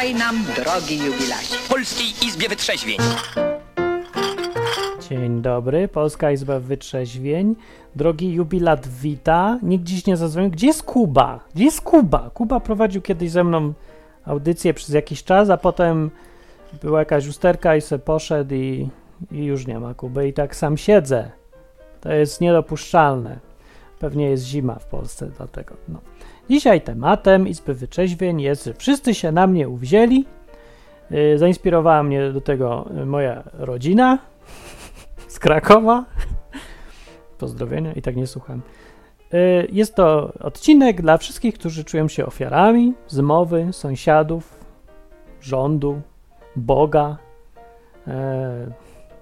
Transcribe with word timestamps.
Witaj 0.00 0.14
nam, 0.14 0.44
drogi 0.56 0.98
jubilacie. 0.98 1.56
W 1.56 1.68
Polskiej 1.68 2.06
Izbie 2.26 2.48
Wytrzeźwień. 2.48 2.98
Dzień 5.08 5.42
dobry, 5.42 5.88
Polska 5.88 6.30
Izba 6.30 6.60
Wytrzeźwień. 6.60 7.56
Drogi 7.96 8.32
jubilat 8.32 8.88
wita. 8.88 9.58
Nikt 9.62 9.84
dziś 9.84 10.06
nie 10.06 10.16
zadzwonił. 10.16 10.50
Gdzie 10.50 10.66
jest 10.66 10.82
Kuba? 10.82 11.40
Gdzie 11.54 11.64
jest 11.64 11.80
Kuba? 11.80 12.30
Kuba 12.34 12.60
prowadził 12.60 13.02
kiedyś 13.02 13.30
ze 13.30 13.44
mną 13.44 13.72
audycję 14.24 14.74
przez 14.74 14.88
jakiś 14.88 15.24
czas, 15.24 15.50
a 15.50 15.56
potem 15.56 16.10
była 16.82 16.98
jakaś 16.98 17.26
usterka 17.26 17.76
i 17.76 17.80
se 17.80 17.98
poszedł 17.98 18.54
i, 18.54 18.88
i 19.32 19.44
już 19.44 19.66
nie 19.66 19.80
ma 19.80 19.94
Kuby. 19.94 20.28
I 20.28 20.32
tak 20.32 20.56
sam 20.56 20.76
siedzę. 20.76 21.30
To 22.00 22.12
jest 22.12 22.40
niedopuszczalne. 22.40 23.38
Pewnie 23.98 24.30
jest 24.30 24.44
zima 24.44 24.74
w 24.74 24.86
Polsce, 24.86 25.30
dlatego 25.36 25.74
no. 25.88 26.09
Dzisiaj 26.50 26.80
tematem 26.80 27.48
Izby 27.48 27.74
Wytrzeźwień 27.74 28.40
jest, 28.40 28.64
że 28.64 28.74
wszyscy 28.74 29.14
się 29.14 29.32
na 29.32 29.46
mnie 29.46 29.68
uwzięli. 29.68 30.24
Yy, 31.10 31.38
zainspirowała 31.38 32.02
mnie 32.02 32.32
do 32.32 32.40
tego 32.40 32.90
y, 33.02 33.06
moja 33.06 33.42
rodzina 33.52 34.18
z 35.28 35.38
Krakowa. 35.38 36.04
Pozdrowienia 37.38 37.92
i 37.92 38.02
tak 38.02 38.16
nie 38.16 38.26
słucham. 38.26 38.62
Y, 39.34 39.68
Jest 39.72 39.94
to 39.94 40.32
odcinek 40.40 41.02
dla 41.02 41.18
wszystkich, 41.18 41.54
którzy 41.54 41.84
czują 41.84 42.08
się 42.08 42.26
ofiarami 42.26 42.94
zmowy 43.08 43.68
sąsiadów, 43.72 44.64
rządu, 45.40 46.00
Boga, 46.56 47.16
e, 48.06 48.72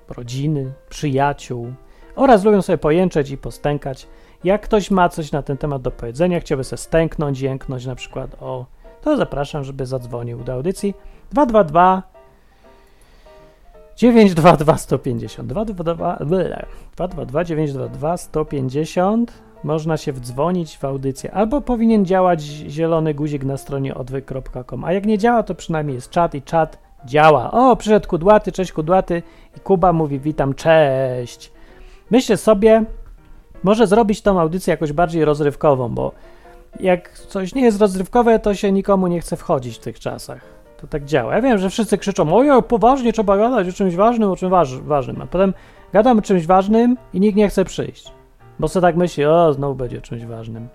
rodziny, 0.08 0.72
przyjaciół 0.88 1.72
oraz 2.16 2.44
lubią 2.44 2.62
sobie 2.62 2.78
pojęczeć 2.78 3.30
i 3.30 3.38
postękać. 3.38 4.06
Jak 4.44 4.62
ktoś 4.62 4.90
ma 4.90 5.08
coś 5.08 5.32
na 5.32 5.42
ten 5.42 5.56
temat 5.56 5.82
do 5.82 5.90
powiedzenia, 5.90 6.40
chciałby 6.40 6.64
sobie 6.64 6.78
stęknąć, 6.78 7.40
jęknąć 7.40 7.86
na 7.86 7.94
przykład 7.94 8.36
o, 8.40 8.66
to 9.02 9.16
zapraszam, 9.16 9.64
żeby 9.64 9.86
zadzwonił 9.86 10.44
do 10.44 10.52
audycji. 10.52 10.94
222 11.30 12.02
922 13.96 14.78
150 14.78 15.48
222 15.48 16.16
ble, 16.20 16.66
222 16.96 17.44
922 17.44 18.16
150 18.16 19.32
można 19.64 19.96
się 19.96 20.12
wdzwonić 20.12 20.78
w 20.78 20.84
audycję 20.84 21.32
albo 21.32 21.60
powinien 21.60 22.06
działać 22.06 22.42
zielony 22.42 23.14
guzik 23.14 23.44
na 23.44 23.56
stronie 23.56 23.94
odwyk.com 23.94 24.84
a 24.84 24.92
jak 24.92 25.06
nie 25.06 25.18
działa 25.18 25.42
to 25.42 25.54
przynajmniej 25.54 25.94
jest 25.94 26.10
czat 26.10 26.34
i 26.34 26.42
czat 26.42 26.78
działa. 27.04 27.50
O 27.50 27.76
przyszedł 27.76 28.08
kudłaty, 28.08 28.52
cześć 28.52 28.72
kudłaty. 28.72 29.22
I 29.56 29.60
Kuba 29.60 29.92
mówi 29.92 30.20
witam, 30.20 30.54
cześć. 30.54 31.52
Myślę 32.10 32.36
sobie 32.36 32.84
może 33.62 33.86
zrobić 33.86 34.22
tą 34.22 34.40
audycję 34.40 34.70
jakoś 34.70 34.92
bardziej 34.92 35.24
rozrywkową, 35.24 35.88
bo 35.88 36.12
jak 36.80 37.18
coś 37.18 37.54
nie 37.54 37.62
jest 37.62 37.80
rozrywkowe, 37.80 38.38
to 38.38 38.54
się 38.54 38.72
nikomu 38.72 39.06
nie 39.06 39.20
chce 39.20 39.36
wchodzić 39.36 39.76
w 39.76 39.80
tych 39.80 40.00
czasach. 40.00 40.40
To 40.80 40.86
tak 40.86 41.04
działa. 41.04 41.34
Ja 41.34 41.42
wiem, 41.42 41.58
że 41.58 41.70
wszyscy 41.70 41.98
krzyczą, 41.98 42.36
ojej, 42.36 42.62
poważnie 42.62 43.12
trzeba 43.12 43.36
gadać 43.36 43.68
o 43.68 43.72
czymś 43.72 43.96
ważnym, 43.96 44.30
o 44.30 44.36
czymś 44.36 44.50
waż, 44.50 44.80
ważnym, 44.80 45.22
a 45.22 45.26
potem 45.26 45.54
gadam 45.92 46.18
o 46.18 46.22
czymś 46.22 46.46
ważnym 46.46 46.96
i 47.14 47.20
nikt 47.20 47.36
nie 47.36 47.48
chce 47.48 47.64
przyjść. 47.64 48.12
Bo 48.58 48.68
co 48.68 48.80
tak 48.80 48.96
myśli, 48.96 49.24
o, 49.24 49.52
znowu 49.52 49.74
będzie 49.74 49.98
o 49.98 50.00
czymś 50.00 50.24
ważnym. 50.24 50.68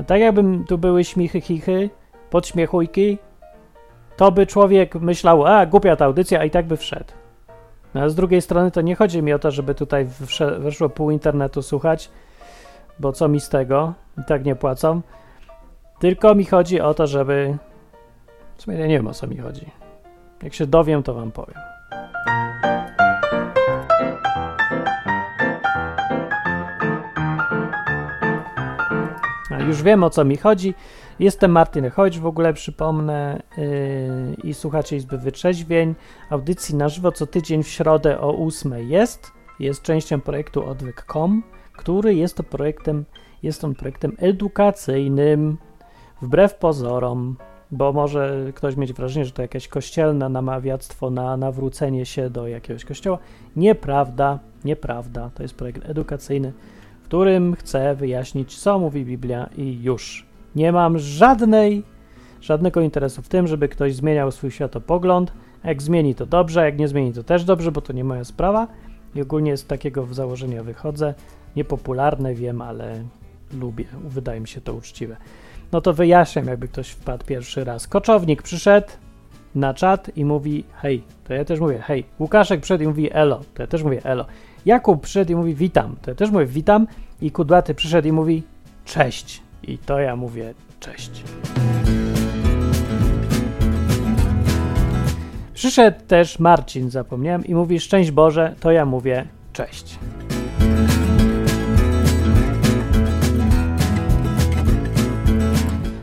A 0.00 0.04
tak 0.04 0.20
jakbym 0.20 0.64
tu 0.64 0.78
były 0.78 1.04
śmichy, 1.04 1.40
chichy, 1.40 1.90
podśmiechujki, 2.30 3.18
to 4.16 4.32
by 4.32 4.46
człowiek 4.46 4.94
myślał, 4.94 5.46
a, 5.46 5.66
głupia 5.66 5.96
ta 5.96 6.04
audycja, 6.04 6.40
a 6.40 6.44
i 6.44 6.50
tak 6.50 6.66
by 6.66 6.76
wszedł. 6.76 7.12
No, 7.94 8.02
a 8.02 8.08
z 8.08 8.14
drugiej 8.14 8.42
strony 8.42 8.70
to 8.70 8.80
nie 8.80 8.96
chodzi 8.96 9.22
mi 9.22 9.32
o 9.32 9.38
to, 9.38 9.50
żeby 9.50 9.74
tutaj 9.74 10.08
weszło 10.58 10.88
pół 10.88 11.10
internetu 11.10 11.62
słuchać, 11.62 12.10
bo 12.98 13.12
co 13.12 13.28
mi 13.28 13.40
z 13.40 13.48
tego, 13.48 13.94
i 14.18 14.24
tak 14.24 14.44
nie 14.44 14.56
płacą. 14.56 15.00
Tylko 15.98 16.34
mi 16.34 16.44
chodzi 16.44 16.80
o 16.80 16.94
to, 16.94 17.06
żeby. 17.06 17.58
W 18.56 18.62
sumie 18.62 18.78
ja 18.78 18.86
nie 18.86 18.96
wiem 18.96 19.06
o 19.06 19.14
co 19.14 19.26
mi 19.26 19.36
chodzi. 19.36 19.70
Jak 20.42 20.54
się 20.54 20.66
dowiem, 20.66 21.02
to 21.02 21.14
wam 21.14 21.32
powiem. 21.32 21.56
A 29.50 29.60
już 29.60 29.82
wiem 29.82 30.04
o 30.04 30.10
co 30.10 30.24
mi 30.24 30.36
chodzi. 30.36 30.74
Jestem 31.18 31.50
Martin 31.50 31.90
Chodź, 31.90 32.18
w 32.18 32.26
ogóle 32.26 32.52
przypomnę 32.54 33.42
yy, 33.56 33.64
i 34.44 34.54
słuchacie 34.54 34.96
Izby 34.96 35.18
Wytrzeźwień. 35.18 35.94
Audycji 36.30 36.74
na 36.74 36.88
żywo 36.88 37.12
co 37.12 37.26
tydzień 37.26 37.62
w 37.62 37.68
środę 37.68 38.20
o 38.20 38.46
8 38.46 38.88
jest. 38.88 39.32
Jest 39.60 39.82
częścią 39.82 40.20
projektu 40.20 40.66
odwyk.com, 40.66 41.42
który 41.72 42.14
jest 42.14 42.36
to 42.36 42.42
projektem, 42.42 43.04
jest 43.42 43.64
on 43.64 43.74
projektem 43.74 44.16
edukacyjnym, 44.18 45.58
wbrew 46.22 46.54
pozorom, 46.54 47.36
bo 47.70 47.92
może 47.92 48.52
ktoś 48.54 48.76
mieć 48.76 48.92
wrażenie, 48.92 49.24
że 49.24 49.32
to 49.32 49.42
jakieś 49.42 49.68
kościelne 49.68 50.28
namawiactwo 50.28 51.10
na 51.10 51.36
nawrócenie 51.36 52.06
się 52.06 52.30
do 52.30 52.48
jakiegoś 52.48 52.84
kościoła. 52.84 53.18
Nieprawda, 53.56 54.38
nieprawda. 54.64 55.30
To 55.34 55.42
jest 55.42 55.54
projekt 55.54 55.90
edukacyjny, 55.90 56.52
w 57.02 57.04
którym 57.04 57.54
chcę 57.54 57.94
wyjaśnić, 57.94 58.58
co 58.58 58.78
mówi 58.78 59.04
Biblia 59.04 59.50
i 59.56 59.82
już. 59.82 60.27
Nie 60.56 60.72
mam 60.72 60.98
żadnej, 60.98 61.82
żadnego 62.40 62.80
interesu 62.80 63.22
w 63.22 63.28
tym, 63.28 63.46
żeby 63.46 63.68
ktoś 63.68 63.94
zmieniał 63.94 64.30
swój 64.30 64.50
światopogląd. 64.50 65.32
Jak 65.64 65.82
zmieni, 65.82 66.14
to 66.14 66.26
dobrze, 66.26 66.64
jak 66.64 66.78
nie 66.78 66.88
zmieni, 66.88 67.12
to 67.12 67.22
też 67.22 67.44
dobrze, 67.44 67.72
bo 67.72 67.80
to 67.80 67.92
nie 67.92 68.04
moja 68.04 68.24
sprawa. 68.24 68.68
I 69.14 69.22
ogólnie 69.22 69.56
z 69.56 69.66
takiego 69.66 70.06
założenia 70.06 70.62
wychodzę. 70.62 71.14
Niepopularne, 71.56 72.34
wiem, 72.34 72.62
ale 72.62 73.04
lubię. 73.60 73.84
Wydaje 74.04 74.40
mi 74.40 74.48
się 74.48 74.60
to 74.60 74.74
uczciwe. 74.74 75.16
No 75.72 75.80
to 75.80 75.92
wyjaśniam, 75.92 76.46
jakby 76.46 76.68
ktoś 76.68 76.88
wpadł 76.88 77.24
pierwszy 77.24 77.64
raz. 77.64 77.88
Koczownik 77.88 78.42
przyszedł 78.42 78.88
na 79.54 79.74
czat 79.74 80.16
i 80.16 80.24
mówi 80.24 80.64
hej, 80.72 81.02
to 81.24 81.34
ja 81.34 81.44
też 81.44 81.60
mówię 81.60 81.78
hej. 81.78 82.04
Łukaszek 82.18 82.60
przyszedł 82.60 82.84
i 82.84 82.86
mówi 82.86 83.08
elo, 83.12 83.40
to 83.54 83.62
ja 83.62 83.66
też 83.66 83.82
mówię 83.82 84.00
elo. 84.04 84.26
Jakub 84.66 85.02
przyszedł 85.02 85.32
i 85.32 85.36
mówi 85.36 85.54
witam, 85.54 85.96
to 86.02 86.10
ja 86.10 86.14
też 86.14 86.30
mówię 86.30 86.46
witam. 86.46 86.86
I 87.20 87.30
Kudłaty 87.30 87.74
przyszedł 87.74 88.08
i 88.08 88.12
mówi 88.12 88.42
cześć. 88.84 89.42
I 89.62 89.78
to 89.78 90.00
ja 90.00 90.16
mówię 90.16 90.54
cześć. 90.80 91.24
Przyszedł 95.54 95.96
też 96.08 96.38
Marcin, 96.38 96.90
zapomniałem, 96.90 97.44
i 97.44 97.54
mówi 97.54 97.80
szczęść 97.80 98.10
Boże, 98.10 98.54
to 98.60 98.70
ja 98.70 98.84
mówię 98.84 99.24
cześć. 99.52 99.98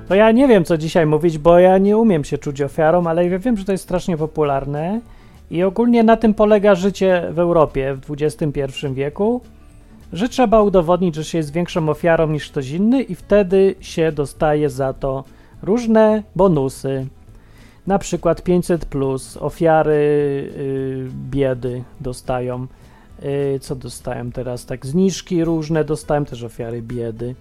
To 0.08 0.16
ja 0.16 0.32
nie 0.32 0.48
wiem, 0.48 0.66
co 0.66 0.78
dzisiaj 0.78 1.06
mówić, 1.06 1.38
bo 1.38 1.60
ja 1.60 1.78
nie 1.78 1.98
umiem 1.98 2.24
się 2.24 2.38
czuć 2.38 2.62
ofiarą, 2.62 3.08
ale 3.08 3.30
ja 3.30 3.40
wiem, 3.40 3.58
że 3.58 3.66
to 3.66 3.72
jest 3.72 3.84
strasznie 3.84 4.18
popularne 4.18 5.02
i 5.52 5.64
ogólnie 5.64 6.04
na 6.04 6.18
tym 6.18 6.34
polega 6.34 6.76
życie 6.76 7.28
w 7.32 7.40
Europie 7.40 7.98
w 8.02 8.12
XXI 8.12 8.88
wieku, 8.94 9.42
że 10.16 10.30
trzeba 10.30 10.62
udowodnić, 10.62 11.16
że 11.16 11.24
się 11.24 11.38
jest 11.38 11.54
większą 11.54 11.90
ofiarą 11.90 12.28
niż 12.28 12.50
ktoś 12.50 12.70
inny 12.70 13.02
i 13.02 13.16
wtedy 13.16 13.76
się 13.80 14.12
dostaje 14.12 14.70
za 14.70 14.94
to 14.94 15.24
różne 15.62 16.24
bonusy. 16.36 17.08
Na 17.88 18.00
przykład 18.00 18.42
500 18.42 18.86
plus, 18.86 19.38
ofiary 19.38 19.94
y, 19.94 21.08
biedy 21.30 21.84
dostają. 22.02 22.68
Y, 23.24 23.60
co 23.60 23.76
dostają 23.76 24.32
teraz? 24.32 24.66
Tak, 24.66 24.86
zniżki 24.86 25.44
różne 25.44 25.84
dostają 25.84 26.26
też 26.26 26.44
ofiary 26.44 26.82
biedy. 26.82 27.36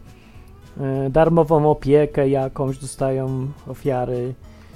Y, 1.07 1.11
darmową 1.11 1.71
opiekę 1.71 2.29
jakąś 2.29 2.79
dostają 2.79 3.49
ofiary 3.67 4.35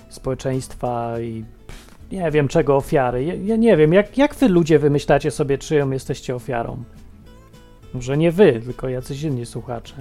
społeczeństwa 0.08 1.20
i 1.20 1.44
pff, 1.66 2.12
nie 2.12 2.30
wiem 2.30 2.48
czego 2.48 2.76
ofiary. 2.76 3.24
Ja, 3.24 3.34
ja 3.34 3.56
nie 3.56 3.76
wiem, 3.76 3.92
jak, 3.92 4.18
jak 4.18 4.34
wy 4.34 4.48
ludzie 4.48 4.78
wymyślacie 4.78 5.30
sobie, 5.30 5.58
czyją 5.58 5.90
jesteście 5.90 6.34
ofiarą? 6.34 6.84
Może 7.94 8.16
nie 8.16 8.32
wy, 8.32 8.60
tylko 8.64 8.88
jacyś 8.88 9.22
inni 9.22 9.46
słuchacze. 9.46 9.94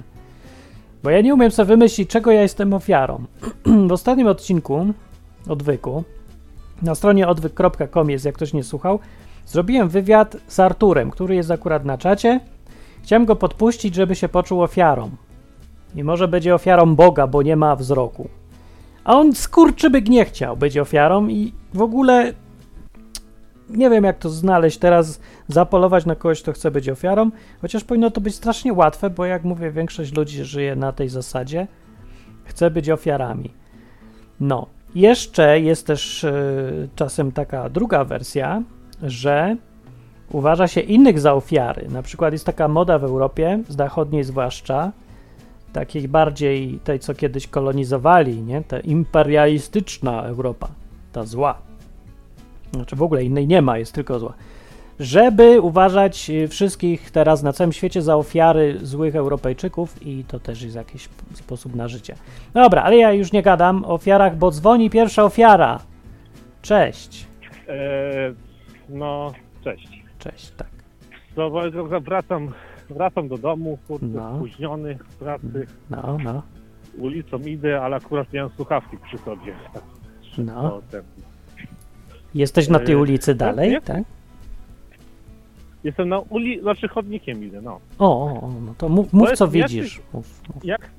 Bo 1.02 1.10
ja 1.10 1.20
nie 1.20 1.34
umiem 1.34 1.50
sobie 1.50 1.66
wymyślić, 1.66 2.10
czego 2.10 2.30
ja 2.30 2.42
jestem 2.42 2.72
ofiarą. 2.72 3.24
w 3.88 3.92
ostatnim 3.92 4.26
odcinku 4.26 4.86
odwyku 5.48 6.04
na 6.82 6.94
stronie 6.94 7.28
odwyk.com 7.28 8.10
jest, 8.10 8.24
jak 8.24 8.34
ktoś 8.34 8.52
nie 8.52 8.64
słuchał, 8.64 8.98
zrobiłem 9.46 9.88
wywiad 9.88 10.36
z 10.46 10.60
Arturem, 10.60 11.10
który 11.10 11.34
jest 11.34 11.50
akurat 11.50 11.84
na 11.84 11.98
czacie. 11.98 12.40
Chciałem 13.02 13.24
go 13.24 13.36
podpuścić, 13.36 13.94
żeby 13.94 14.14
się 14.14 14.28
poczuł 14.28 14.62
ofiarą. 14.62 15.10
I 15.94 16.04
może 16.04 16.28
będzie 16.28 16.54
ofiarą 16.54 16.94
Boga, 16.94 17.26
bo 17.26 17.42
nie 17.42 17.56
ma 17.56 17.76
wzroku. 17.76 18.28
A 19.04 19.16
on 19.16 19.34
skurczybyk 19.34 20.08
nie 20.08 20.24
chciał 20.24 20.56
być 20.56 20.78
ofiarą 20.78 21.28
i 21.28 21.52
w 21.74 21.82
ogóle 21.82 22.32
nie 23.70 23.90
wiem 23.90 24.04
jak 24.04 24.18
to 24.18 24.30
znaleźć 24.30 24.78
teraz, 24.78 25.20
zapolować 25.48 26.06
na 26.06 26.14
kogoś, 26.14 26.42
kto 26.42 26.52
chce 26.52 26.70
być 26.70 26.88
ofiarą, 26.88 27.30
chociaż 27.60 27.84
powinno 27.84 28.10
to 28.10 28.20
być 28.20 28.34
strasznie 28.34 28.72
łatwe, 28.72 29.10
bo 29.10 29.24
jak 29.24 29.44
mówię, 29.44 29.70
większość 29.70 30.14
ludzi 30.16 30.44
żyje 30.44 30.76
na 30.76 30.92
tej 30.92 31.08
zasadzie, 31.08 31.66
chce 32.44 32.70
być 32.70 32.90
ofiarami. 32.90 33.50
No, 34.40 34.66
jeszcze 34.94 35.60
jest 35.60 35.86
też 35.86 36.24
y, 36.24 36.88
czasem 36.96 37.32
taka 37.32 37.68
druga 37.68 38.04
wersja, 38.04 38.62
że 39.02 39.56
uważa 40.32 40.68
się 40.68 40.80
innych 40.80 41.20
za 41.20 41.34
ofiary. 41.34 41.88
Na 41.88 42.02
przykład 42.02 42.32
jest 42.32 42.46
taka 42.46 42.68
moda 42.68 42.98
w 42.98 43.04
Europie, 43.04 43.62
zachodniej 43.68 44.24
zwłaszcza, 44.24 44.92
takiej 45.72 46.08
bardziej 46.08 46.78
tej, 46.84 46.98
co 46.98 47.14
kiedyś 47.14 47.46
kolonizowali, 47.46 48.42
nie? 48.42 48.62
Ta 48.62 48.80
imperialistyczna 48.80 50.22
Europa. 50.22 50.68
ta 51.12 51.24
zła, 51.24 51.67
znaczy 52.72 52.96
w 52.96 53.02
ogóle 53.02 53.24
innej 53.24 53.46
nie 53.46 53.62
ma, 53.62 53.78
jest 53.78 53.92
tylko 53.94 54.18
zła, 54.18 54.34
żeby 55.00 55.60
uważać 55.60 56.30
y, 56.30 56.48
wszystkich 56.48 57.10
teraz 57.10 57.42
na 57.42 57.52
całym 57.52 57.72
świecie 57.72 58.02
za 58.02 58.16
ofiary 58.16 58.78
złych 58.82 59.16
Europejczyków 59.16 60.06
i 60.06 60.24
to 60.28 60.40
też 60.40 60.62
jest 60.62 60.76
jakiś 60.76 61.08
sposób 61.34 61.74
na 61.74 61.88
życie. 61.88 62.14
Dobra, 62.54 62.82
ale 62.82 62.96
ja 62.96 63.12
już 63.12 63.32
nie 63.32 63.42
gadam 63.42 63.84
o 63.84 63.88
ofiarach, 63.88 64.36
bo 64.36 64.50
dzwoni 64.50 64.90
pierwsza 64.90 65.24
ofiara. 65.24 65.78
Cześć. 66.62 67.26
E, 67.68 67.74
no, 68.88 69.32
cześć. 69.64 70.04
Cześć, 70.18 70.50
tak. 70.50 70.68
No, 71.36 71.50
bo 71.50 71.60
wracam, 72.00 72.52
wracam 72.90 73.28
do 73.28 73.38
domu, 73.38 73.78
kurde, 73.88 74.06
No. 74.18 74.36
spóźniony 74.36 74.98
z 75.10 75.14
pracy. 75.14 75.66
No, 75.90 76.18
no, 76.24 76.42
Ulicą 76.98 77.38
idę, 77.38 77.80
ale 77.82 77.96
akurat 77.96 78.32
miałem 78.32 78.50
słuchawki 78.56 78.96
przy 78.98 79.18
sobie. 79.18 79.54
No. 80.38 80.70
to 80.70 80.82
ten. 80.90 81.02
Jesteś 82.34 82.68
na 82.68 82.78
tej 82.78 82.94
E, 82.94 82.98
ulicy 82.98 83.34
dalej, 83.34 83.70
nie? 83.70 83.80
tak? 83.80 84.02
Jestem 85.84 86.08
na 86.08 86.18
ulicy, 86.18 86.62
znaczy 86.62 86.88
chodnikiem 86.88 87.44
idę, 87.44 87.62
no. 87.62 87.80
O, 87.98 88.24
o, 88.26 88.40
o, 88.40 88.52
no 88.66 88.74
to 88.78 88.88
mów, 88.88 89.12
mów 89.12 89.28
jest- 89.28 89.38
co 89.38 89.44
jak 89.44 89.52
widzisz. 89.52 89.96
ty- 89.96 90.02
Mów, 90.12 90.42
mów. 90.54 90.64
Jak? 90.64 90.90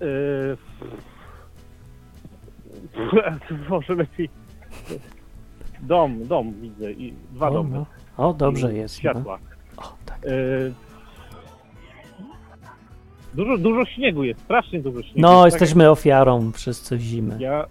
E, 0.00 0.06
może 3.70 3.94
lepiej. 3.94 4.28
Dom, 5.82 6.26
dom 6.26 6.52
widzę 6.60 6.92
i 6.92 7.14
dwa 7.32 7.48
O, 7.48 7.52
domy. 7.52 7.70
no. 7.78 7.86
o, 8.28 8.34
dobrze 8.34 8.74
i 8.74 8.76
jest. 8.76 8.94
No. 8.94 8.98
Światła. 9.00 9.38
O, 9.76 9.92
tak. 10.06 10.18
E, 10.24 10.28
Dużo, 13.34 13.58
dużo 13.58 13.84
śniegu 13.84 14.24
jest, 14.24 14.40
strasznie 14.40 14.80
dużo 14.80 15.02
śniegu. 15.02 15.20
No, 15.20 15.44
jest. 15.44 15.54
Tak 15.56 15.60
jesteśmy 15.60 15.90
ofiarą 15.90 16.52
wszyscy 16.52 16.96
w 16.96 17.00
zimę. 17.00 17.36
Ja, 17.40 17.66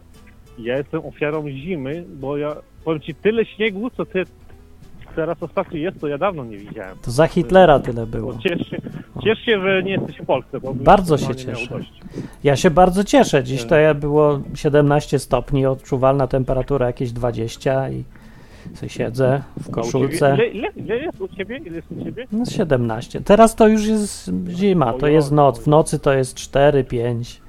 ja 0.58 0.78
jestem 0.78 1.06
ofiarą 1.06 1.50
zimy, 1.50 2.06
bo 2.16 2.38
ja 2.38 2.56
powiem 2.90 3.02
ci 3.02 3.16
tyle 3.16 3.46
śniegu, 3.46 3.90
co 3.90 4.06
ty 4.06 4.24
teraz 5.16 5.44
ostatnio 5.44 5.78
jest, 5.78 6.02
to 6.02 6.08
ja 6.08 6.18
dawno 6.18 6.46
nie 6.46 6.58
widziałem. 6.58 6.98
To 7.02 7.12
za 7.12 7.28
Hitlera 7.28 7.80
tyle 7.80 8.06
było. 8.06 8.38
Ciesz, 8.38 8.70
się, 8.70 8.78
ciesz 9.24 9.40
się, 9.40 9.62
że 9.62 9.84
nie 9.84 9.92
jesteś 9.92 10.18
w 10.18 10.26
Polsce. 10.26 10.60
Bo 10.60 10.74
Bardzo 10.74 11.18
się 11.18 11.36
cieszę. 11.36 11.80
Ja 12.44 12.56
się 12.56 12.72
bardzo 12.72 13.04
cieszę. 13.04 13.44
Dziś 13.44 13.66
to 13.66 13.76
było 13.96 14.40
17 14.56 15.20
stopni, 15.20 15.66
odczuwalna 15.66 16.28
temperatura 16.28 16.88
jakieś 16.88 17.12
20 17.12 17.90
i 17.90 18.04
sobie 18.76 18.90
siedzę 18.90 19.44
w 19.60 19.72
koszulce. 19.72 20.34
Ile, 20.36 20.48
ile, 20.48 20.70
ile 20.76 20.98
jest 20.98 21.22
u 21.22 21.28
ciebie? 21.28 21.58
Ile 21.58 21.76
jest 21.76 21.92
u 21.92 22.04
ciebie? 22.04 22.28
No 22.32 22.46
17. 22.46 23.22
Teraz 23.22 23.56
to 23.56 23.68
już 23.68 23.88
jest 23.88 24.32
zima, 24.48 24.94
to 24.94 25.08
jest 25.08 25.32
noc. 25.32 25.60
W 25.60 25.68
nocy 25.68 26.00
to 26.00 26.14
jest 26.14 26.36
4, 26.36 26.84
5. 26.84 27.42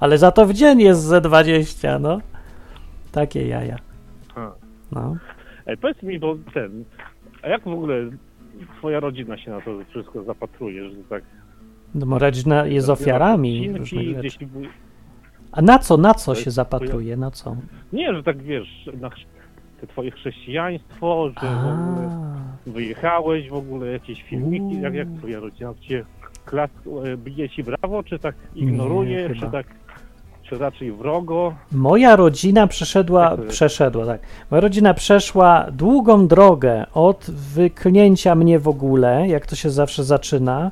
Ale 0.00 0.18
za 0.18 0.30
to 0.32 0.46
w 0.46 0.52
dzień 0.52 0.80
jest 0.80 1.02
ze 1.02 1.20
20, 1.20 1.98
no. 1.98 2.20
Takie 3.12 3.48
jaja. 3.48 3.89
No. 4.92 5.16
Ej, 5.66 5.76
powiedz 5.76 6.02
mi, 6.02 6.18
bo 6.18 6.36
ten, 6.54 6.84
a 7.42 7.48
jak 7.48 7.64
w 7.64 7.68
ogóle 7.68 7.94
twoja 8.78 9.00
rodzina 9.00 9.38
się 9.38 9.50
na 9.50 9.60
to 9.60 9.70
wszystko 9.90 10.22
zapatruje, 10.22 10.90
że 10.90 10.96
tak... 11.08 11.24
No, 11.94 12.06
bo 12.06 12.18
rodzina 12.18 12.66
jest 12.66 12.88
ofiarami 12.88 13.70
gdzieś, 13.70 14.38
A 15.52 15.62
na 15.62 15.78
co, 15.78 15.96
na 15.96 16.14
co 16.14 16.34
się 16.34 16.50
zapatruje? 16.50 17.16
Na 17.16 17.30
co? 17.30 17.56
nie, 17.92 18.14
że 18.14 18.22
tak 18.22 18.42
wiesz, 18.42 18.90
na 19.00 19.10
te 19.80 19.86
twoje 19.86 20.10
chrześcijaństwo, 20.10 21.30
że 21.42 21.48
w 21.48 21.66
ogóle 21.66 22.10
wyjechałeś, 22.66 23.48
w 23.48 23.54
ogóle 23.54 23.86
jakieś 23.92 24.22
filmiki, 24.22 24.80
jak, 24.80 24.94
jak 24.94 25.08
twoja 25.18 25.40
rodzina 25.40 25.74
cię 25.80 26.04
klas, 26.44 26.70
e, 27.04 27.16
bije 27.16 27.48
ci 27.48 27.64
brawo, 27.64 28.02
czy 28.02 28.18
tak 28.18 28.34
ignoruje, 28.54 29.34
czy 29.34 29.50
tak, 29.50 29.66
czy 30.50 30.58
raczej 30.58 30.92
wrogo? 30.92 31.54
Moja 31.72 32.16
rodzina 32.16 32.66
przeszedła, 32.66 33.36
jest? 33.38 33.50
przeszedła, 33.50 34.06
tak. 34.06 34.20
Moja 34.50 34.60
rodzina 34.60 34.94
przeszła 34.94 35.66
długą 35.72 36.26
drogę 36.26 36.86
od 36.94 37.30
wyklnięcia 37.30 38.34
mnie 38.34 38.58
w 38.58 38.68
ogóle, 38.68 39.28
jak 39.28 39.46
to 39.46 39.56
się 39.56 39.70
zawsze 39.70 40.04
zaczyna. 40.04 40.70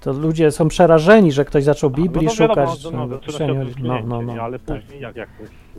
To 0.00 0.12
ludzie 0.12 0.50
są 0.50 0.68
przerażeni, 0.68 1.32
że 1.32 1.44
ktoś 1.44 1.64
zaczął 1.64 1.90
Biblii 1.90 2.26
no 2.26 2.32
to 2.32 2.48
wiadomo, 2.48 2.76
szukać. 2.76 2.92
no, 2.92 3.06
no, 3.82 4.00
no, 4.06 4.22
no, 4.22 4.42
ale 4.42 4.58
tak. 4.58 4.80
później 4.80 5.00
jak, 5.00 5.16
jak? 5.16 5.28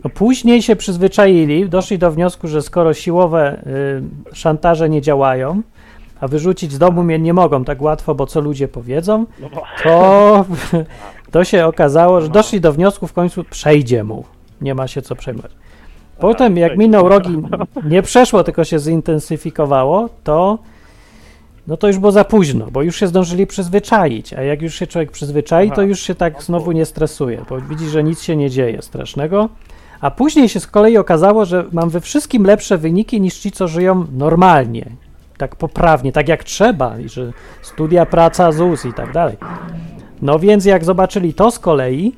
No 0.03 0.09
później 0.09 0.61
się 0.61 0.75
przyzwyczaili, 0.75 1.69
doszli 1.69 1.97
do 1.97 2.11
wniosku, 2.11 2.47
że 2.47 2.61
skoro 2.61 2.93
siłowe 2.93 3.61
y, 4.31 4.35
szantaże 4.35 4.89
nie 4.89 5.01
działają, 5.01 5.61
a 6.21 6.27
wyrzucić 6.27 6.71
z 6.71 6.79
domu 6.79 7.03
mnie 7.03 7.19
nie 7.19 7.33
mogą 7.33 7.63
tak 7.63 7.81
łatwo, 7.81 8.15
bo 8.15 8.25
co 8.25 8.41
ludzie 8.41 8.67
powiedzą, 8.67 9.25
No, 9.39 9.49
to, 9.83 10.45
to 11.31 11.43
się 11.43 11.65
okazało, 11.65 12.21
że 12.21 12.29
doszli 12.29 12.61
do 12.61 12.73
wniosku 12.73 13.07
w 13.07 13.13
końcu 13.13 13.43
przejdzie 13.43 14.03
mu. 14.03 14.23
Nie 14.61 14.75
ma 14.75 14.87
się 14.87 15.01
co 15.01 15.15
przejmować. 15.15 15.51
Potem, 16.19 16.57
jak 16.57 16.77
minął 16.77 17.09
rok 17.09 17.23
i 17.29 17.37
nie 17.83 18.01
przeszło, 18.01 18.43
tylko 18.43 18.63
się 18.63 18.79
zintensyfikowało, 18.79 20.09
to 20.23 20.57
no 21.67 21.77
to 21.77 21.87
już 21.87 21.97
było 21.97 22.11
za 22.11 22.23
późno, 22.23 22.67
bo 22.71 22.81
już 22.81 22.95
się 22.95 23.07
zdążyli 23.07 23.47
przyzwyczaić, 23.47 24.33
a 24.33 24.41
jak 24.41 24.61
już 24.61 24.75
się 24.75 24.87
człowiek 24.87 25.11
przyzwyczai, 25.11 25.71
to 25.71 25.81
już 25.81 25.99
się 25.99 26.15
tak 26.15 26.43
znowu 26.43 26.71
nie 26.71 26.85
stresuje, 26.85 27.45
bo 27.49 27.61
widzi, 27.61 27.89
że 27.89 28.03
nic 28.03 28.21
się 28.21 28.35
nie 28.35 28.49
dzieje 28.49 28.81
strasznego. 28.81 29.49
A 30.01 30.11
później 30.11 30.49
się 30.49 30.59
z 30.59 30.67
kolei 30.67 30.97
okazało, 30.97 31.45
że 31.45 31.65
mam 31.71 31.89
we 31.89 32.01
wszystkim 32.01 32.45
lepsze 32.45 32.77
wyniki 32.77 33.21
niż 33.21 33.39
ci, 33.39 33.51
co 33.51 33.67
żyją 33.67 34.05
normalnie, 34.11 34.85
tak 35.37 35.55
poprawnie, 35.55 36.11
tak 36.11 36.27
jak 36.27 36.43
trzeba, 36.43 36.99
i 36.99 37.09
że 37.09 37.31
studia, 37.61 38.05
praca, 38.05 38.51
ZUS 38.51 38.85
i 38.85 38.93
tak 38.93 39.11
dalej. 39.11 39.37
No 40.21 40.39
więc 40.39 40.65
jak 40.65 40.85
zobaczyli 40.85 41.33
to 41.33 41.51
z 41.51 41.59
kolei, 41.59 42.11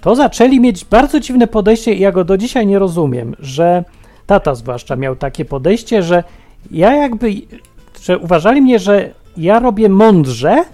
to 0.00 0.16
zaczęli 0.16 0.60
mieć 0.60 0.84
bardzo 0.84 1.20
dziwne 1.20 1.46
podejście 1.46 1.94
i 1.94 2.00
ja 2.00 2.12
go 2.12 2.24
do 2.24 2.38
dzisiaj 2.38 2.66
nie 2.66 2.78
rozumiem, 2.78 3.36
że 3.38 3.84
tata 4.26 4.54
zwłaszcza 4.54 4.96
miał 4.96 5.16
takie 5.16 5.44
podejście, 5.44 6.02
że 6.02 6.24
ja 6.70 6.96
jakby, 6.96 7.32
że 8.00 8.18
uważali 8.18 8.62
mnie, 8.62 8.78
że 8.78 9.10
ja 9.36 9.58
robię 9.58 9.88
mądrze, 9.88 10.64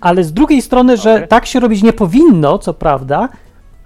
ale 0.00 0.24
z 0.24 0.32
drugiej 0.32 0.62
strony, 0.62 0.96
że 0.96 1.14
Okej. 1.14 1.28
tak 1.28 1.46
się 1.46 1.60
robić 1.60 1.82
nie 1.82 1.92
powinno, 1.92 2.58
co 2.58 2.74
prawda, 2.74 3.28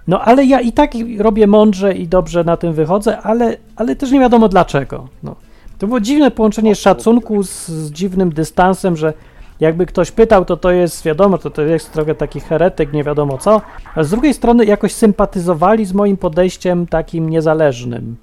no 0.07 0.21
ale 0.21 0.45
ja 0.45 0.61
i 0.61 0.71
tak 0.71 0.91
robię 1.17 1.47
mądrze 1.47 1.93
i 1.93 2.07
dobrze 2.07 2.43
na 2.43 2.57
tym 2.57 2.73
wychodzę, 2.73 3.17
ale, 3.21 3.57
ale 3.75 3.95
też 3.95 4.11
nie 4.11 4.19
wiadomo 4.19 4.49
dlaczego. 4.49 5.07
No. 5.23 5.35
To 5.77 5.87
było 5.87 5.99
dziwne 5.99 6.31
połączenie 6.31 6.75
szacunku 6.75 7.43
z, 7.43 7.67
z 7.67 7.91
dziwnym 7.91 8.33
dystansem, 8.33 8.95
że 8.95 9.13
jakby 9.59 9.85
ktoś 9.85 10.11
pytał, 10.11 10.45
to 10.45 10.57
to 10.57 10.71
jest, 10.71 11.03
wiadomo, 11.05 11.37
to 11.37 11.49
to 11.49 11.61
jest 11.61 11.93
trochę 11.93 12.15
taki 12.15 12.39
heretyk, 12.39 12.93
nie 12.93 13.03
wiadomo 13.03 13.37
co, 13.37 13.61
a 13.95 14.03
z 14.03 14.09
drugiej 14.09 14.33
strony 14.33 14.65
jakoś 14.65 14.91
sympatyzowali 14.93 15.85
z 15.85 15.93
moim 15.93 16.17
podejściem 16.17 16.87
takim 16.87 17.29
niezależnym. 17.29 18.15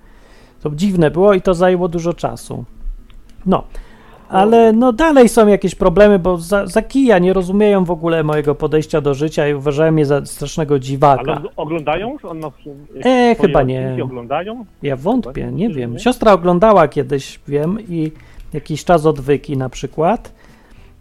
To 0.63 0.71
dziwne 0.71 1.11
było 1.11 1.35
i 1.35 1.43
to 1.43 1.55
zajęło 1.55 1.89
dużo 1.89 2.15
czasu. 2.15 2.65
No, 3.47 3.63
ale 4.29 4.73
no 4.73 4.93
dalej 4.93 5.29
są 5.29 5.47
jakieś 5.47 5.75
problemy, 5.75 6.19
bo 6.19 6.37
za, 6.39 6.67
za 6.67 6.83
kija 6.83 7.19
nie 7.19 7.33
rozumieją 7.33 7.85
w 7.85 7.91
ogóle 7.91 8.23
mojego 8.23 8.55
podejścia 8.55 9.01
do 9.01 9.15
życia 9.15 9.49
i 9.49 9.55
uważają 9.55 9.93
mnie 9.93 10.07
za 10.07 10.27
strasznego 10.27 10.79
dziwaka. 10.79 11.23
Ale 11.33 11.41
oglądają? 11.57 12.17
On 12.23 12.41
nas, 12.41 12.53
E, 13.05 13.37
chyba 13.41 13.63
nie. 13.63 13.97
oglądają? 14.05 14.65
Ja 14.83 14.97
wątpię, 14.97 15.51
nie 15.53 15.69
wiem. 15.71 15.99
Siostra 15.99 16.33
oglądała 16.33 16.89
kiedyś, 16.89 17.41
wiem, 17.49 17.79
i 17.89 18.13
jakiś 18.53 18.85
czas 18.85 19.07
odwyki 19.07 19.57
na 19.57 19.69
przykład. 19.69 20.33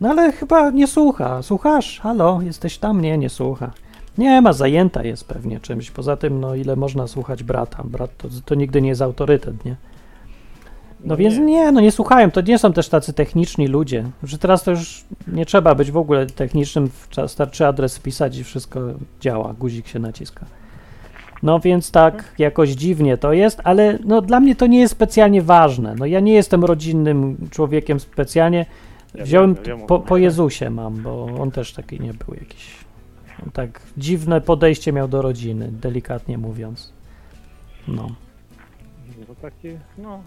No 0.02 0.10
ale 0.10 0.32
chyba 0.32 0.70
nie 0.70 0.88
słucha. 0.88 1.42
Słuchasz? 1.42 2.00
Halo, 2.00 2.42
jesteś 2.42 2.78
tam? 2.78 3.02
Nie, 3.02 3.18
nie 3.18 3.30
słucha. 3.30 3.72
Nie 4.18 4.42
ma, 4.42 4.54
zajęta 4.54 5.04
jest 5.04 5.28
pewnie 5.28 5.60
czymś. 5.60 5.92
Poza 5.92 6.18
tym, 6.18 6.40
no 6.40 6.56
ile 6.56 6.76
można 6.76 7.08
słuchać 7.08 7.44
brata? 7.44 7.84
Brat 7.84 8.18
to, 8.18 8.28
to 8.46 8.56
nigdy 8.56 8.82
nie 8.82 8.90
jest 8.90 9.02
autorytet, 9.02 9.66
nie? 9.66 9.76
No, 11.06 11.18
więc 11.18 11.38
nie. 11.38 11.72
no 11.72 11.82
nie 11.82 11.92
słuchają. 11.92 12.32
To 12.32 12.42
nie 12.42 12.58
są 12.58 12.74
też 12.74 12.90
tacy 12.90 13.14
techniczni 13.14 13.68
ludzie. 13.68 14.04
Że 14.24 14.38
teraz 14.38 14.64
to 14.64 14.72
już 14.72 15.06
nie 15.28 15.46
trzeba 15.46 15.76
być 15.76 15.92
w 15.92 15.98
ogóle 15.98 16.26
technicznym. 16.26 16.90
Wystarczy 17.16 17.68
adres 17.68 17.98
wpisać 17.98 18.38
i 18.38 18.44
wszystko 18.44 18.80
działa. 19.22 19.54
Guzik 19.54 19.88
się 19.88 20.00
naciska. 20.00 20.46
No 21.44 21.60
więc 21.60 21.92
tak 21.92 22.24
jakoś 22.38 22.70
dziwnie 22.70 23.18
to 23.18 23.34
jest, 23.34 23.62
ale 23.64 24.00
no 24.04 24.22
dla 24.22 24.40
mnie 24.40 24.56
to 24.56 24.68
nie 24.68 24.80
jest 24.80 24.92
specjalnie 24.92 25.42
ważne. 25.42 25.96
No 26.00 26.06
ja 26.06 26.20
nie 26.20 26.34
jestem 26.34 26.66
rodzinnym 26.66 27.38
człowiekiem 27.52 28.00
specjalnie. 28.00 28.66
Ja 29.18 29.24
Wziąłem 29.24 29.56
wiem, 29.66 29.80
po, 29.88 30.00
po 30.00 30.18
Jezusie 30.18 30.70
mam, 30.70 30.96
bo 31.02 31.26
on 31.26 31.52
też 31.52 31.74
taki 31.74 32.00
nie 32.00 32.14
był 32.14 32.34
jakiś. 32.34 32.76
On 33.46 33.52
tak 33.52 33.82
dziwne 33.98 34.42
podejście 34.42 34.94
miał 34.94 35.08
do 35.08 35.22
rodziny, 35.22 35.70
delikatnie 35.72 36.38
mówiąc. 36.38 36.94
No, 37.88 38.08
No 39.30 39.36
takie, 39.42 39.80
no... 39.98 40.20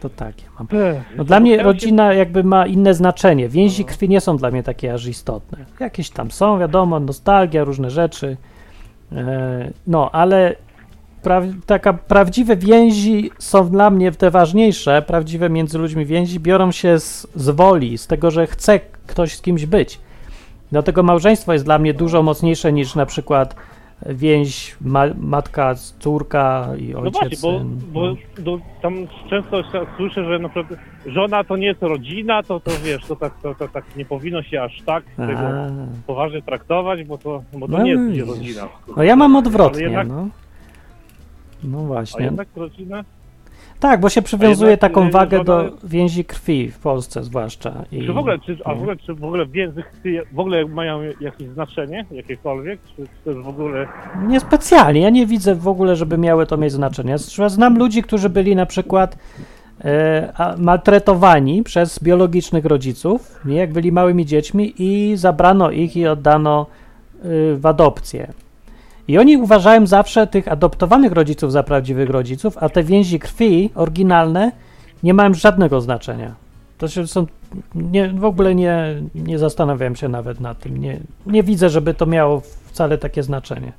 to 0.00 0.08
takie 0.08 0.42
mam. 0.58 0.68
No 1.16 1.24
dla 1.24 1.40
mnie 1.40 1.62
rodzina 1.62 2.12
jakby 2.14 2.44
ma 2.44 2.66
inne 2.66 2.94
znaczenie. 2.94 3.48
Więzi 3.48 3.82
No. 3.82 3.88
krwi 3.88 4.08
nie 4.08 4.20
są 4.20 4.36
dla 4.36 4.50
mnie 4.50 4.62
takie 4.62 4.94
aż 4.94 5.06
istotne. 5.06 5.58
Jakieś 5.80 6.10
tam 6.10 6.30
są, 6.30 6.58
wiadomo, 6.58 7.00
nostalgia, 7.00 7.64
różne 7.64 7.90
rzeczy. 7.90 8.36
E, 9.12 9.70
No, 9.86 10.10
ale 10.10 10.56
pra 11.24 11.42
taka 11.66 11.92
prawdziwe 11.92 12.56
więzi 12.56 13.30
są 13.38 13.68
dla 13.68 13.90
mnie 13.90 14.12
te 14.12 14.30
ważniejsze. 14.30 15.02
Prawdziwe 15.06 15.50
między 15.50 15.78
ludźmi 15.78 16.06
więzi 16.06 16.40
biorą 16.40 16.72
się 16.72 16.98
z, 17.00 17.26
z 17.34 17.50
woli, 17.50 17.98
z 17.98 18.06
tego, 18.06 18.30
że 18.30 18.46
chce 18.46 18.80
ktoś 19.06 19.34
z 19.36 19.42
kimś 19.42 19.66
być. 19.66 20.00
Dlatego 20.72 21.02
małżeństwo 21.02 21.52
jest 21.52 21.64
dla 21.64 21.78
mnie 21.78 21.94
dużo 21.94 22.22
mocniejsze 22.22 22.72
niż 22.72 22.94
na 22.94 23.06
przykład 23.06 23.56
więź 24.06 24.76
ma, 24.80 25.04
matka, 25.18 25.74
córka 25.98 26.68
i 26.78 26.88
No 26.88 27.00
ojciec, 27.00 27.12
właśnie, 27.12 27.38
bo, 27.42 27.60
bo 27.92 28.06
no. 28.06 28.16
no, 28.44 28.58
tam 28.82 28.94
często 29.30 29.62
słyszę, 29.96 30.24
że 30.24 30.38
na 30.38 30.48
przykład 30.48 30.80
żona 31.06 31.44
to 31.44 31.56
nie 31.56 31.66
jest 31.66 31.82
rodzina, 31.82 32.42
to, 32.42 32.60
to 32.60 32.70
wiesz, 32.84 33.04
to 33.06 33.16
tak, 33.16 33.32
to, 33.42 33.54
to 33.54 33.68
tak 33.68 33.84
nie 33.96 34.04
powinno 34.04 34.42
się 34.42 34.62
aż 34.62 34.82
tak 34.86 35.04
tego 35.16 35.40
poważnie 36.06 36.42
traktować, 36.42 37.04
bo 37.04 37.18
to, 37.18 37.42
bo 37.52 37.66
to 37.66 37.72
No 37.72 37.82
nie 37.82 37.90
jest 37.90 38.28
rodzina. 38.28 38.68
No 38.96 39.02
ja 39.02 39.16
mam 39.16 39.36
odwrotnie, 39.36 39.82
jednak- 39.82 40.08
no. 40.08 40.28
No 41.64 41.78
A 41.78 41.82
właśnie. 41.82 42.24
jednak 42.24 42.48
rodzina? 42.56 43.04
Tak, 43.80 44.00
bo 44.00 44.08
się 44.08 44.22
przywiązuje 44.22 44.70
jednak, 44.70 44.92
taką 44.92 45.10
wagę 45.10 45.36
żona- 45.38 45.44
do 45.44 45.70
więzi 45.84 46.24
krwi 46.24 46.70
w 46.70 46.78
Polsce 46.78 47.24
zwłaszcza. 47.24 47.84
I, 47.92 48.06
Czy 48.06 48.12
w 48.12 48.18
ogóle, 48.18 48.38
czy, 48.38 48.58
a 48.64 48.74
w 48.74 48.78
ogóle, 48.78 48.96
czy 48.96 49.14
w 49.14 49.24
ogóle 49.24 49.46
więzy 49.46 49.82
w 50.32 50.38
ogóle 50.38 50.64
mają 50.66 51.00
jakieś 51.20 51.48
znaczenie, 51.48 52.04
jakiekolwiek? 52.10 52.80
Czy 52.96 53.06
to 53.24 53.30
jest 53.30 53.42
w 53.42 53.48
ogóle... 53.48 53.86
Niespecjalnie. 54.26 55.00
Ja 55.00 55.10
nie 55.10 55.26
widzę 55.26 55.54
w 55.54 55.68
ogóle, 55.68 55.96
żeby 55.96 56.18
miały 56.18 56.46
to 56.46 56.56
mieć 56.56 56.72
znaczenie. 56.72 57.18
Znam 57.46 57.78
ludzi, 57.78 58.02
którzy 58.02 58.28
byli 58.30 58.56
na 58.56 58.66
przykład 58.66 59.18
e, 59.84 60.32
a- 60.36 60.54
maltretowani 60.58 61.62
przez 61.62 62.02
biologicznych 62.02 62.64
rodziców, 62.64 63.40
nie, 63.44 63.56
jak 63.56 63.72
byli 63.72 63.92
małymi 63.92 64.26
dziećmi 64.26 64.74
i 64.78 65.16
zabrano 65.16 65.70
ich 65.70 65.96
i 65.96 66.06
oddano 66.06 66.66
y, 67.24 67.56
w 67.56 67.66
adopcję. 67.66 68.32
I 69.08 69.18
oni 69.18 69.36
uważają 69.36 69.86
zawsze 69.86 70.26
tych 70.26 70.48
adoptowanych 70.48 71.12
rodziców 71.12 71.52
za 71.52 71.62
prawdziwych 71.62 72.10
rodziców, 72.10 72.58
a 72.60 72.68
te 72.68 72.82
więzi 72.82 73.18
krwi 73.18 73.70
oryginalne 73.74 74.52
nie 75.02 75.14
mają 75.14 75.34
żadnego 75.34 75.80
znaczenia. 75.80 76.34
To 76.78 76.88
się 76.88 77.06
są. 77.06 77.26
Nie, 77.74 78.08
w 78.08 78.24
ogóle 78.24 78.54
nie, 78.54 79.02
nie 79.14 79.38
zastanawiałem 79.38 79.96
się 79.96 80.08
nawet 80.08 80.40
nad 80.40 80.58
tym. 80.58 80.76
Nie, 80.76 81.00
nie 81.26 81.42
widzę, 81.42 81.70
żeby 81.70 81.94
to 81.94 82.06
miało 82.06 82.42
wcale 82.64 82.98
takie 82.98 83.22
znaczenie. 83.22 83.72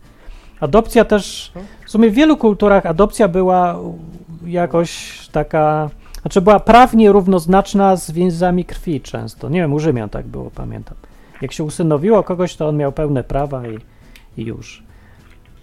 Adopcja 0.59 1.05
też. 1.05 1.51
W 1.85 1.89
sumie 1.89 2.09
w 2.09 2.13
wielu 2.13 2.37
kulturach 2.37 2.85
adopcja 2.85 3.27
była 3.27 3.79
jakoś 4.45 5.19
taka. 5.31 5.89
Znaczy 6.21 6.41
była 6.41 6.59
prawnie 6.59 7.11
równoznaczna 7.11 7.95
z 7.95 8.11
więzami 8.11 8.65
krwi 8.65 9.01
często. 9.01 9.49
Nie 9.49 9.59
wiem, 9.59 9.73
u 9.73 9.79
Rzymian 9.79 10.09
tak 10.09 10.25
było, 10.25 10.51
pamiętam. 10.55 10.97
Jak 11.41 11.51
się 11.51 11.63
usynowiło 11.63 12.23
kogoś, 12.23 12.55
to 12.55 12.67
on 12.67 12.77
miał 12.77 12.91
pełne 12.91 13.23
prawa 13.23 13.67
i, 13.67 13.79
i 14.37 14.45
już. 14.45 14.83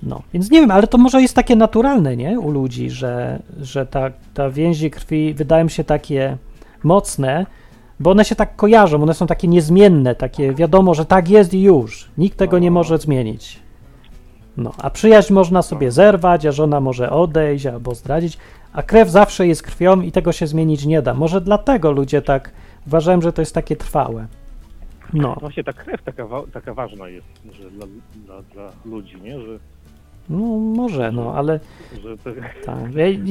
No, 0.03 0.23
więc 0.33 0.51
nie 0.51 0.61
wiem, 0.61 0.71
ale 0.71 0.87
to 0.87 0.99
może 0.99 1.23
jest 1.23 1.37
takie 1.37 1.57
naturalne, 1.57 2.17
nie? 2.17 2.41
U 2.41 2.51
ludzi, 2.51 2.91
że, 2.91 3.43
że 3.61 3.87
ta, 3.87 4.11
ta 4.35 4.51
więzi 4.51 4.91
krwi 4.91 5.35
wydają 5.35 5.69
się 5.69 5.85
takie 5.85 6.37
mocne, 6.83 7.47
bo 8.01 8.11
one 8.11 8.25
się 8.25 8.35
tak 8.35 8.57
kojarzą, 8.57 9.03
one 9.03 9.15
są 9.15 9.27
takie 9.27 9.49
niezmienne, 9.49 10.15
takie 10.15 10.55
wiadomo, 10.55 10.95
że 10.95 11.05
tak 11.05 11.29
jest 11.29 11.55
i 11.55 11.63
już. 11.63 12.09
Nikt 12.19 12.39
tego 12.39 12.59
nie 12.59 12.71
może 12.71 12.99
zmienić. 12.99 13.61
No, 14.57 14.73
a 14.79 14.91
przyjaźń 14.91 15.33
można 15.33 15.63
sobie 15.63 15.91
zerwać, 15.91 16.47
a 16.47 16.53
żona 16.53 16.81
może 16.81 17.11
odejść 17.11 17.67
albo 17.67 17.95
zdradzić, 17.95 18.39
a 18.73 18.83
krew 18.83 19.11
zawsze 19.11 19.47
jest 19.47 19.63
krwią 19.63 20.01
i 20.01 20.13
tego 20.13 20.33
się 20.33 20.47
zmienić 20.47 20.87
nie 20.87 21.03
da. 21.03 21.15
Może 21.15 21.41
dlatego 21.41 21.93
ludzie 21.93 22.23
tak 22.23 22.53
uważają, 22.87 23.21
że 23.21 23.33
to 23.33 23.43
jest 23.43 23.55
takie 23.55 23.77
trwałe. 23.77 24.27
No, 25.13 25.37
Właśnie 25.41 25.65
ta 25.65 25.73
krew 25.73 26.03
taka, 26.03 26.27
taka 26.53 26.75
ważna 26.75 27.09
jest 27.09 27.27
że 27.53 27.71
dla, 27.71 27.87
dla, 28.15 28.43
dla 28.43 28.73
ludzi, 28.85 29.17
nie? 29.23 29.41
Że, 29.41 29.59
no 30.29 30.39
może, 30.59 31.13
no, 31.13 31.35
ale 31.35 31.61
Tak. 32.67 32.77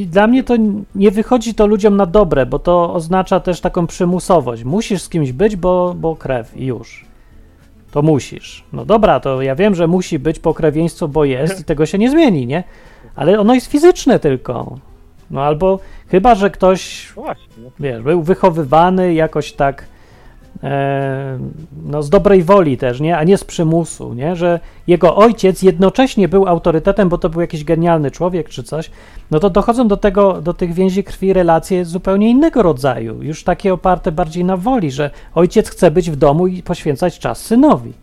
Dla 0.08 0.28
mnie 0.28 0.44
to 0.44 0.56
nie 0.96 1.12
wychodzi 1.12 1.54
to 1.54 1.68
ludziom 1.68 1.98
na 1.98 2.06
dobre, 2.06 2.46
bo 2.46 2.60
to 2.60 2.94
oznacza 2.94 3.40
też 3.40 3.62
taką 3.62 3.88
przymusowość. 3.88 4.64
Musisz 4.64 5.02
z 5.02 5.10
kimś 5.10 5.32
być, 5.32 5.56
bo, 5.56 5.96
bo 5.98 6.16
krew 6.16 6.58
i 6.58 6.66
już. 6.66 7.06
To 7.92 8.02
musisz. 8.02 8.64
No 8.74 8.86
dobra, 8.86 9.20
to 9.20 9.42
ja 9.42 9.56
wiem, 9.56 9.76
że 9.76 9.88
musi 9.88 10.20
być 10.20 10.40
pokrewieństwo, 10.40 11.08
bo 11.08 11.26
jest 11.26 11.60
i 11.60 11.64
tego 11.64 11.86
się 11.86 11.98
nie 11.98 12.10
zmieni, 12.10 12.48
nie? 12.48 12.64
Ale 13.16 13.40
ono 13.40 13.54
jest 13.54 13.68
fizyczne 13.68 14.20
tylko. 14.20 14.78
No 15.32 15.42
albo 15.42 15.80
chyba, 16.08 16.36
że 16.36 16.50
ktoś, 16.50 17.14
no 17.18 17.24
no. 17.58 17.70
wiesz, 17.80 18.02
był 18.04 18.22
wychowywany 18.22 19.14
jakoś 19.14 19.54
tak 19.54 19.86
no 21.86 22.04
z 22.04 22.10
dobrej 22.10 22.44
woli 22.44 22.78
też, 22.78 23.00
nie? 23.00 23.18
A 23.18 23.24
nie 23.24 23.38
z 23.38 23.44
przymusu, 23.44 24.14
nie? 24.14 24.36
Że 24.36 24.60
jego 24.88 25.16
ojciec 25.16 25.62
jednocześnie 25.62 26.28
był 26.28 26.48
autorytetem, 26.48 27.10
bo 27.10 27.18
to 27.18 27.30
był 27.30 27.42
jakiś 27.42 27.64
genialny 27.64 28.12
człowiek 28.12 28.50
czy 28.50 28.64
coś, 28.64 28.92
no 29.32 29.40
to 29.40 29.50
dochodzą 29.50 29.88
do 29.88 29.98
tego, 29.98 30.42
do 30.42 30.54
tych 30.54 30.74
więzi 30.74 31.04
krwi 31.04 31.34
relacje 31.34 31.86
zupełnie 31.86 32.30
innego 32.30 32.62
rodzaju, 32.62 33.24
już 33.24 33.44
takie 33.44 33.74
oparte 33.74 34.12
bardziej 34.12 34.46
na 34.46 34.58
woli, 34.58 34.92
że 34.92 35.10
ojciec 35.36 35.70
chce 35.70 35.92
być 35.92 36.12
w 36.12 36.16
domu 36.16 36.48
i 36.48 36.64
poświęcać 36.64 37.20
czas 37.20 37.42
synowi. 37.42 37.94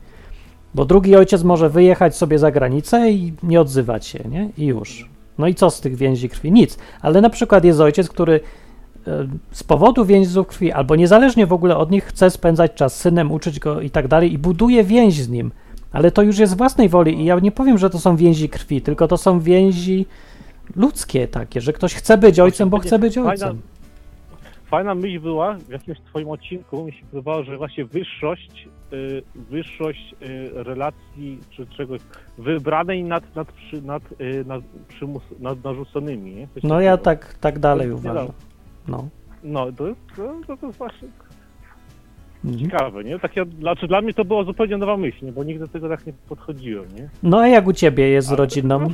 Bo 0.74 0.84
drugi 0.84 1.16
ojciec 1.16 1.42
może 1.42 1.70
wyjechać 1.70 2.16
sobie 2.16 2.38
za 2.38 2.50
granicę 2.50 3.10
i 3.10 3.32
nie 3.42 3.60
odzywać 3.60 4.06
się, 4.06 4.18
nie? 4.28 4.50
I 4.58 4.66
już. 4.66 5.08
No 5.38 5.46
i 5.46 5.54
co 5.54 5.70
z 5.70 5.80
tych 5.80 5.96
więzi 5.96 6.28
krwi? 6.28 6.52
Nic. 6.52 6.78
Ale 7.02 7.20
na 7.20 7.30
przykład 7.30 7.64
jest 7.64 7.80
ojciec, 7.80 8.08
który 8.08 8.34
e, 8.34 8.40
z 9.50 9.64
powodu 9.64 10.04
więzów 10.04 10.46
krwi, 10.46 10.72
albo 10.72 10.96
niezależnie 10.96 11.46
w 11.46 11.52
ogóle 11.52 11.76
od 11.76 11.90
nich, 11.90 12.04
chce 12.04 12.30
spędzać 12.30 12.74
czas 12.74 12.96
z 12.96 13.00
synem, 13.00 13.32
uczyć 13.32 13.58
go 13.58 13.80
i 13.80 13.90
tak 13.90 14.08
dalej, 14.08 14.32
i 14.32 14.38
buduje 14.38 14.84
więź 14.84 15.14
z 15.14 15.28
nim. 15.28 15.50
Ale 15.92 16.10
to 16.10 16.22
już 16.22 16.38
jest 16.38 16.56
własnej 16.56 16.88
woli, 16.88 17.20
i 17.20 17.24
ja 17.24 17.38
nie 17.38 17.52
powiem, 17.52 17.78
że 17.78 17.90
to 17.90 17.98
są 17.98 18.16
więzi 18.16 18.48
krwi, 18.48 18.82
tylko 18.82 19.08
to 19.08 19.16
są 19.16 19.40
więzi 19.40 20.06
ludzkie 20.76 21.28
takie, 21.28 21.60
że 21.60 21.72
ktoś 21.72 21.94
chce 21.94 22.18
być 22.18 22.40
ojcem, 22.40 22.68
bo 22.68 22.78
chce 22.78 22.98
być 22.98 23.16
Fajna- 23.16 23.28
ojcem. 23.30 23.60
Fajna 24.70 24.94
myśl 24.94 25.20
była 25.20 25.54
w 25.54 25.68
jakimś 25.68 26.00
twoim 26.00 26.30
odcinku, 26.30 26.84
mi 26.84 26.92
się 26.92 27.06
podobało, 27.10 27.42
że 27.42 27.56
właśnie 27.56 27.84
wyższość, 27.84 28.68
y, 28.92 29.22
wyższość 29.50 30.14
y, 30.22 30.50
relacji 30.62 31.38
czy 31.50 31.66
czegoś 31.66 32.00
wybranej 32.38 33.04
nad, 33.04 33.36
nad, 33.36 33.52
przy, 33.52 33.82
nad, 33.82 34.02
y, 34.20 34.44
nad, 34.46 34.62
przymus, 34.88 35.22
nad 35.40 35.64
narzuconymi. 35.64 36.46
No 36.62 36.80
ja 36.80 36.96
tak, 36.96 37.34
tak 37.34 37.58
dalej 37.58 37.92
uważam. 37.92 38.26
No. 38.88 39.08
No, 39.44 39.72
to 39.72 39.86
jest, 39.88 40.00
to, 40.46 40.56
to, 40.56 40.66
jest 40.66 40.78
właśnie 40.78 41.08
Mhm. 42.44 42.64
ciekawe, 42.70 43.04
nie? 43.04 43.18
Takie, 43.18 43.44
znaczy 43.60 43.88
dla 43.88 44.00
mnie 44.00 44.14
to 44.14 44.24
była 44.24 44.44
zupełnie 44.44 44.76
nowa 44.76 44.96
myśl, 44.96 45.26
nie? 45.26 45.32
bo 45.32 45.44
nigdy 45.44 45.66
do 45.66 45.72
tego 45.72 45.88
tak 45.88 46.06
nie 46.06 46.12
podchodziłem, 46.28 46.84
nie? 46.96 47.08
No 47.22 47.38
a 47.38 47.48
jak 47.48 47.66
u 47.66 47.72
ciebie 47.72 48.08
jest 48.08 48.28
z 48.28 48.32
rodziną? 48.32 48.88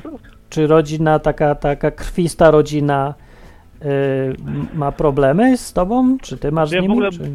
Czy 0.51 0.67
rodzina, 0.67 1.19
taka, 1.19 1.55
taka 1.55 1.91
krwista 1.91 2.51
rodzina 2.51 3.15
y, 3.83 3.87
m- 4.47 4.67
ma 4.75 4.93
problemy 4.93 5.57
z 5.57 5.73
tobą? 5.73 6.19
Czy 6.23 6.37
ty 6.39 6.53
masz 6.53 6.69
z 6.69 6.73
Ja 6.73 6.79
w 6.81 6.83
nimi? 6.83 6.93
ogóle- 6.95 7.11
Czy... 7.11 7.31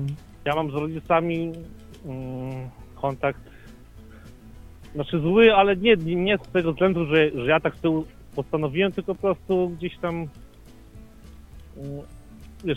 Ja 0.46 0.56
mam 0.56 0.72
z 0.72 0.74
rodzicami 0.74 1.52
mm, 2.06 2.70
kontakt, 3.02 3.40
znaczy 4.96 5.20
zły, 5.20 5.56
ale 5.56 5.76
nie, 5.76 5.96
nie 5.98 6.38
z 6.38 6.42
tego 6.52 6.72
względu, 6.74 7.06
że, 7.06 7.32
że 7.32 7.46
ja 7.46 7.60
tak 7.60 7.76
sobie 7.76 8.02
postanowiłem, 8.36 8.92
tylko 8.92 9.16
po 9.16 9.22
prostu 9.22 9.70
gdzieś 9.70 9.98
tam 9.98 10.28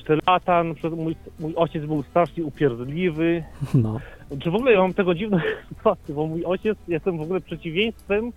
te 0.07 0.17
lata, 0.27 0.65
na 0.65 0.75
przykład 0.75 1.01
mój, 1.01 1.17
mój 1.41 1.55
ojciec 1.57 1.85
był 1.85 2.03
strasznie 2.03 2.45
upierdliwy, 2.45 3.45
No. 3.75 4.01
czy 4.41 4.51
w 4.51 4.55
ogóle 4.55 4.73
ja 4.73 4.79
mam 4.81 4.95
tego 4.95 5.15
dziwną 5.15 5.39
sytuację, 5.69 6.15
bo 6.15 6.27
mój 6.27 6.45
ojciec, 6.45 6.79
jestem 6.89 7.19
w 7.19 7.21
ogóle 7.21 7.41
przeciwieństwem 7.41 8.33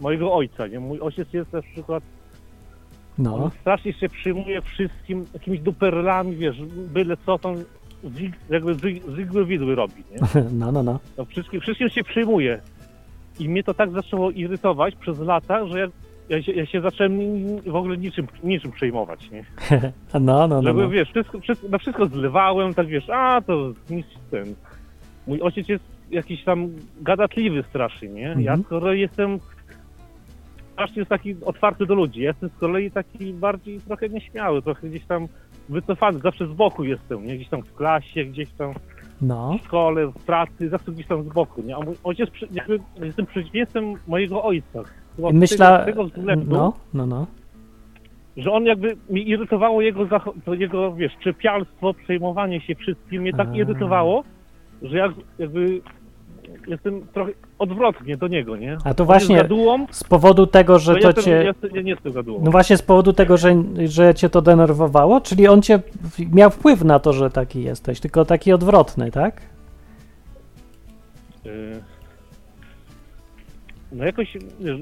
mojego 0.00 0.34
ojca, 0.34 0.66
nie? 0.66 0.80
Mój 0.80 1.00
ojciec 1.00 1.32
jest 1.32 1.52
na 1.52 1.62
przykład 1.62 2.02
No. 3.18 3.34
on 3.44 3.50
strasznie 3.60 3.92
się 3.92 4.08
przyjmuje 4.08 4.62
wszystkim 4.62 5.24
jakimiś 5.34 5.60
duperlami, 5.60 6.36
wiesz, 6.36 6.56
byle 6.92 7.16
co, 7.26 7.38
to 7.38 7.48
on 7.48 7.56
z, 8.04 8.20
jakby 8.50 8.74
z, 8.74 8.78
z 9.14 9.18
igły 9.18 9.46
widły 9.46 9.74
robi, 9.74 10.02
nie? 10.10 10.42
No, 10.58 10.72
no, 10.72 10.82
no. 10.82 11.00
No 11.18 11.24
wszystkim, 11.24 11.60
wszystkim 11.60 11.88
się 11.88 12.04
przyjmuje. 12.04 12.60
I 13.40 13.48
mnie 13.48 13.62
to 13.64 13.74
tak 13.74 13.90
zaczęło 13.90 14.30
irytować 14.30 14.96
przez 14.96 15.18
lata, 15.18 15.66
że 15.66 15.78
ja, 15.78 15.86
ja, 16.28 16.42
się, 16.42 16.52
ja 16.52 16.66
się 16.66 16.80
zacząłem 16.80 17.18
w 17.66 17.74
ogóle 17.76 17.96
niczym, 17.96 18.26
niczym 18.44 18.72
przejmować, 18.72 19.30
nie? 19.30 19.44
No, 20.14 20.20
no, 20.20 20.48
no. 20.48 20.62
Żeby, 20.62 20.82
no. 20.82 20.88
wiesz, 20.88 21.08
wszystko, 21.10 21.40
wszystko, 21.40 21.68
na 21.68 21.78
wszystko 21.78 22.06
zlewałem, 22.06 22.74
tak 22.74 22.86
wiesz, 22.86 23.10
a 23.10 23.40
to 23.46 23.72
nic 23.90 24.06
ten. 24.30 24.54
Mój 25.26 25.40
ojciec 25.40 25.68
jest 25.68 25.84
jakiś 26.10 26.44
tam 26.44 26.68
gadatliwy 27.00 27.62
strasznie, 27.62 28.08
nie? 28.08 28.22
Ja 28.22 28.30
Mhm. 28.32 28.62
z 28.62 28.66
kolei 28.66 29.00
jestem 29.00 29.38
strasznie 30.72 31.00
jest 31.00 31.08
taki 31.10 31.36
otwarty 31.44 31.86
do 31.86 31.94
ludzi. 31.94 32.20
Ja 32.20 32.28
jestem 32.30 32.48
z 32.48 32.60
kolei 32.60 32.90
taki 32.90 33.32
bardziej 33.34 33.80
trochę 33.80 34.08
nieśmiały, 34.08 34.62
trochę 34.62 34.88
gdzieś 34.88 35.04
tam 35.04 35.28
wycofany, 35.68 36.18
zawsze 36.18 36.46
z 36.46 36.52
boku 36.52 36.84
jestem, 36.84 37.26
nie? 37.26 37.36
Gdzieś 37.36 37.48
tam 37.48 37.62
w 37.62 37.74
klasie, 37.74 38.24
gdzieś 38.24 38.50
tam 38.50 38.74
No. 39.22 39.58
w 39.62 39.64
szkole, 39.66 40.06
w 40.06 40.24
pracy, 40.24 40.68
zawsze 40.68 40.92
gdzieś 40.92 41.06
tam 41.06 41.22
z 41.22 41.28
boku, 41.28 41.62
nie? 41.62 41.76
A 41.76 41.80
mój 41.80 41.94
ojciec, 42.04 42.30
jakby 42.52 42.78
jestem 43.02 43.26
przeciwieństwem 43.26 43.94
mojego 44.08 44.44
ojca. 44.44 44.82
Chyba 45.16 45.30
z 45.30 45.34
myśla... 45.34 45.78
tego, 45.78 46.08
z 46.08 46.12
tego 46.12 46.20
względu, 46.20 46.46
No, 46.56 46.72
no, 46.94 47.06
no. 47.06 47.26
że 48.36 48.52
on 48.52 48.64
jakby 48.64 48.96
mi 49.10 49.28
irytowało 49.28 49.82
jego, 49.82 50.06
jego 50.58 50.94
wiesz, 50.94 51.12
czepialstwo, 51.24 51.94
przejmowanie 51.94 52.60
się 52.60 52.74
wszystkim, 52.74 53.22
mnie 53.22 53.32
tak 53.32 53.48
A. 53.48 53.54
irytowało, 53.56 54.24
że 54.82 54.96
ja 54.96 55.12
jakby 55.38 55.80
jestem 56.68 57.06
trochę 57.14 57.32
odwrotnie 57.58 58.16
do 58.16 58.28
niego, 58.28 58.56
nie? 58.56 58.76
A 58.84 58.94
to 58.94 59.02
On 59.02 59.06
właśnie 59.06 59.36
gadułą, 59.36 59.86
z 59.90 60.04
powodu 60.04 60.46
tego, 60.46 60.78
że 60.78 60.94
to 60.94 61.00
to 61.00 61.06
jestem, 61.06 61.24
cię... 61.24 61.30
ja, 61.30 61.42
jestem- 61.42 61.70
ja 61.76 61.82
nie 61.82 61.90
jestem 61.90 62.12
gadułą. 62.12 62.40
No 62.44 62.50
właśnie 62.50 62.76
z 62.76 62.82
powodu 62.82 63.12
tego, 63.12 63.36
że, 63.36 63.54
że 63.86 64.14
cię 64.14 64.28
to 64.28 64.42
denerwowało? 64.42 65.20
Czyli 65.20 65.48
on 65.48 65.62
cię 65.62 65.78
miał 66.32 66.50
wpływ 66.50 66.84
na 66.84 66.98
to, 66.98 67.12
że 67.12 67.30
taki 67.30 67.62
jesteś, 67.62 68.00
tylko 68.00 68.24
taki 68.24 68.52
odwrotny, 68.52 69.10
tak? 69.10 69.42
Y, 71.46 71.80
No 73.92 74.04
jakoś, 74.04 74.36
wiesz, 74.60 74.80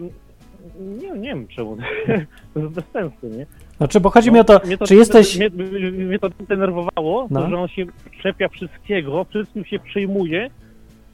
nie, 0.80 1.10
nie 1.10 1.28
wiem 1.28 1.46
czemu. 1.48 1.76
to 2.54 2.60
jest 2.60 2.72
bez 2.74 2.84
sensu, 2.92 3.26
nie? 3.28 3.46
Znaczy, 3.76 4.00
bo 4.00 4.10
chodzi 4.10 4.32
mi 4.32 4.40
o 4.40 4.44
to, 4.44 4.60
Mnie 4.66 4.78
czy 4.78 4.94
jesteś... 4.94 5.36
Mnie, 5.38 5.50
mnie, 5.92 6.18
to 6.18 6.28
denerwowało, 6.48 7.26
No. 7.30 7.42
to, 7.42 7.48
że 7.50 7.56
on 7.56 7.68
się 7.68 7.84
czepia 8.22 8.48
wszystkiego, 8.48 9.24
wszystkim 9.24 9.64
się 9.64 9.78
przejmuje, 9.78 10.50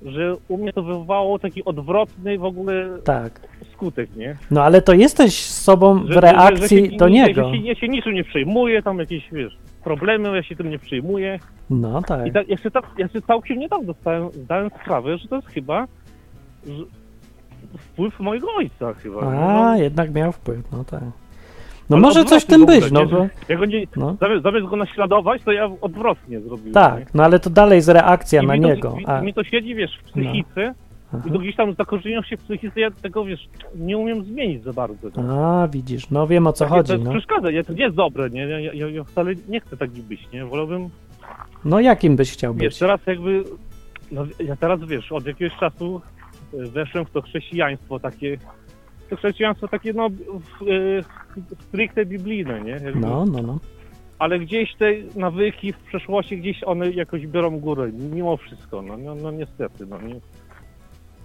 że 0.03 0.37
u 0.49 0.57
mnie 0.59 0.73
to 0.73 0.83
wywołało 0.83 1.39
taki 1.39 1.65
odwrotny 1.65 2.39
w 2.39 2.45
ogóle 2.45 2.89
Tak. 3.05 3.41
skutek, 3.73 4.17
nie? 4.17 4.37
No 4.51 4.63
ale 4.63 4.83
to 4.83 4.93
jesteś 4.95 5.35
z 5.35 5.63
sobą 5.63 6.05
w 6.05 6.07
Że- 6.07 6.13
że- 6.15 6.21
reakcji 6.21 6.85
że 6.85 6.91
się, 6.91 6.97
do 6.97 7.09
nie- 7.09 7.23
niego. 7.27 7.45
Że 7.45 7.57
się, 7.57 7.63
ja 7.67 7.75
się 7.75 7.89
niczym 7.89 8.13
nie 8.15 8.25
przejmuję, 8.25 8.83
tam 8.83 8.99
jakieś, 8.99 9.29
wiesz, 9.33 9.59
problemy, 9.85 10.37
ja 10.37 10.43
się 10.43 10.57
tym 10.57 10.71
nie 10.71 10.79
przejmuję. 10.79 11.39
No 11.71 12.03
tak. 12.03 12.27
I 12.27 12.33
tak, 12.33 12.49
ja, 12.49 12.57
się 12.57 12.71
tak, 12.71 12.85
ja 12.99 13.09
się 13.09 13.23
całkiem 13.23 13.59
niedawno 13.59 13.93
zdałem, 14.01 14.31
zdałem 14.33 14.71
sprawę, 14.83 15.19
że 15.19 15.29
to 15.29 15.37
jest 15.37 15.49
chyba 15.49 15.87
że 16.67 16.85
wpływ 17.79 18.21
mojego 18.21 18.47
ojca 18.59 18.95
chyba. 18.95 19.21
A, 19.21 19.31
no. 19.65 19.77
jednak 19.77 20.15
miał 20.15 20.33
wpływ, 20.33 20.73
no 20.73 20.85
tak. 20.85 21.03
No 21.91 21.97
Ale 21.97 22.01
może 22.01 22.25
coś 22.25 22.43
w 22.43 22.47
tym 22.47 22.67
być, 22.67 22.91
no 22.93 23.01
nie? 23.01 23.07
bo... 23.07 23.27
Ja 23.49 23.57
go 23.57 23.65
nie, 23.65 23.87
No. 23.97 24.17
zamiast, 24.21 24.43
zamiast 24.43 24.67
go 24.67 24.77
naśladować, 24.77 25.43
to 25.43 25.53
ja 25.53 25.71
odwrotnie 25.81 26.41
zrobiłem. 26.41 26.67
nie? 26.69 26.73
Tak, 26.73 27.15
no 27.15 27.25
ale 27.25 27.39
to 27.41 27.51
dalej 27.51 27.77
jest 27.77 27.89
reakcja 27.89 28.43
I 28.43 28.47
na 28.47 28.55
mi 28.55 28.61
to, 28.63 28.69
niego. 28.69 28.97
Mi, 28.97 29.07
A, 29.07 29.21
mi 29.21 29.35
to 29.35 29.45
siedzi, 29.45 29.75
wiesz, 29.75 29.99
w 29.99 30.03
psychice 30.03 30.75
aha. 31.15 31.23
i 31.27 31.31
to 31.33 31.39
gdzieś 31.39 31.57
tam 31.57 31.75
zakorzeniło 31.75 32.23
się 32.23 32.37
w 32.37 32.41
psychice, 32.41 32.81
ja 32.81 32.91
tego, 32.91 33.25
wiesz, 33.25 33.49
nie 33.75 33.99
umiem 33.99 34.25
zmienić 34.25 34.63
za 34.63 34.73
bardzo. 34.73 35.09
A, 35.31 35.69
widzisz, 35.69 36.11
no 36.11 36.27
wiem 36.27 36.47
o 36.47 36.53
co 36.53 36.65
Takie 36.65 36.77
chodzi, 36.77 36.93
To 36.93 36.99
no. 36.99 37.11
przeszkadza, 37.11 37.51
ja, 37.51 37.65
to 37.65 37.73
nie 37.73 37.83
jest 37.85 37.97
dobre, 37.97 38.31
nie? 38.31 38.41
Ja, 38.47 38.61
ja, 38.61 38.89
ja 38.89 39.05
wcale 39.05 39.33
nie 39.49 39.61
chcę 39.61 39.77
taki 39.77 40.03
być, 40.03 40.29
nie? 40.33 40.45
Wolałbym, 40.45 40.89
No 41.65 41.81
jakim 41.81 42.17
byś 42.17 42.33
chciał 42.33 42.55
wiesz, 42.55 42.73
być? 42.75 42.79
teraz 42.79 43.01
jakby, 43.07 43.45
no 44.13 44.25
ja 44.45 44.57
teraz, 44.57 44.81
wiesz, 44.85 45.13
od 45.13 45.27
jakiegoś 45.27 45.59
czasu 45.59 46.01
weszłem 46.53 47.05
w 47.05 47.11
to 47.11 47.23
chrześcijaństwo 47.23 48.01
takie, 48.01 48.39
to 49.11 49.17
chrześcijaństwo 49.17 49.69
takie, 49.69 49.93
no, 49.93 50.09
w, 50.11 50.65
stricte 51.69 52.07
biblijne, 52.07 52.61
nie? 52.61 52.71
Jakby, 52.71 53.01
No, 53.01 53.25
no, 53.27 53.43
no. 53.43 53.59
Ale 54.19 54.39
gdzieś 54.39 54.75
te 54.75 54.93
nawyki 55.17 55.73
w 55.73 55.79
przeszłości, 55.79 56.39
gdzieś 56.39 56.65
one 56.65 56.91
jakoś 56.91 57.27
biorą 57.27 57.61
górę, 57.61 57.91
mimo 57.93 58.37
wszystko, 58.37 58.83
no, 58.83 58.97
no, 58.97 59.15
no 59.15 59.31
niestety, 59.31 59.87
no 59.87 60.01
nie. 60.03 60.21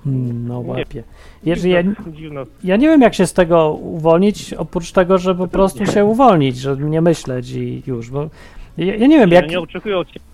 Mm, 0.05 0.48
No 0.48 0.60
łapie. 0.60 1.03
Wiesz, 1.44 1.63
ja, 1.63 1.84
Dziwna 2.12 2.44
ja 2.63 2.75
nie 2.75 2.88
wiem 2.88 3.01
jak 3.01 3.13
się 3.13 3.27
z 3.27 3.34
tego 3.34 3.72
uwolnić, 3.72 4.53
oprócz 4.53 4.91
tego, 4.91 5.17
że 5.17 5.36
po 5.36 5.48
prostu 5.48 5.86
się 5.86 6.05
uwolnić, 6.05 6.58
że 6.58 6.77
nie 6.77 7.01
myśleć 7.01 7.51
i 7.51 7.84
już, 7.88 8.10
bo 8.10 8.29
ja, 8.77 8.96
ja 8.96 9.08
nie 9.08 9.20
wiem 9.20 9.29
Ja 9.32 9.41
jak... 9.41 9.50
nie 9.50 9.60
oczekuję 9.60 9.98
od 9.98 10.08
ciebie 10.08 10.25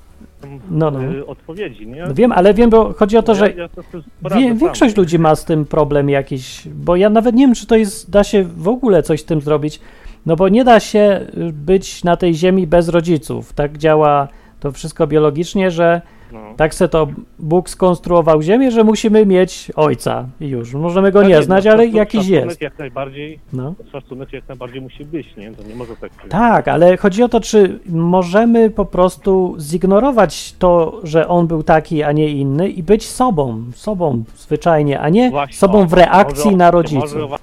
No, 0.69 0.91
no. 0.91 1.03
y, 1.03 1.25
odpowiedzi, 1.25 1.87
nie? 1.87 2.05
No 2.05 2.13
wiem, 2.13 2.31
ale 2.31 2.53
wiem, 2.53 2.69
bo 2.69 2.93
chodzi 2.93 3.17
o 3.17 3.23
to, 3.23 3.35
że 3.35 3.49
ja, 3.49 3.63
ja 3.63 4.39
Wie, 4.39 4.55
większość 4.55 4.97
ludzi 4.97 5.19
ma 5.19 5.35
z 5.35 5.45
tym 5.45 5.65
problem 5.65 6.09
jakiś, 6.09 6.67
bo 6.67 6.95
ja 6.95 7.09
nawet 7.09 7.35
nie 7.35 7.45
wiem, 7.45 7.55
czy 7.55 7.67
to 7.67 7.75
jest, 7.75 8.11
da 8.11 8.23
się 8.23 8.43
w 8.43 8.67
ogóle 8.67 9.03
coś 9.03 9.21
z 9.21 9.25
tym 9.25 9.41
zrobić, 9.41 9.79
no 10.25 10.35
bo 10.35 10.49
nie 10.49 10.63
da 10.63 10.79
się 10.79 11.27
y, 11.37 11.53
być 11.53 12.03
na 12.03 12.17
tej 12.17 12.33
ziemi 12.33 12.67
bez 12.67 12.89
rodziców. 12.89 13.53
Tak 13.53 13.77
działa 13.77 14.27
to 14.59 14.71
wszystko 14.71 15.07
biologicznie, 15.07 15.71
że 15.71 16.01
No. 16.33 16.39
tak 16.57 16.73
se 16.73 16.87
to 16.89 17.07
Bóg 17.39 17.69
skonstruował 17.69 18.41
ziemię, 18.41 18.71
że 18.71 18.83
musimy 18.83 19.25
mieć 19.25 19.71
ojca 19.75 20.25
i 20.41 20.47
już. 20.47 20.73
Możemy 20.73 21.11
go 21.11 21.19
Tak 21.19 21.27
nie 21.29 21.33
jest, 21.35 21.45
znać, 21.45 21.65
no, 21.65 21.71
ale 21.71 21.87
jakiś 21.87 22.27
jest. 22.27 22.61
jak 22.61 22.79
najbardziej, 22.79 23.39
No. 23.53 23.73
szacunek 23.91 24.33
jak 24.33 24.47
najbardziej 24.47 24.81
musi 24.81 25.05
być, 25.05 25.35
nie? 25.37 25.51
To 25.51 25.63
nie 25.63 25.75
może 25.75 25.95
tak 25.97 26.11
być. 26.23 26.31
Tak, 26.31 26.67
ale 26.67 26.97
chodzi 26.97 27.23
o 27.23 27.29
to, 27.29 27.39
czy 27.39 27.79
możemy 27.89 28.69
po 28.69 28.85
prostu 28.85 29.55
zignorować 29.59 30.53
to, 30.59 30.99
że 31.03 31.27
on 31.27 31.47
był 31.47 31.63
taki, 31.63 32.03
a 32.03 32.11
nie 32.11 32.27
inny 32.29 32.69
i 32.69 32.83
być 32.83 33.07
sobą, 33.09 33.63
sobą 33.75 34.23
zwyczajnie, 34.37 34.99
a 34.99 35.09
nie 35.09 35.29
Właśnie, 35.31 35.57
sobą 35.57 35.87
w 35.87 35.93
reakcji 35.93 36.45
może 36.45 36.57
na 36.57 36.71
rodziców. 36.71 37.13
Może, 37.13 37.25
o- 37.25 37.37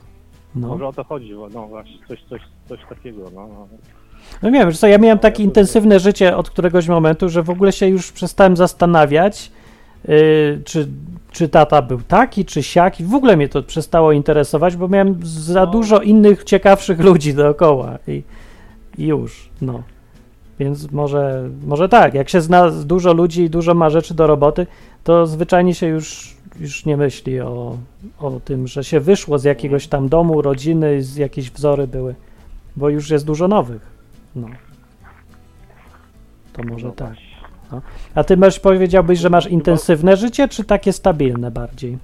No. 0.54 0.68
może 0.68 0.86
o 0.86 0.92
to 0.92 1.04
chodzi, 1.04 1.32
no 1.54 1.66
właśnie, 1.66 1.96
coś, 2.08 2.22
coś, 2.30 2.40
coś 2.68 2.80
takiego, 2.88 3.22
no. 3.34 3.48
No. 4.42 4.50
Nie 4.50 4.58
wiem, 4.58 4.72
co, 4.72 4.86
ja 4.86 4.98
miałem 4.98 5.18
takie 5.18 5.42
intensywne 5.42 6.00
życie 6.00 6.36
od 6.36 6.50
któregoś 6.50 6.88
momentu, 6.88 7.28
że 7.28 7.42
w 7.42 7.50
ogóle 7.50 7.72
się 7.72 7.86
już 7.88 8.12
przestałem 8.12 8.56
zastanawiać, 8.56 9.52
yy, 10.08 10.60
czy, 10.64 10.88
czy 11.32 11.48
tata 11.48 11.82
był 11.82 12.00
taki, 12.08 12.44
czy 12.44 12.62
siaki. 12.62 13.04
W 13.04 13.14
ogóle 13.14 13.36
mnie 13.36 13.48
to 13.48 13.62
przestało 13.62 14.12
interesować, 14.12 14.76
bo 14.76 14.88
miałem 14.88 15.18
za 15.24 15.60
No. 15.60 15.66
dużo 15.66 16.00
innych 16.00 16.44
ciekawszych 16.44 17.00
ludzi 17.00 17.34
dookoła 17.34 17.98
i, 18.08 18.22
i 18.98 19.06
już, 19.06 19.50
no. 19.62 19.82
Więc 20.58 20.92
może, 20.92 21.48
może 21.66 21.88
tak, 21.88 22.14
jak 22.14 22.28
się 22.28 22.40
zna 22.40 22.70
dużo 22.70 23.12
ludzi 23.12 23.42
i 23.42 23.50
dużo 23.50 23.74
ma 23.74 23.90
rzeczy 23.90 24.14
do 24.14 24.26
roboty, 24.26 24.66
to 25.04 25.26
zwyczajnie 25.26 25.74
się 25.74 25.86
już, 25.86 26.36
już 26.60 26.86
nie 26.86 26.96
myśli 26.96 27.40
o, 27.40 27.76
o 28.20 28.40
tym, 28.44 28.66
że 28.68 28.84
się 28.84 29.00
wyszło 29.00 29.38
z 29.38 29.44
jakiegoś 29.44 29.86
tam 29.86 30.08
domu, 30.08 30.42
rodziny, 30.42 31.02
z 31.02 31.16
jakieś 31.16 31.50
wzory 31.50 31.86
były, 31.86 32.14
bo 32.76 32.88
już 32.88 33.10
jest 33.10 33.24
dużo 33.26 33.48
nowych. 33.48 33.97
No. 34.36 34.48
To 36.52 36.62
może 36.62 36.86
No 36.86 36.92
tak. 36.92 37.06
właśnie. 37.08 37.28
A 38.14 38.24
ty 38.24 38.36
masz 38.36 38.60
powiedziałbyś, 38.60 39.18
że 39.18 39.30
masz 39.30 39.46
intensywne 39.46 40.16
życie, 40.16 40.48
czy 40.48 40.64
takie 40.64 40.92
stabilne 40.92 41.50
bardziej? 41.50 41.98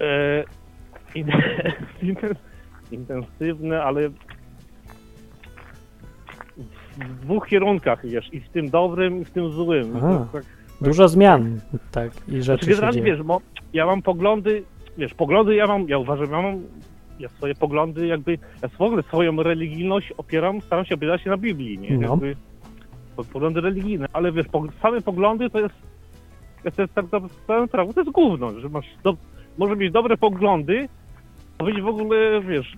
E, 0.00 0.44
in, 1.14 1.26
inten- 2.02 2.34
intensywne, 2.90 3.82
ale 3.82 4.08
w 6.98 7.20
dwóch 7.22 7.46
kierunkach, 7.48 8.06
wiesz, 8.06 8.34
i 8.34 8.40
w 8.40 8.48
tym 8.48 8.70
dobrym, 8.70 9.20
i 9.22 9.24
w 9.24 9.30
tym 9.30 9.52
złym. 9.52 9.96
Aha. 9.96 10.26
tak, 10.32 10.44
Dużo 10.80 11.08
zmian, 11.08 11.60
tak, 11.92 12.12
i 12.12 12.16
Znaczy, 12.30 12.42
rzeczy 12.42 12.64
się 12.66 12.70
generalnie, 12.70 13.00
dzieje. 13.02 13.12
wiesz, 13.16 13.22
bo 13.22 13.40
ja 13.72 13.86
mam 13.86 14.02
poglądy, 14.02 14.62
wiesz, 14.98 15.14
poglądy 15.14 15.54
ja 15.54 15.66
mam, 15.66 15.88
ja 15.88 15.98
uważam, 15.98 16.30
ja 16.32 16.42
mam, 16.42 16.62
ja 17.18 17.28
swoje 17.28 17.54
poglądy 17.54 18.06
jakby, 18.06 18.38
ja 18.62 18.68
w 18.68 18.80
ogóle 18.80 19.02
swoją 19.02 19.42
religijność 19.42 20.12
opieram, 20.16 20.60
staram 20.60 20.84
się 20.84 20.94
opierać 20.94 21.22
się 21.22 21.30
na 21.30 21.36
Biblii, 21.36 21.78
nie? 21.78 21.98
No. 21.98 22.08
Jakby, 22.10 22.36
po- 23.16 23.24
poglądy 23.24 23.60
religijne, 23.60 24.06
ale 24.12 24.32
wiesz, 24.32 24.46
po, 24.48 24.64
same 24.82 25.00
poglądy 25.00 25.50
to 25.50 25.60
jest, 25.60 25.74
to 26.76 26.82
jest 26.82 26.94
tak 26.94 27.04
naprawdę 27.12 27.68
prawo, 27.68 27.92
to 27.92 28.00
jest 28.00 28.12
gówno, 28.12 28.60
że 28.60 28.68
masz, 28.68 28.86
do, 29.04 29.16
może 29.58 29.76
mieć 29.76 29.92
dobre 29.92 30.16
poglądy, 30.16 30.88
a 31.58 31.64
być 31.64 31.80
w 31.82 31.86
ogóle, 31.86 32.40
wiesz, 32.40 32.76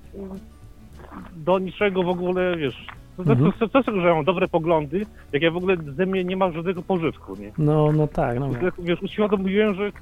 do 1.37 1.59
niczego 1.59 2.03
w 2.03 2.09
ogóle, 2.09 2.57
wiesz, 2.57 2.87
Mhm. 3.19 3.53
to, 3.59 3.69
to, 3.69 3.83
to, 3.83 4.01
że 4.01 4.15
mam 4.15 4.25
dobre 4.25 4.49
poglądy, 4.49 5.07
jak 5.33 5.43
ja 5.43 5.51
w 5.51 5.57
ogóle 5.57 5.77
ze 5.97 6.07
mnie 6.07 6.25
nie 6.25 6.37
ma 6.37 6.51
żadnego 6.51 6.83
pożywku, 6.83 7.37
nie? 7.37 7.53
No, 7.59 7.93
no 7.93 8.07
tak, 8.07 8.41
no. 8.41 8.51
Wiesz, 8.79 9.03
uświadomiłem, 9.03 9.75
że 9.75 9.93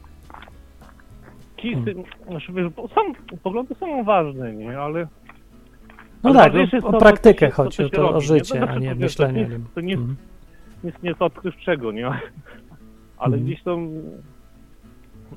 kisy, 1.59 1.95
znaczy, 2.29 2.53
wiesz, 2.53 2.73
są, 2.95 3.01
poglądy 3.43 3.75
są 3.75 4.05
ważne, 4.05 4.53
nie, 4.53 4.79
ale... 4.81 5.09
No 6.23 6.31
ale 6.31 6.39
tak, 6.39 6.55
jest 6.55 6.75
o, 6.85 6.89
o 6.89 6.93
to, 6.93 6.99
praktykę 6.99 7.49
co 7.49 7.55
chodzi, 7.55 7.85
o, 7.85 7.89
to, 7.89 8.15
o 8.15 8.21
życie, 8.21 8.61
No, 8.61 8.67
a 8.67 8.67
znaczy, 8.67 8.81
nie 8.81 8.95
to, 8.95 9.01
myślenie 9.01 9.45
To, 9.47 9.51
nie- 9.51 9.65
to 9.75 9.81
nie, 9.81 9.95
Mhm. 9.95 10.17
nic 10.85 10.95
nie 11.03 11.15
to 11.15 11.25
odkrywczego, 11.25 11.93
nie, 11.93 12.07
ale 13.19 13.37
Mhm. 13.37 13.45
gdzieś 13.45 13.63
tam, 13.63 13.89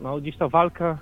no 0.01 0.17
gdzieś 0.17 0.37
ta 0.37 0.47
walka, 0.47 0.97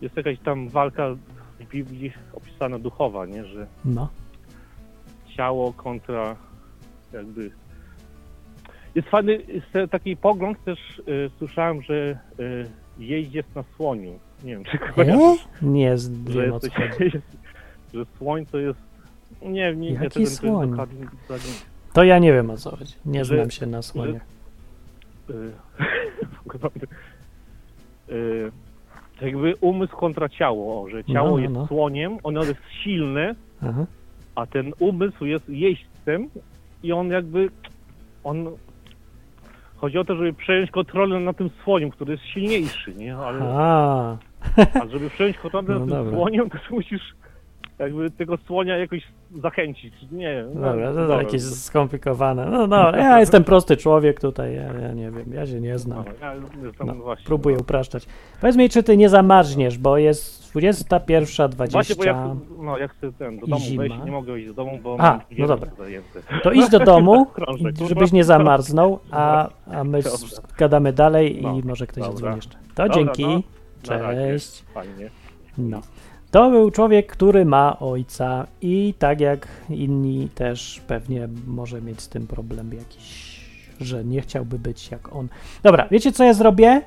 jest 0.00 0.16
jakaś 0.16 0.38
tam 0.38 0.68
walka 0.68 1.14
w 1.60 1.68
Biblii 1.68 2.12
opisana 2.34 2.78
duchowa, 2.78 3.26
nie, 3.26 3.44
że 3.44 3.66
No, 3.84 4.08
ciało 5.36 5.72
kontra 5.72 6.36
jakby... 7.12 7.50
Jest 8.94 9.08
fajny 9.08 9.32
jest 9.48 9.90
taki 9.90 10.16
pogląd 10.16 10.64
też, 10.64 10.98
y, 11.08 11.30
słyszałem, 11.38 11.82
że 11.82 11.94
y, 12.40 12.70
jeździec 13.06 13.46
na 13.54 13.62
słoniu. 13.76 14.18
Nie 14.44 14.52
wiem, 14.52 14.64
czy 14.64 14.76
e? 14.76 14.78
kojarzysz, 14.78 15.44
nie 15.62 15.98
z- 15.98 16.28
że, 16.28 16.46
jesteś, 16.46 16.72
że 17.94 18.04
słoń 18.18 18.46
to 18.46 18.58
jest... 18.58 18.78
Nie, 19.42 19.74
nie, 19.76 19.90
Jaki 19.92 20.08
tego 20.10 20.26
słoń? 20.26 20.70
dokładnie- 20.70 21.04
dokładnie, 21.04 21.50
To 21.92 22.04
ja 22.04 22.18
nie 22.18 22.32
wiem 22.32 22.50
o 22.50 22.56
co 22.56 22.70
chodzi, 22.76 22.94
nie 23.06 23.24
Że- 23.24 23.34
znam 23.36 23.50
się 23.50 23.66
na 23.66 23.82
słonie. 23.82 24.20
y, 25.30 25.34
y, 28.12 28.52
to 29.18 29.26
jakby 29.26 29.56
umysł 29.60 29.96
kontra 29.96 30.28
ciało, 30.28 30.82
o, 30.82 30.88
że 30.88 31.04
ciało 31.04 31.28
No, 31.30 31.36
no, 31.36 31.38
jest 31.42 31.54
no. 31.54 31.66
słoniem, 31.66 32.18
ono 32.22 32.44
jest 32.44 32.60
silne, 32.84 33.34
Aha. 33.62 33.86
a 34.34 34.46
ten 34.46 34.72
umysł 34.78 35.24
jest 35.24 35.48
jeźdźcem 35.48 36.28
i 36.82 36.92
on 36.92 37.08
jakby, 37.10 37.48
on, 38.24 38.46
chodzi 39.82 39.98
o 39.98 40.04
to, 40.04 40.16
żeby 40.16 40.32
przejąć 40.32 40.70
kontrolę 40.70 41.20
nad 41.20 41.36
tym 41.36 41.50
słoniem, 41.64 41.90
który 41.90 42.12
jest 42.12 42.24
silniejszy, 42.24 42.94
nie? 42.94 43.16
Ale, 43.16 43.40
A, 43.42 44.16
a 44.82 44.86
żeby 44.90 45.10
przejąć 45.10 45.38
kontrolę 45.38 45.64
No 45.68 45.74
nad 45.74 45.80
tym 45.88 45.88
dobra. 45.88 46.12
słoniem, 46.12 46.50
to 46.50 46.58
musisz 46.70 47.14
jakby 47.78 48.10
tego 48.10 48.36
słonia 48.36 48.76
jakoś 48.76 49.02
zachęcić, 49.42 49.94
nie 50.12 50.44
no, 50.54 50.60
dobra, 50.60 50.88
to 50.88 50.94
dobra. 50.94 51.16
jakieś 51.22 51.42
skomplikowane. 51.42 52.46
No 52.46 52.58
dobra, 52.68 52.96
ja 52.98 53.20
jestem 53.20 53.44
prosty 53.44 53.76
człowiek 53.76 54.20
tutaj, 54.20 54.54
ja, 54.54 54.62
ja 54.80 54.92
nie 54.92 55.10
wiem, 55.10 55.32
ja 55.32 55.46
się 55.46 55.60
nie 55.60 55.78
znam. 55.78 56.04
No, 56.20 56.26
ja 56.26 56.34
jestem 56.66 56.86
No, 56.86 56.94
właśnie, 56.94 57.24
Próbuję 57.26 57.56
no. 57.56 57.62
upraszczać. 57.62 58.06
Powiedz 58.40 58.56
mi, 58.56 58.68
czy 58.70 58.82
ty 58.82 58.96
nie 58.96 59.08
zamarzniesz, 59.08 59.78
bo 59.78 59.98
jest 59.98 60.41
21.20. 60.54 61.70
Właśnie, 61.70 61.96
bo 61.96 62.04
ja, 62.04 62.36
no, 62.58 62.78
ja 62.78 62.88
chcę 62.88 63.12
ten, 63.12 63.38
do 63.38 63.46
I 63.46 63.50
domu 63.50 63.64
zima. 63.64 63.82
wejść, 63.82 63.96
nie 64.04 64.10
mogę 64.12 64.38
iść 64.38 64.48
do 64.48 64.54
domu, 64.54 64.78
bo 64.82 64.96
A, 65.00 65.20
no 65.38 65.46
dobra. 65.46 65.70
To 66.42 66.52
idź 66.52 66.68
do 66.70 66.78
domu, 66.80 67.26
żebyś 67.88 68.12
nie 68.12 68.24
zamarznął, 68.24 68.98
a, 69.10 69.48
a 69.72 69.84
my 69.84 70.02
Dobra. 70.02 70.12
s- 70.12 70.40
gadamy 70.58 70.92
dalej 70.92 71.38
i 71.38 71.42
No, 71.42 71.58
może 71.64 71.86
ktoś 71.86 72.04
zadzwoni 72.04 72.36
jeszcze. 72.36 72.56
To 72.74 72.82
Dobra, 72.88 72.94
dzięki, 72.94 73.22
no. 73.26 73.42
Na 73.96 74.02
razie. 74.02 74.20
cześć. 74.32 74.62
Fajnie. 74.74 75.10
No. 75.58 75.80
To 76.30 76.50
był 76.50 76.70
człowiek, 76.70 77.06
który 77.12 77.44
ma 77.44 77.78
ojca 77.80 78.46
i 78.60 78.94
tak 78.98 79.20
jak 79.20 79.48
inni 79.70 80.28
też 80.34 80.80
pewnie 80.86 81.28
może 81.46 81.82
mieć 81.82 82.00
z 82.00 82.08
tym 82.08 82.26
problem 82.26 82.70
jakiś, 82.74 83.40
że 83.80 84.04
nie 84.04 84.20
chciałby 84.20 84.58
być 84.58 84.90
jak 84.90 85.16
on. 85.16 85.28
Dobra, 85.62 85.88
wiecie 85.90 86.12
co 86.12 86.24
ja 86.24 86.34
zrobię? 86.34 86.82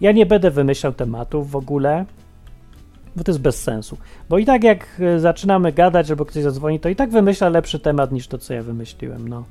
Ja 0.00 0.12
nie 0.12 0.26
będę 0.26 0.50
wymyślał 0.50 0.92
tematów 0.92 1.50
w 1.50 1.56
ogóle, 1.56 2.04
bo 3.18 3.24
to 3.24 3.30
jest 3.30 3.40
bez 3.40 3.62
sensu. 3.62 3.96
Bo 4.28 4.38
i 4.38 4.44
tak 4.44 4.64
jak 4.64 4.86
e, 5.00 5.20
zaczynamy 5.20 5.72
gadać, 5.72 6.10
albo 6.10 6.24
ktoś 6.24 6.42
zadzwoni, 6.42 6.80
to 6.80 6.88
i 6.88 6.96
tak 6.96 7.10
wymyśla 7.10 7.48
lepszy 7.48 7.78
temat 7.78 8.12
niż 8.12 8.28
to, 8.28 8.38
co 8.38 8.54
ja 8.54 8.62
wymyśliłem, 8.62 9.28
no. 9.28 9.44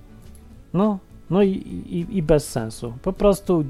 No, 0.74 1.00
no 1.30 1.44
i, 1.44 1.50
i, 1.90 2.18
i 2.18 2.24
bez 2.24 2.50
sensu. 2.50 2.94
Po 3.02 3.14
prostu 3.14 3.64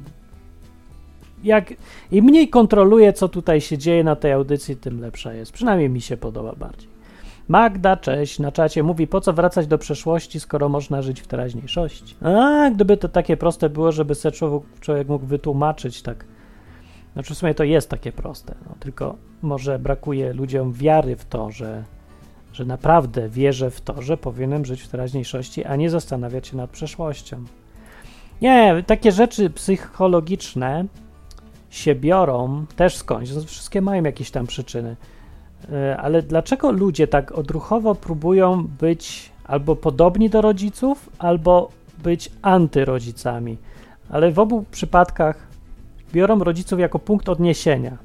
jak 1.43 1.73
im 2.11 2.25
mniej 2.25 2.49
kontroluję, 2.49 3.13
co 3.13 3.29
tutaj 3.29 3.61
się 3.61 3.77
dzieje 3.77 4.03
na 4.03 4.15
tej 4.15 4.31
audycji, 4.31 4.75
tym 4.75 5.01
lepsza 5.01 5.33
jest. 5.33 5.51
Przynajmniej 5.51 5.89
mi 5.89 6.01
się 6.01 6.17
podoba 6.17 6.53
bardziej. 6.55 6.89
Magda, 7.47 7.97
cześć, 7.97 8.39
na 8.39 8.51
czacie 8.51 8.83
mówi, 8.83 9.07
po 9.07 9.21
co 9.21 9.33
wracać 9.33 9.67
do 9.67 9.77
przeszłości, 9.77 10.39
skoro 10.39 10.69
można 10.69 11.01
żyć 11.01 11.21
w 11.21 11.27
teraźniejszości. 11.27 12.15
A, 12.21 12.69
gdyby 12.69 12.97
to 12.97 13.09
takie 13.09 13.37
proste 13.37 13.69
było, 13.69 13.91
żeby 13.91 14.15
sobie 14.15 14.37
człowiek 14.79 15.07
mógł 15.07 15.25
wytłumaczyć 15.25 16.01
tak. 16.01 16.25
Znaczy 17.17 17.35
w 17.35 17.37
sumie 17.37 17.53
to 17.53 17.63
jest 17.63 17.89
takie 17.89 18.11
proste, 18.11 18.55
no, 18.69 18.75
tylko 18.79 19.15
może 19.41 19.79
brakuje 19.79 20.33
ludziom 20.33 20.73
wiary 20.73 21.15
w 21.15 21.25
to, 21.25 21.51
że, 21.51 21.83
że 22.53 22.65
naprawdę 22.65 23.29
wierzę 23.29 23.71
w 23.71 23.81
to, 23.81 24.01
że 24.01 24.17
powinienem 24.17 24.65
żyć 24.65 24.81
w 24.81 24.87
teraźniejszości, 24.87 25.65
a 25.65 25.75
nie 25.75 25.89
zastanawiać 25.89 26.47
się 26.47 26.57
nad 26.57 26.69
przeszłością. 26.69 27.43
Nie, 28.41 28.83
takie 28.87 29.11
rzeczy 29.11 29.49
psychologiczne 29.49 30.85
się 31.69 31.95
biorą 31.95 32.65
też 32.75 32.95
skądś. 32.95 33.29
Wszystkie 33.45 33.81
mają 33.81 34.03
jakieś 34.03 34.31
tam 34.31 34.47
przyczyny. 34.47 34.95
E, 35.71 35.97
ale 35.97 36.21
dlaczego 36.21 36.71
ludzie 36.71 37.07
tak 37.07 37.31
odruchowo 37.31 37.95
próbują 37.95 38.67
być 38.67 39.31
albo 39.43 39.75
podobni 39.75 40.29
do 40.29 40.41
rodziców, 40.41 41.09
albo 41.19 41.69
być 42.03 42.31
antyrodzicami? 42.41 43.57
Ale 44.09 44.31
w 44.31 44.39
obu 44.39 44.65
przypadkach 44.71 45.46
biorą 46.13 46.39
rodziców 46.39 46.79
jako 46.79 46.99
punkt 46.99 47.29
odniesienia. 47.29 47.97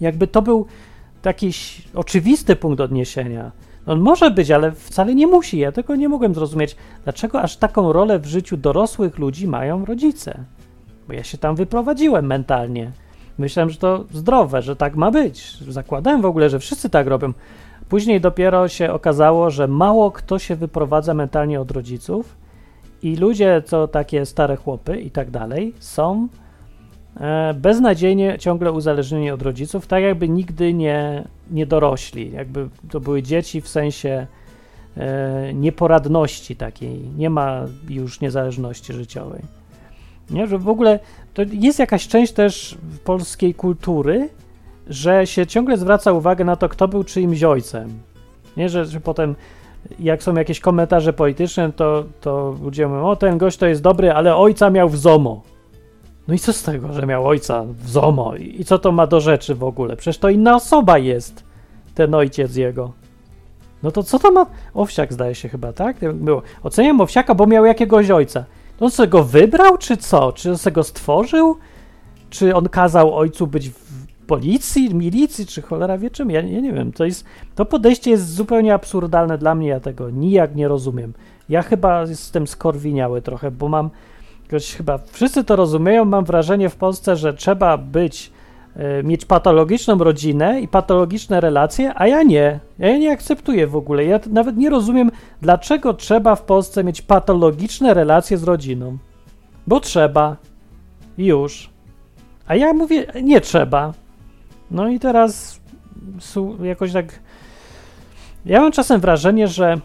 Jakby 0.00 0.26
to 0.26 0.42
był 0.42 0.66
taki 1.22 1.50
oczywisty 1.94 2.56
punkt 2.56 2.80
odniesienia. 2.80 3.52
On 3.86 4.00
może 4.00 4.30
być, 4.30 4.50
ale 4.50 4.72
wcale 4.72 5.14
nie 5.14 5.26
musi. 5.26 5.58
Ja 5.58 5.72
tego 5.72 5.96
nie 5.96 6.08
mogłem 6.08 6.34
zrozumieć, 6.34 6.76
dlaczego 7.04 7.42
aż 7.42 7.56
taką 7.56 7.92
rolę 7.92 8.18
w 8.18 8.26
życiu 8.26 8.56
dorosłych 8.56 9.18
ludzi 9.18 9.48
mają 9.48 9.84
rodzice 9.84 10.44
bo 11.08 11.14
ja 11.14 11.24
się 11.24 11.38
tam 11.38 11.56
wyprowadziłem 11.56 12.26
mentalnie. 12.26 12.90
Myślałem, 13.38 13.70
że 13.70 13.78
to 13.78 14.04
zdrowe, 14.12 14.62
że 14.62 14.76
tak 14.76 14.96
ma 14.96 15.10
być. 15.10 15.56
Zakładałem 15.68 16.22
w 16.22 16.26
ogóle, 16.26 16.50
że 16.50 16.58
wszyscy 16.58 16.90
tak 16.90 17.06
robią. 17.06 17.32
Później 17.88 18.20
dopiero 18.20 18.68
się 18.68 18.92
okazało, 18.92 19.50
że 19.50 19.68
mało 19.68 20.10
kto 20.10 20.38
się 20.38 20.56
wyprowadza 20.56 21.14
mentalnie 21.14 21.60
od 21.60 21.70
rodziców 21.70 22.36
i 23.02 23.16
ludzie, 23.16 23.62
co 23.66 23.88
takie 23.88 24.26
stare 24.26 24.56
chłopy 24.56 25.00
i 25.00 25.10
tak 25.10 25.30
dalej, 25.30 25.74
są 25.78 26.28
beznadziejnie 27.54 28.38
ciągle 28.38 28.72
uzależnieni 28.72 29.30
od 29.30 29.42
rodziców, 29.42 29.86
tak 29.86 30.02
jakby 30.02 30.28
nigdy 30.28 30.74
nie, 30.74 31.24
nie 31.50 31.66
dorośli. 31.66 32.32
Jakby 32.32 32.68
to 32.90 33.00
były 33.00 33.22
dzieci 33.22 33.60
w 33.60 33.68
sensie 33.68 34.26
e, 34.96 35.54
nieporadności 35.54 36.56
takiej. 36.56 37.00
Nie 37.16 37.30
ma 37.30 37.64
już 37.88 38.20
niezależności 38.20 38.92
życiowej. 38.92 39.42
Nie? 40.30 40.46
Że 40.46 40.58
w 40.58 40.68
ogóle 40.68 40.98
to 41.34 41.42
jest 41.52 41.78
jakaś 41.78 42.08
część 42.08 42.32
też 42.32 42.78
polskiej 43.04 43.54
kultury, 43.54 44.28
że 44.88 45.26
się 45.26 45.46
ciągle 45.46 45.76
zwraca 45.76 46.12
uwagę 46.12 46.44
na 46.44 46.56
to, 46.56 46.68
kto 46.68 46.88
był 46.88 47.04
czyimś 47.04 47.42
ojcem. 47.42 47.88
Nie, 48.56 48.68
że, 48.68 48.84
że 48.84 49.00
potem 49.00 49.34
jak 50.00 50.22
są 50.22 50.34
jakieś 50.34 50.60
komentarze 50.60 51.12
polityczne, 51.12 51.72
to, 51.72 52.04
to 52.20 52.56
ludzie 52.62 52.88
mówią, 52.88 53.06
o 53.06 53.16
ten 53.16 53.38
gość 53.38 53.56
to 53.56 53.66
jest 53.66 53.82
dobry, 53.82 54.12
ale 54.12 54.36
ojca 54.36 54.70
miał 54.70 54.88
w 54.88 54.96
ZOMO. 54.96 55.42
No 56.28 56.34
i 56.34 56.38
co 56.38 56.52
z 56.52 56.62
tego, 56.62 56.92
że 56.92 57.06
miał 57.06 57.26
ojca 57.26 57.64
w 57.84 57.88
ZOMO? 57.88 58.36
I 58.36 58.64
co 58.64 58.78
to 58.78 58.92
ma 58.92 59.06
do 59.06 59.20
rzeczy 59.20 59.54
w 59.54 59.64
ogóle? 59.64 59.96
Przecież 59.96 60.18
to 60.18 60.28
inna 60.28 60.56
osoba 60.56 60.98
jest, 60.98 61.44
ten 61.94 62.14
ojciec 62.14 62.56
jego. 62.56 62.92
No 63.82 63.90
to 63.90 64.02
co 64.02 64.18
to 64.18 64.30
ma? 64.30 64.46
Owsiak 64.74 65.12
zdaje 65.12 65.34
się 65.34 65.48
chyba, 65.48 65.72
tak? 65.72 65.96
Było. 66.14 66.42
Oceniam 66.62 67.00
Owsiaka, 67.00 67.34
bo 67.34 67.46
miał 67.46 67.64
jakiegoś 67.64 68.10
ojca. 68.10 68.44
On 68.80 68.90
sobie 68.90 69.08
go 69.08 69.24
wybrał, 69.24 69.78
czy 69.78 69.96
co? 69.96 70.32
Czy 70.32 70.50
on 70.50 70.58
sobie 70.58 70.74
go 70.74 70.84
stworzył? 70.84 71.56
Czy 72.30 72.54
on 72.54 72.68
kazał 72.68 73.14
ojcu 73.16 73.46
być 73.46 73.70
w 73.70 74.06
policji, 74.26 74.94
milicji, 74.94 75.46
czy 75.46 75.62
cholera 75.62 75.98
wie 75.98 76.10
czym? 76.10 76.30
Ja, 76.30 76.40
ja 76.40 76.60
nie 76.60 76.72
wiem. 76.72 76.92
To, 76.92 77.04
jest, 77.04 77.24
to 77.54 77.64
podejście 77.64 78.10
jest 78.10 78.34
zupełnie 78.34 78.74
absurdalne 78.74 79.38
dla 79.38 79.54
mnie, 79.54 79.68
ja 79.68 79.80
tego 79.80 80.10
nijak 80.10 80.54
nie 80.54 80.68
rozumiem. 80.68 81.12
Ja 81.48 81.62
chyba 81.62 82.02
jestem 82.02 82.46
skorwiniały 82.46 83.22
trochę, 83.22 83.50
bo 83.50 83.68
mam, 83.68 83.90
chyba 84.76 84.98
wszyscy 85.12 85.44
to 85.44 85.56
rozumieją, 85.56 86.04
mam 86.04 86.24
wrażenie 86.24 86.68
w 86.68 86.76
Polsce, 86.76 87.16
że 87.16 87.34
trzeba 87.34 87.78
być 87.78 88.32
E, 88.78 89.02
mieć 89.02 89.24
patologiczną 89.24 89.98
rodzinę 89.98 90.60
i 90.60 90.68
patologiczne 90.68 91.40
relacje, 91.40 91.92
a 91.94 92.06
ja 92.06 92.22
nie. 92.22 92.60
Ja 92.78 92.98
nie 92.98 93.12
akceptuję 93.12 93.66
w 93.66 93.76
ogóle. 93.76 94.04
Ja 94.04 94.20
nawet 94.30 94.56
nie 94.56 94.70
rozumiem, 94.70 95.10
dlaczego 95.42 95.94
trzeba 95.94 96.34
w 96.34 96.42
Polsce 96.42 96.84
mieć 96.84 97.02
patologiczne 97.02 97.94
relacje 97.94 98.38
z 98.38 98.42
rodziną. 98.42 98.98
Bo 99.66 99.80
trzeba. 99.80 100.36
Już. 101.18 101.70
A 102.46 102.54
ja 102.54 102.72
mówię, 102.72 103.06
nie 103.22 103.40
trzeba. 103.40 103.92
No 104.70 104.88
i 104.88 104.98
teraz 104.98 105.60
jakoś 106.62 106.92
tak. 106.92 107.20
Ja 108.46 108.60
mam 108.60 108.72
czasem 108.72 109.00
wrażenie, 109.00 109.48
że 109.48 109.80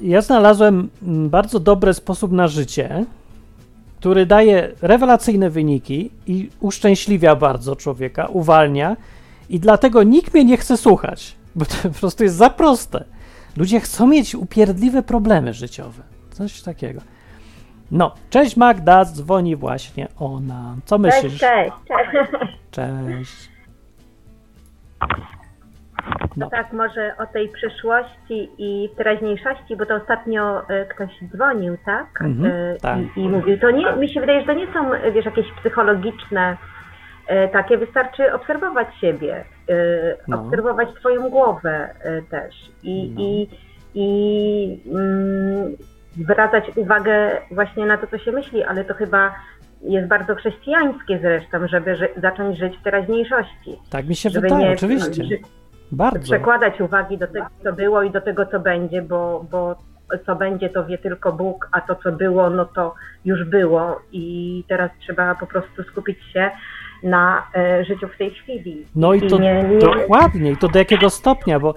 ja 0.00 0.20
znalazłem 0.22 0.88
bardzo 1.02 1.60
dobry 1.60 1.94
sposób 1.94 2.32
na 2.32 2.48
życie, 2.48 3.04
który 4.06 4.26
daje 4.26 4.72
rewelacyjne 4.82 5.50
wyniki 5.50 6.10
i 6.26 6.50
uszczęśliwia 6.60 7.36
bardzo 7.36 7.76
człowieka, 7.76 8.26
uwalnia 8.26 8.96
i 9.48 9.60
dlatego 9.60 10.02
nikt 10.02 10.34
mnie 10.34 10.44
nie 10.44 10.56
chce 10.56 10.76
słuchać, 10.76 11.36
bo 11.54 11.64
to 11.64 11.74
po 11.82 11.90
prostu 12.00 12.24
jest 12.24 12.36
za 12.36 12.50
proste. 12.50 13.04
Ludzie 13.56 13.80
chcą 13.80 14.06
mieć 14.06 14.34
upierdliwe 14.34 15.02
problemy 15.02 15.54
życiowe. 15.54 16.02
Coś 16.30 16.62
takiego. 16.62 17.00
No, 17.90 18.14
cześć 18.30 18.56
Magda, 18.56 19.04
dzwoni 19.04 19.56
właśnie 19.56 20.08
ona. 20.18 20.76
Co 20.84 20.98
myślisz? 20.98 21.38
Cześć, 21.38 21.72
cześć. 21.88 22.30
Cześć. 22.70 23.50
No. 26.36 26.50
Tak, 26.50 26.72
może 26.72 27.16
o 27.18 27.26
tej 27.26 27.48
przyszłości 27.48 28.50
i 28.58 28.90
teraźniejszości, 28.96 29.76
bo 29.76 29.86
to 29.86 29.94
ostatnio 29.94 30.68
e, 30.68 30.84
ktoś 30.86 31.10
dzwonił, 31.34 31.76
tak? 31.84 32.06
Mhm, 32.20 32.76
tak. 32.82 32.98
I, 33.16 33.20
I, 33.20 33.28
mówił, 33.28 33.58
to 33.58 33.70
nie, 33.70 33.92
mi 33.92 34.08
się 34.08 34.20
wydaje, 34.20 34.40
że 34.40 34.46
to 34.46 34.52
nie 34.52 34.66
są, 34.66 34.90
wiesz, 35.14 35.24
jakieś 35.24 35.46
psychologiczne 35.60 36.56
e, 37.26 37.48
takie, 37.48 37.78
wystarczy 37.78 38.32
obserwować 38.32 38.88
siebie, 39.00 39.44
no. 40.28 40.40
obserwować 40.40 40.88
twoją 40.94 41.30
głowę 41.30 41.94
też 42.30 42.54
i, 42.82 43.12
no. 43.14 43.20
i, 43.20 43.48
i 43.94 44.80
mm, 44.90 45.76
zwracać 46.20 46.64
uwagę 46.76 47.30
właśnie 47.50 47.86
na 47.86 47.98
to, 47.98 48.06
co 48.06 48.18
się 48.18 48.32
myśli, 48.32 48.64
ale 48.64 48.84
to 48.84 48.94
chyba 48.94 49.34
jest 49.82 50.08
bardzo 50.08 50.34
chrześcijańskie 50.34 51.18
zresztą, 51.22 51.68
żeby 51.68 51.96
ży 51.96 52.08
zacząć 52.16 52.58
żyć 52.58 52.76
w 52.76 52.82
teraźniejszości. 52.82 53.76
Tak 53.90 54.06
mi 54.06 54.16
się 54.16 54.30
wydaje, 54.30 54.72
oczywiście. 54.72 55.22
Bardzo. 55.92 56.22
Przekładać 56.22 56.80
uwagi 56.80 57.18
do 57.18 57.26
tego, 57.26 57.46
co 57.64 57.72
było 57.72 58.02
i 58.02 58.10
do 58.10 58.20
tego, 58.20 58.46
co 58.46 58.60
będzie, 58.60 59.02
bo, 59.02 59.44
bo 59.50 59.76
co 60.26 60.36
będzie, 60.36 60.68
to 60.68 60.86
wie 60.86 60.98
tylko 60.98 61.32
Bóg, 61.32 61.68
a 61.72 61.80
to, 61.80 61.96
co 61.96 62.12
było, 62.12 62.50
no 62.50 62.64
to 62.64 62.94
już 63.24 63.44
było 63.44 64.00
i 64.12 64.64
teraz 64.68 64.90
trzeba 65.00 65.34
po 65.34 65.46
prostu 65.46 65.82
skupić 65.82 66.18
się 66.32 66.50
na 67.02 67.46
e, 67.54 67.84
życiu 67.84 68.08
w 68.08 68.18
tej 68.18 68.30
chwili. 68.30 68.86
No 68.94 69.14
i 69.14 69.28
to 69.28 69.38
nie, 69.38 69.62
nie... 69.62 69.78
dokładnie, 69.78 70.50
i 70.50 70.56
to 70.56 70.68
do 70.68 70.78
jakiego 70.78 71.10
stopnia, 71.10 71.60
bo 71.60 71.74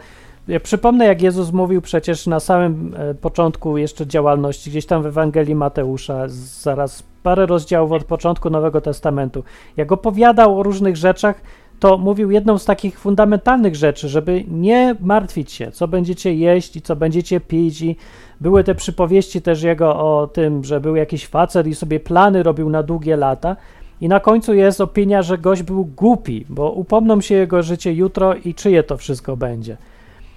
ja 0.48 0.60
przypomnę, 0.60 1.06
jak 1.06 1.22
Jezus 1.22 1.52
mówił 1.52 1.82
przecież 1.82 2.28
na 2.28 2.39
samym 2.39 2.95
e, 2.98 3.13
początku 3.13 3.78
jeszcze 3.78 4.08
działalności, 4.08 4.69
gdzieś 4.69 4.86
tam 4.86 5.04
w 5.04 5.06
Ewangelii 5.06 5.56
Mateusza, 5.56 6.24
zaraz 6.28 7.04
parę 7.24 7.45
rozdziałów 7.45 7.91
od 7.91 8.04
początku 8.04 8.50
Nowego 8.50 8.82
Testamentu, 8.82 9.43
jak 9.78 9.91
opowiadał 9.91 10.60
o 10.60 10.63
różnych 10.63 10.98
rzeczach, 10.98 11.41
to 11.80 11.98
mówił 11.98 12.32
jedną 12.32 12.58
z 12.58 12.65
takich 12.65 13.00
fundamentalnych 13.00 13.76
rzeczy, 13.76 14.10
żeby 14.10 14.44
nie 14.48 14.96
martwić 15.00 15.52
się, 15.52 15.72
co 15.72 15.88
będziecie 15.88 16.34
jeść 16.34 16.76
i 16.76 16.82
co 16.82 16.96
będziecie 16.96 17.39
pić. 17.39 17.82
I 17.82 17.96
były 18.42 18.63
te 18.63 18.76
przypowieści 18.76 19.42
też 19.42 19.63
jego 19.63 19.96
o 19.96 20.28
tym, 20.28 20.63
że 20.63 20.82
był 20.82 20.96
jakiś 20.96 21.28
facet 21.28 21.68
i 21.68 21.76
sobie 21.76 22.00
plany 22.00 22.44
robił 22.44 22.70
na 22.70 22.84
długie 22.84 23.15
lata. 23.15 23.56
I 24.02 24.08
na 24.08 24.20
końcu 24.20 24.54
jest 24.54 24.82
opinia, 24.82 25.22
że 25.22 25.38
gość 25.38 25.63
był 25.63 25.86
głupi, 25.86 26.46
bo 26.50 26.72
upomną 26.72 27.22
się 27.22 27.36
jego 27.36 27.63
życie 27.63 27.94
jutro 27.94 28.36
i 28.36 28.54
czyje 28.54 28.84
to 28.84 28.98
wszystko 28.98 29.38
będzie. 29.38 29.78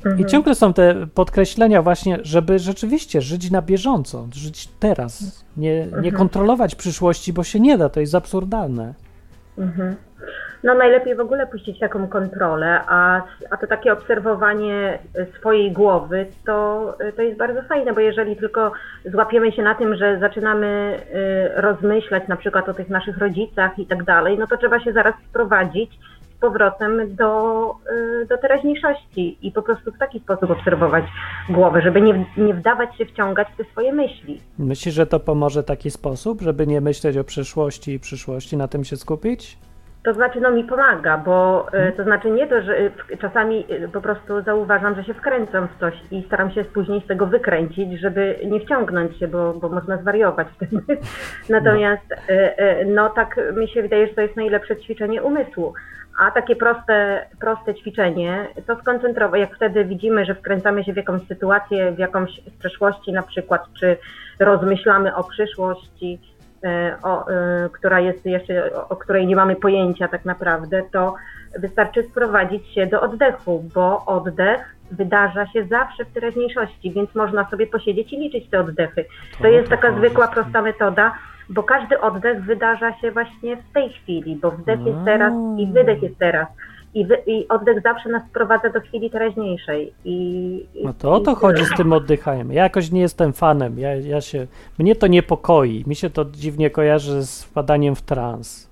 Mhm. 0.04 0.20
I 0.20 0.30
ciągle 0.30 0.54
są 0.54 0.72
te 0.72 1.06
podkreślenia 1.14 1.82
właśnie, 1.82 2.18
żeby 2.22 2.58
rzeczywiście 2.58 3.22
żyć 3.22 3.50
na 3.50 3.62
bieżąco, 3.62 4.28
żyć 4.32 4.68
teraz, 4.80 5.44
nie, 5.56 5.76
nie 5.76 5.84
mhm. 5.84 6.14
kontrolować 6.14 6.74
przyszłości, 6.74 7.32
bo 7.32 7.44
się 7.44 7.60
nie 7.60 7.78
da, 7.78 7.88
to 7.88 8.00
jest 8.00 8.14
absurdalne. 8.14 8.94
Mhm. 9.58 9.96
No 10.64 10.74
najlepiej 10.74 11.16
w 11.16 11.20
ogóle 11.20 11.46
puścić 11.46 11.78
taką 11.78 12.08
kontrolę, 12.08 12.80
a, 12.86 13.22
a 13.50 13.56
to 13.56 13.66
takie 13.66 13.92
obserwowanie 13.92 14.98
swojej 15.38 15.72
głowy 15.72 16.26
to, 16.46 16.96
to 17.16 17.22
jest 17.22 17.38
bardzo 17.38 17.62
fajne, 17.62 17.92
bo 17.92 18.00
jeżeli 18.00 18.36
tylko 18.36 18.72
złapiemy 19.04 19.52
się 19.52 19.62
na 19.62 19.74
tym, 19.74 19.96
że 19.96 20.18
zaczynamy 20.18 20.98
y, 21.56 21.60
rozmyślać 21.60 22.28
na 22.28 22.36
przykład 22.36 22.68
o 22.68 22.74
tych 22.74 22.88
naszych 22.88 23.18
rodzicach 23.18 23.78
i 23.78 23.86
tak 23.86 24.04
dalej, 24.04 24.38
no 24.38 24.46
to 24.46 24.56
trzeba 24.56 24.80
się 24.80 24.92
zaraz 24.92 25.14
sprowadzić 25.30 25.98
z 26.36 26.40
powrotem 26.40 27.16
do, 27.16 27.74
do 28.28 28.38
teraźniejszości 28.38 29.38
i 29.42 29.52
po 29.52 29.62
prostu 29.62 29.92
w 29.92 29.98
taki 29.98 30.20
sposób 30.20 30.50
obserwować 30.50 31.04
głowę, 31.50 31.82
żeby 31.82 32.00
nie, 32.00 32.26
nie 32.36 32.54
wdawać 32.54 32.96
się 32.96 33.06
wciągać 33.06 33.48
w 33.54 33.56
te 33.56 33.64
swoje 33.64 33.92
myśli. 33.92 34.40
Myślisz, 34.58 34.94
że 34.94 35.06
to 35.06 35.20
pomoże 35.20 35.62
taki 35.62 35.90
sposób, 35.90 36.40
żeby 36.40 36.66
nie 36.66 36.80
myśleć 36.80 37.16
o 37.16 37.24
przyszłości 37.24 37.92
i 37.92 38.00
przyszłości, 38.00 38.56
na 38.56 38.68
tym 38.68 38.84
się 38.84 38.96
skupić? 38.96 39.58
To 40.04 40.14
znaczy, 40.14 40.40
no 40.40 40.50
mi 40.50 40.64
pomaga, 40.64 41.18
bo 41.18 41.66
hmm. 41.72 41.92
to 41.92 42.04
znaczy 42.04 42.30
nie 42.30 42.46
to, 42.46 42.62
że 42.62 42.76
czasami 43.20 43.66
e, 43.68 43.88
po 43.88 44.00
prostu 44.00 44.42
zauważam, 44.42 44.94
że 44.94 45.04
się 45.04 45.14
wkręcam 45.14 45.68
w 45.68 45.80
coś 45.80 45.94
i 46.10 46.24
staram 46.26 46.50
się 46.50 46.64
później 46.64 47.00
z 47.00 47.06
tego 47.06 47.26
wykręcić, 47.26 48.00
żeby 48.00 48.38
nie 48.44 48.60
wciągnąć 48.60 49.18
się, 49.18 49.28
bo, 49.28 49.54
bo 49.54 49.68
można 49.68 49.96
zwariować 49.96 50.48
wtedy. 50.56 50.82
Natomiast 51.48 52.06
no. 52.86 53.02
no 53.02 53.08
tak 53.08 53.40
mi 53.56 53.68
się 53.68 53.82
wydaje, 53.82 54.06
że 54.06 54.14
to 54.14 54.20
jest 54.20 54.36
najlepsze 54.36 54.76
ćwiczenie 54.76 55.22
umysłu. 55.22 55.74
A 56.18 56.30
takie 56.30 56.56
proste, 56.56 57.26
proste 57.40 57.74
ćwiczenie, 57.74 58.48
to 58.66 58.76
skoncentrować, 58.76 59.40
jak 59.40 59.56
wtedy 59.56 59.84
widzimy, 59.84 60.24
że 60.24 60.34
wkręcamy 60.34 60.84
się 60.84 60.92
w 60.92 60.96
jakąś 60.96 61.26
sytuację, 61.26 61.92
w 61.92 61.98
jakąś 61.98 62.30
z 62.46 62.58
przeszłości 62.58 63.12
na 63.12 63.22
przykład, 63.22 63.62
czy 63.80 63.96
rozmyślamy 64.38 65.14
o 65.14 65.24
przyszłości, 65.24 66.18
E, 66.22 66.31
o, 67.02 67.28
e, 67.28 67.68
która 67.72 68.00
jest 68.00 68.26
jeszcze, 68.26 68.70
o 68.88 68.96
której 68.96 69.26
nie 69.26 69.36
mamy 69.36 69.56
pojęcia 69.56 70.08
tak 70.08 70.24
naprawdę, 70.24 70.82
to 70.92 71.14
wystarczy 71.58 72.02
sprowadzić 72.02 72.74
się 72.74 72.86
do 72.86 73.00
oddechu, 73.00 73.64
bo 73.74 74.04
oddech 74.06 74.76
wydarza 74.90 75.46
się 75.46 75.64
zawsze 75.64 76.04
w 76.04 76.12
teraźniejszości, 76.12 76.90
więc 76.90 77.14
można 77.14 77.50
sobie 77.50 77.66
posiedzieć 77.66 78.12
i 78.12 78.16
liczyć 78.16 78.50
te 78.50 78.60
oddechy. 78.60 79.04
To 79.42 79.48
jest 79.48 79.70
taka 79.70 79.92
zwykła, 79.92 80.28
prosta 80.28 80.62
metoda, 80.62 81.14
bo 81.48 81.62
każdy 81.62 82.00
oddech 82.00 82.44
wydarza 82.44 82.92
się 82.98 83.10
właśnie 83.10 83.56
w 83.56 83.72
tej 83.72 83.90
chwili, 83.90 84.36
bo 84.36 84.50
wdech 84.50 84.86
jest 84.86 84.98
teraz 85.04 85.32
i 85.58 85.66
wydech 85.66 86.02
jest 86.02 86.18
teraz. 86.18 86.48
I, 86.94 87.06
wy, 87.06 87.16
I, 87.26 87.48
oddech 87.48 87.82
zawsze 87.82 88.08
nas 88.08 88.22
sprowadza 88.30 88.70
do 88.70 88.80
chwili 88.80 89.10
teraźniejszej. 89.10 89.92
I, 90.04 90.66
no 90.84 90.92
to 90.92 91.12
o 91.12 91.20
to 91.20 91.34
chodzi 91.34 91.64
z 91.64 91.76
tym 91.76 91.92
oddychaniem. 91.92 92.52
Ja 92.52 92.62
jakoś 92.62 92.90
nie 92.90 93.00
jestem 93.00 93.32
fanem. 93.32 93.78
Ja, 93.78 93.94
ja 93.94 94.20
się, 94.20 94.46
mnie 94.78 94.96
to 94.96 95.06
niepokoi. 95.06 95.84
Mi 95.86 95.94
się 95.94 96.10
to 96.10 96.24
dziwnie 96.24 96.70
kojarzy 96.70 97.22
z 97.22 97.44
wpadaniem 97.44 97.94
w 97.94 98.02
trans. 98.02 98.71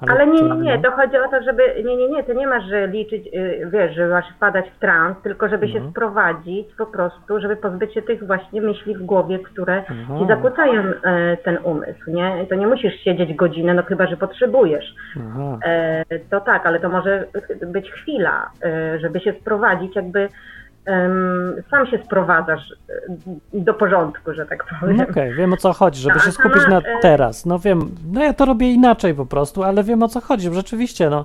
Ale, 0.00 0.12
Ale 0.12 0.26
nie, 0.26 0.42
nie, 0.42 0.54
nie, 0.54 0.78
to 0.78 0.90
chodzi 0.90 1.16
o 1.16 1.28
to, 1.28 1.42
żeby, 1.42 1.62
nie, 1.84 1.96
nie, 1.96 2.08
nie, 2.08 2.24
to 2.24 2.32
nie 2.32 2.46
masz, 2.46 2.64
że 2.64 2.86
liczyć, 2.86 3.26
y, 3.26 3.70
wiesz, 3.72 3.94
że 3.94 4.08
masz 4.08 4.24
wpadać 4.36 4.66
w 4.70 4.78
trans, 4.78 5.16
tylko 5.22 5.48
żeby 5.48 5.68
się 5.68 5.76
mhm. 5.76 5.90
sprowadzić 5.90 6.66
po 6.78 6.86
prostu, 6.86 7.40
żeby 7.40 7.56
pozbyć 7.56 7.94
się 7.94 8.02
tych 8.02 8.26
właśnie 8.26 8.62
myśli 8.62 8.94
w 8.94 9.02
głowie, 9.02 9.38
które 9.38 9.82
Aha. 9.88 10.18
ci 10.18 10.26
zakłócają 10.26 10.82
e, 10.82 11.36
ten 11.36 11.58
umysł, 11.64 12.10
nie? 12.10 12.46
To 12.48 12.54
nie 12.54 12.66
musisz 12.66 12.94
siedzieć 12.94 13.34
godzinę, 13.34 13.74
no 13.74 13.82
chyba, 13.82 14.06
że 14.06 14.16
potrzebujesz. 14.16 14.94
E, 15.64 16.04
to 16.30 16.40
tak, 16.40 16.66
ale 16.66 16.80
to 16.80 16.88
może 16.88 17.26
być 17.66 17.90
chwila, 17.90 18.50
e, 18.64 18.98
żeby 18.98 19.20
się 19.20 19.32
sprowadzić 19.32 19.96
jakby 19.96 20.28
sam 21.70 21.86
się 21.86 21.98
sprowadzasz 22.04 22.72
e, 23.54 23.60
do 23.60 23.74
porządku, 23.74 24.34
że 24.34 24.46
tak 24.46 24.64
powiem. 24.80 24.96
No 24.96 25.02
okej, 25.02 25.12
okay, 25.12 25.34
wiem 25.34 25.52
o 25.52 25.56
co 25.56 25.72
chodzi, 25.72 26.00
żeby 26.00 26.14
no, 26.16 26.22
się 26.22 26.32
skupić 26.32 26.62
na 26.68 26.78
e, 26.78 26.82
teraz. 27.02 27.46
No 27.46 27.58
wiem, 27.58 27.90
no 28.12 28.24
ja 28.24 28.32
to 28.32 28.44
robię 28.44 28.72
inaczej 28.72 29.14
po 29.14 29.26
prostu, 29.26 29.62
ale 29.62 29.84
wiem 29.84 30.02
o 30.02 30.08
co 30.08 30.20
chodzi. 30.20 30.54
Rzeczywiście, 30.54 31.10
no 31.10 31.24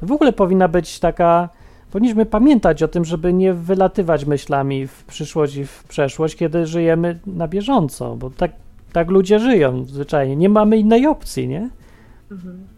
to 0.00 0.06
w 0.06 0.12
ogóle 0.12 0.32
powinna 0.32 0.68
być 0.68 1.00
taka. 1.00 1.48
Powinniśmy 1.92 2.26
pamiętać 2.26 2.82
o 2.82 2.88
tym, 2.88 3.04
żeby 3.04 3.32
nie 3.32 3.54
wylatywać 3.54 4.24
myślami 4.24 4.86
w 4.86 5.04
przyszłość 5.04 5.56
i 5.56 5.66
w 5.66 5.84
przeszłość, 5.84 6.36
kiedy 6.36 6.66
żyjemy 6.66 7.18
na 7.26 7.48
bieżąco, 7.48 8.16
bo 8.16 8.30
tak, 8.30 8.50
tak 8.92 9.10
ludzie 9.10 9.38
żyją 9.38 9.84
zwyczajnie. 9.84 10.36
Nie 10.36 10.48
mamy 10.48 10.76
innej 10.76 11.06
opcji, 11.06 11.48
nie? 11.48 11.70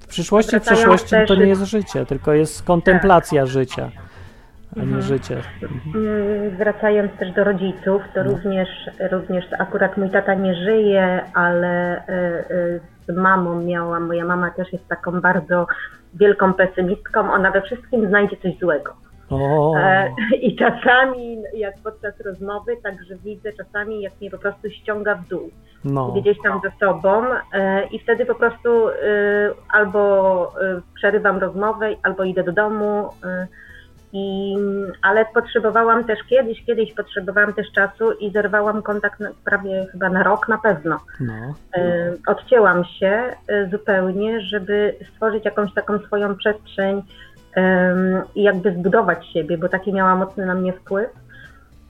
W 0.01 0.07
przyszłości 0.07 0.61
w 0.61 0.63
przeszłości 0.63 1.15
to 1.27 1.35
nie 1.35 1.47
jest 1.47 1.63
życie, 1.63 2.07
tylko 2.07 2.33
jest 2.33 2.63
kontemplacja 2.63 3.43
tak. 3.43 3.51
życia 3.51 3.91
a 4.77 4.79
nie 4.79 4.85
mhm. 4.85 5.03
życie. 5.03 5.37
Mhm. 5.63 6.51
Wracając 6.51 7.13
też 7.13 7.33
do 7.33 7.45
rodziców, 7.45 8.03
to 8.15 8.25
no. 8.25 8.31
również, 8.31 8.69
również 9.13 9.45
akurat 9.59 9.97
mój 9.97 10.11
tata 10.11 10.35
nie 10.35 10.55
żyje, 10.55 11.25
ale 11.35 11.97
e, 11.97 12.09
e, 12.09 12.81
z 13.09 13.17
mamą 13.17 13.63
miałam, 13.63 14.07
moja 14.07 14.25
mama 14.25 14.51
też 14.51 14.73
jest 14.73 14.89
taką 14.89 15.21
bardzo 15.21 15.67
wielką 16.15 16.55
pesymistką, 16.55 17.33
ona 17.33 17.51
we 17.51 17.63
wszystkim 17.63 18.09
znajdzie 18.09 18.37
coś 18.37 18.59
złego. 18.59 18.93
O. 19.31 19.75
I 20.41 20.57
czasami, 20.57 21.43
jak 21.55 21.75
podczas 21.85 22.21
rozmowy, 22.21 22.77
także 22.83 23.17
widzę 23.25 23.53
czasami, 23.53 24.03
jak 24.03 24.13
mnie 24.21 24.31
po 24.31 24.39
prostu 24.39 24.71
ściąga 24.71 25.15
w 25.15 25.29
dół. 25.29 25.51
No. 25.85 26.13
Gdzieś 26.13 26.39
tam 26.43 26.61
ze 26.65 26.87
sobą 26.87 27.23
i 27.91 27.99
wtedy 27.99 28.27
po 28.27 28.35
prostu 28.35 28.71
albo 29.69 30.53
przerywam 30.95 31.39
rozmowę, 31.39 31.89
albo 32.03 32.25
idę 32.25 32.43
do 32.43 32.53
domu, 32.53 33.09
i, 34.13 34.57
ale 35.03 35.25
potrzebowałam 35.35 36.05
też 36.05 36.19
kiedyś, 36.29 36.65
kiedyś 36.65 36.95
potrzebowałam 36.95 37.53
też 37.53 37.67
czasu 37.73 38.13
i 38.13 38.31
zerwałam 38.31 38.83
kontakt 38.83 39.21
na, 39.21 39.31
prawie 39.45 39.87
chyba 39.93 40.09
na 40.09 40.23
rok 40.23 40.49
na 40.49 40.59
pewno. 40.59 41.01
No. 41.21 41.55
E, 41.77 42.13
odcięłam 42.27 42.85
się 42.85 43.37
e, 43.49 43.69
zupełnie, 43.71 44.41
żeby 44.41 44.95
stworzyć 45.13 45.45
jakąś 45.45 45.75
taką 45.75 45.99
swoją 45.99 46.37
przestrzeń 46.37 47.03
i 48.35 48.43
jakby 48.43 48.73
zbudować 48.73 49.27
siebie, 49.27 49.59
bo 49.59 49.69
taki 49.69 49.93
miała 49.93 50.17
mocny 50.17 50.47
na 50.47 50.55
mnie 50.55 50.73
wpływ. 50.73 51.11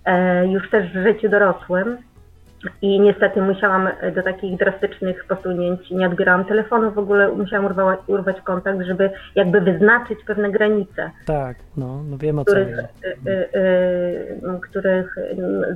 E, 0.04 0.46
już 0.46 0.70
też 0.70 0.92
w 0.92 1.02
życiu 1.02 1.28
dorosłym. 1.28 1.96
I 2.82 3.00
niestety 3.00 3.42
musiałam 3.42 3.88
e, 4.00 4.12
do 4.12 4.22
takich 4.22 4.58
drastycznych 4.58 5.24
posunięć, 5.24 5.90
nie 5.90 6.06
odbierałam 6.06 6.44
telefonu, 6.44 6.90
w 6.90 6.98
ogóle 6.98 7.32
musiałam 7.32 7.66
urwać, 7.66 8.00
urwać 8.06 8.40
kontakt, 8.40 8.78
żeby 8.86 9.10
jakby 9.34 9.60
wyznaczyć 9.60 10.18
pewne 10.26 10.50
granice. 10.50 11.10
Tak, 11.26 11.56
no, 11.76 12.02
no 12.10 12.18
wiem 12.18 12.38
o 12.38 12.44
których, 12.44 12.76
co 12.76 13.08
y, 13.08 13.32
y, 13.32 13.58
y, 14.56 14.60
których, 14.60 15.16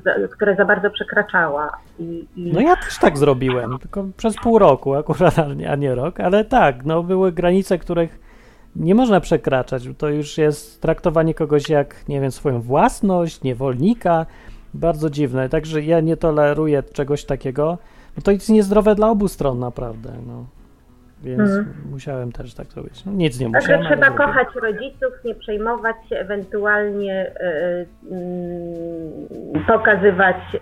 za, 0.05 0.29
które 0.29 0.57
za 0.57 0.65
bardzo 0.65 0.91
przekraczała. 0.91 1.73
I, 1.99 2.27
i... 2.37 2.53
No 2.53 2.61
ja 2.61 2.77
też 2.77 2.99
tak 2.99 3.19
zrobiłem, 3.19 3.79
tylko 3.79 4.05
przez 4.17 4.37
pół 4.37 4.59
roku 4.59 4.95
akurat, 4.95 5.35
a 5.69 5.77
nie 5.77 5.95
rok, 5.95 6.21
ale 6.21 6.45
tak, 6.45 6.85
no 6.85 7.03
były 7.03 7.33
granice, 7.33 7.79
których 7.79 8.27
nie 8.77 8.95
można 8.95 9.21
przekraczać. 9.21 9.89
To 9.99 10.09
już 10.09 10.39
jest 10.39 10.83
traktowanie 10.83 11.35
kogoś 11.35 11.69
jak, 11.69 12.09
nie 12.09 12.21
wiem, 12.21 12.31
swoją 12.31 12.61
własność, 12.61 13.43
niewolnika, 13.43 14.27
bardzo 14.77 15.11
dziwne, 15.11 15.49
także 15.49 15.83
ja 15.83 16.01
nie 16.01 16.17
toleruję 16.17 16.83
czegoś 16.83 17.25
takiego. 17.25 17.79
No 18.17 18.23
to 18.23 18.31
jest 18.31 18.49
niezdrowe 18.49 18.95
dla 18.95 19.11
obu 19.11 19.29
stron 19.29 19.59
naprawdę, 19.59 20.11
no. 20.27 20.47
Więc 21.23 21.41
mhm. 21.41 21.67
musiałem 21.91 22.33
też 22.33 22.55
tak 22.55 22.67
zrobić. 22.67 23.05
No, 23.05 23.13
nic 23.13 23.41
nie 23.41 23.49
musiałem. 23.49 23.67
Także 23.67 23.89
trzeba 23.89 24.11
kochać 24.11 24.49
rodziców, 24.55 25.13
nie 25.25 25.35
przejmować 25.35 25.97
się, 26.09 26.17
ewentualnie 26.17 27.33
yy, 28.11 29.63
pokazywać 29.67 30.37
yy, 30.53 30.61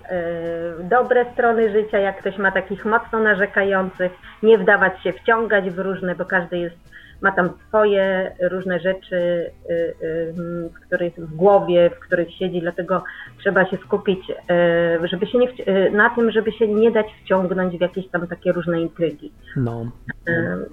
dobre 0.88 1.32
strony 1.32 1.72
życia, 1.72 1.98
jak 1.98 2.18
ktoś 2.18 2.38
ma 2.38 2.52
takich 2.52 2.84
mocno 2.84 3.20
narzekających, 3.20 4.12
nie 4.42 4.58
wdawać 4.58 5.02
się 5.02 5.12
wciągać 5.12 5.70
w 5.70 5.78
różne, 5.78 6.14
bo 6.14 6.24
każdy 6.24 6.58
jest 6.58 6.76
ma 7.20 7.32
tam 7.32 7.50
swoje 7.68 8.32
różne 8.40 8.80
rzeczy, 8.80 9.16
y, 9.16 9.72
y, 9.72 10.32
w 10.74 10.86
których 10.86 11.14
w 11.14 11.34
głowie, 11.34 11.90
w 11.90 11.98
których 11.98 12.34
siedzi, 12.34 12.60
dlatego 12.60 13.02
trzeba 13.38 13.70
się 13.70 13.76
skupić 13.76 14.30
y, 14.30 15.08
żeby 15.08 15.26
się 15.26 15.38
nie, 15.38 15.48
na 15.90 16.10
tym, 16.10 16.30
żeby 16.30 16.52
się 16.52 16.68
nie 16.68 16.90
dać 16.90 17.06
wciągnąć 17.24 17.78
w 17.78 17.80
jakieś 17.80 18.08
tam 18.08 18.26
takie 18.26 18.52
różne 18.52 18.80
intrygi. 18.80 19.32
No. 19.56 19.90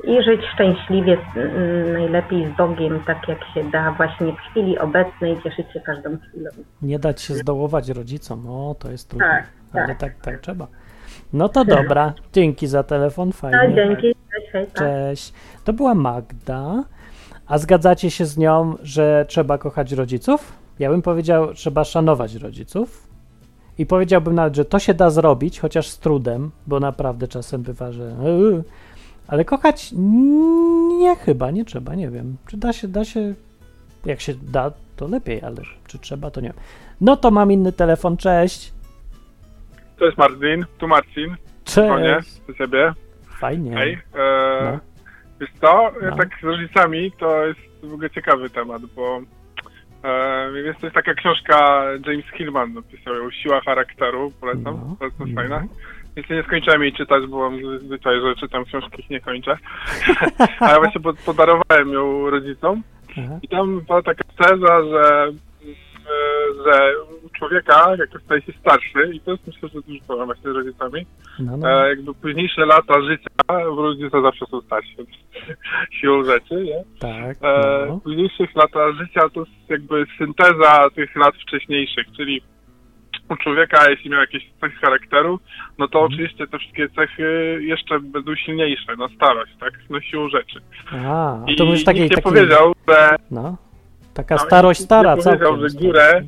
I 0.03 0.23
żyć 0.23 0.41
szczęśliwie, 0.53 1.17
najlepiej 1.93 2.53
z 2.53 2.57
Bogiem, 2.57 2.99
tak 3.07 3.27
jak 3.27 3.39
się 3.53 3.71
da 3.71 3.91
właśnie 3.91 4.33
w 4.33 4.51
chwili 4.51 4.79
obecnej, 4.79 5.37
cieszyć 5.43 5.71
się 5.73 5.79
każdą 5.79 6.17
chwilą. 6.17 6.49
Nie 6.81 6.99
dać 6.99 7.21
się 7.21 7.33
zdołować 7.33 7.89
rodzicom, 7.89 8.47
o 8.47 8.75
to 8.79 8.91
jest 8.91 9.09
trudne, 9.09 9.43
tak, 9.73 9.83
ale 9.83 9.87
tak, 9.87 9.97
tak, 9.97 10.21
tak 10.21 10.39
trzeba. 10.39 10.67
No 11.33 11.49
to 11.49 11.65
dobra, 11.65 12.13
dzięki 12.33 12.67
za 12.67 12.83
telefon, 12.83 13.31
fajnie. 13.31 13.57
No, 13.67 13.75
dzięki, 13.75 14.15
cześć. 14.51 14.73
Cześć. 14.73 15.33
To 15.63 15.73
była 15.73 15.95
Magda. 15.95 16.83
A 17.47 17.57
zgadzacie 17.57 18.11
się 18.11 18.25
z 18.25 18.37
nią, 18.37 18.75
że 18.83 19.25
trzeba 19.27 19.57
kochać 19.57 19.91
rodziców? 19.91 20.53
Ja 20.79 20.89
bym 20.89 21.01
powiedział, 21.01 21.53
trzeba 21.53 21.83
szanować 21.83 22.35
rodziców. 22.35 23.07
I 23.77 23.85
powiedziałbym 23.85 24.35
nawet, 24.35 24.55
że 24.55 24.65
to 24.65 24.79
się 24.79 24.93
da 24.93 25.09
zrobić, 25.09 25.59
chociaż 25.59 25.87
z 25.87 25.99
trudem, 25.99 26.51
bo 26.67 26.79
naprawdę 26.79 27.27
czasem 27.27 27.61
bywa, 27.61 27.91
że. 27.91 28.15
Ale 29.27 29.45
kochać 29.45 29.93
nie 30.99 31.15
chyba, 31.15 31.51
nie 31.51 31.65
trzeba, 31.65 31.95
nie 31.95 32.09
wiem. 32.09 32.37
Czy 32.47 32.57
da 32.57 32.73
się, 32.73 32.87
da 32.87 33.05
się. 33.05 33.33
Jak 34.05 34.21
się 34.21 34.33
da, 34.33 34.71
to 34.95 35.07
lepiej, 35.07 35.41
ale 35.41 35.55
czy 35.87 35.99
trzeba, 35.99 36.31
to 36.31 36.41
nie 36.41 36.49
wiem. 36.49 36.57
No 37.01 37.17
to 37.17 37.31
mam 37.31 37.51
inny 37.51 37.71
telefon, 37.73 38.17
cześć. 38.17 38.73
To 39.99 40.05
jest 40.05 40.17
Marcin, 40.17 40.65
tu 40.77 40.87
Marcin. 40.87 41.35
Cześć. 41.63 42.41
do 42.47 42.53
ciebie. 42.53 42.93
Fajnie. 43.41 43.75
Hej, 43.75 43.97
e, 44.15 44.71
no. 44.71 44.79
wiesz 45.41 45.49
co, 45.61 45.91
no. 46.01 46.15
tak 46.17 46.29
z 46.41 46.43
rodzicami 46.43 47.11
to 47.11 47.45
jest 47.45 47.59
w 47.83 47.93
ogóle 47.93 48.09
ciekawy 48.09 48.49
temat, 48.49 48.81
bo 48.95 49.21
e, 50.03 50.51
jest 50.59 50.79
to 50.81 50.91
taka 50.91 51.13
książka 51.13 51.83
James 52.07 52.25
Hillman 52.37 52.73
napisał 52.73 53.15
ją 53.15 53.31
Siła 53.31 53.61
charakteru, 53.61 54.31
polecam, 54.41 54.63
No, 54.89 54.95
bardzo 54.99 55.25
no. 55.25 55.35
fajna. 55.35 55.63
Jeszcze 56.15 56.35
nie 56.35 56.43
skończyłem 56.43 56.81
jej 56.83 56.93
czytać, 56.93 57.27
bo 57.27 57.49
mam 57.49 57.79
zwyczaj, 57.79 58.21
że 58.21 58.35
czytam 58.35 58.65
książki 58.65 59.05
i 59.09 59.13
nie 59.13 59.19
kończę. 59.21 59.57
A 60.59 60.69
ja 60.71 60.77
właśnie 60.79 61.01
pod- 61.01 61.19
podarowałem 61.19 61.89
ją 61.93 62.29
rodzicom 62.29 62.83
Aha. 63.11 63.39
i 63.41 63.47
tam 63.47 63.81
była 63.81 64.01
taka 64.01 64.23
teza, 64.37 64.83
że, 64.83 65.27
e, 65.27 66.63
że 66.65 66.93
człowieka, 67.45 67.87
jak 67.99 68.09
staje 68.25 68.41
się 68.41 68.51
starszy, 68.59 69.11
i 69.13 69.19
to 69.19 69.31
jest 69.31 69.47
myślę, 69.47 69.69
że 69.69 69.81
dużo 69.81 69.99
problem 70.07 70.25
właśnie 70.25 70.51
z 70.51 70.55
rodzicami, 70.55 71.05
No, 71.39 71.57
no. 71.57 71.83
e, 71.85 71.89
jakby 71.89 72.13
późniejsze 72.13 72.65
lata 72.65 73.01
życia, 73.01 73.29
bo 73.47 73.81
rodzice 73.81 74.21
zawsze 74.21 74.45
są 74.51 74.61
starsi 74.61 74.95
siłą 76.01 76.23
rzeczy, 76.23 76.55
nie? 76.55 76.83
Tak. 76.99 77.37
E, 77.41 77.85
No. 77.87 77.99
późniejszych 77.99 78.55
lata 78.55 78.91
życia 78.93 79.21
to 79.33 79.39
jest 79.39 79.51
jakby 79.69 80.05
synteza 80.17 80.89
tych 80.95 81.15
lat 81.15 81.35
wcześniejszych, 81.35 82.05
czyli 82.17 82.41
u 83.29 83.35
człowieka, 83.35 83.89
jeśli 83.89 84.09
miał 84.09 84.19
jakieś 84.21 84.43
cechy 84.61 84.75
charakteru, 84.75 85.39
no 85.77 85.87
to 85.87 85.99
Mhm. 85.99 86.13
oczywiście 86.13 86.47
te 86.47 86.57
wszystkie 86.59 86.89
cechy 86.89 87.57
jeszcze 87.61 87.99
będą 87.99 88.35
silniejsze 88.35 88.95
na 88.97 89.07
starość, 89.15 89.51
tak? 89.59 89.73
No 89.89 90.01
siłą 90.01 90.29
rzeczy. 90.29 90.61
A, 90.91 91.33
a 91.33 91.45
I 91.47 91.55
to 91.55 91.65
mówisz 91.65 91.83
takiej, 91.83 92.01
nikt 92.01 92.17
nie 92.17 92.23
takiej, 92.23 92.39
powiedział, 92.41 92.73
że, 92.87 93.15
no, 93.31 93.57
taka 94.13 94.35
No, 94.35 94.41
starość 94.41 94.79
stara 94.81 95.15
nie 95.15 95.23
powiedział, 95.23 95.47
całkiem. 95.57 95.69
że 95.69 95.77
górę- 95.87 96.21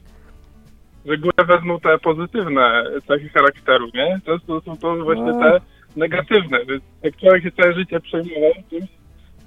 że 1.06 1.18
górę 1.18 1.46
wezmą 1.48 1.80
te 1.80 1.98
pozytywne 1.98 2.84
cechy 3.08 3.30
charakteru, 3.30 3.88
nie? 3.94 4.20
To 4.26 4.40
są 4.40 4.62
to, 4.62 4.76
to 4.76 5.04
właśnie 5.04 5.32
A. 5.32 5.40
te 5.40 5.60
negatywne, 5.96 6.66
więc 6.66 6.84
jak 7.04 7.18
człowiek 7.18 7.44
się 7.44 7.52
całe 7.52 7.74
życie 7.74 8.00
przejmował 8.00 8.52
czymś, 8.70 8.90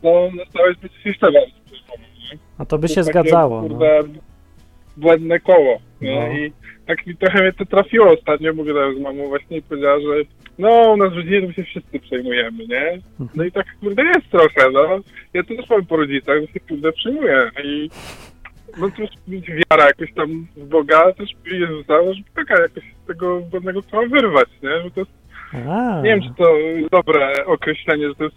to 0.03 0.31
starość 0.51 0.81
będzie 0.81 0.97
się 0.99 1.09
jeszcze 1.09 1.33
bardziej 1.33 1.55
przejmował. 1.67 2.07
A 2.59 2.65
to 2.65 2.79
by 2.79 2.89
To 2.89 2.95
się 2.95 3.01
takie, 3.01 3.13
zgadzało. 3.13 3.63
No. 3.63 3.69
Kurde, 3.69 4.03
błędne 4.97 5.41
koło. 5.41 5.79
Nie? 6.01 6.29
No. 6.29 6.39
I 6.39 6.53
tak 6.87 7.07
mi 7.07 7.17
trochę 7.17 7.43
mnie 7.43 7.53
to 7.53 7.67
trafiło 7.67 8.13
ostatnio, 8.13 8.55
bo 8.55 8.65
gadałem 8.65 8.97
z 8.97 9.01
mamą 9.01 9.29
właśnie 9.29 9.57
i 9.57 9.63
powiedziała, 9.63 10.01
że 10.01 10.07
no 10.59 10.93
u 10.93 10.97
nas 10.97 11.13
w 11.13 11.17
rodzinie 11.17 11.41
to 11.41 11.47
my 11.47 11.55
się 11.55 11.65
wszyscy 11.65 12.01
przejmujemy, 12.01 12.67
nie? 12.67 12.99
No 13.35 13.45
i 13.45 13.53
tak 13.53 13.67
kurde 13.81 14.03
jest 14.03 14.31
trochę, 14.31 14.71
no. 14.73 14.99
Ja 15.35 15.43
to 15.43 15.57
też 15.57 15.71
mam 15.71 15.87
po 15.87 15.97
rodzicach, 15.97 16.41
że 16.41 16.47
się 16.47 16.61
kurde 16.61 16.93
przejmuję 16.93 17.51
i 17.65 17.91
no 18.79 18.91
też 18.91 19.11
mieć 19.29 19.47
wiara 19.71 19.87
jakoś 19.87 20.13
tam 20.15 20.47
w 20.57 20.69
Boga, 20.69 21.13
też 21.13 21.31
Jezusa, 21.53 21.95
że 22.15 22.23
taka 22.35 22.63
jakoś 22.63 22.85
z 23.05 23.07
tego 23.07 23.41
błędnego 23.41 23.83
koła 23.83 24.07
wyrwać, 24.07 24.49
nie? 24.63 24.83
Że 24.83 24.91
to 24.91 25.01
jest, 25.01 25.11
A, 25.69 26.01
nie 26.03 26.11
wiem, 26.11 26.23
czy 26.23 26.29
to 26.39 26.45
dobre 26.91 27.47
określenie, 27.47 28.09
że 28.09 28.15
to 28.15 28.25
jest 28.25 28.37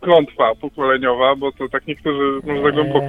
klątwa 0.00 0.54
pokoleniowa, 0.60 1.36
bo 1.36 1.52
to 1.52 1.68
tak 1.68 1.86
niektórzy 1.86 2.40
może 2.46 2.62
za 2.62 2.70
głęboko. 2.70 3.06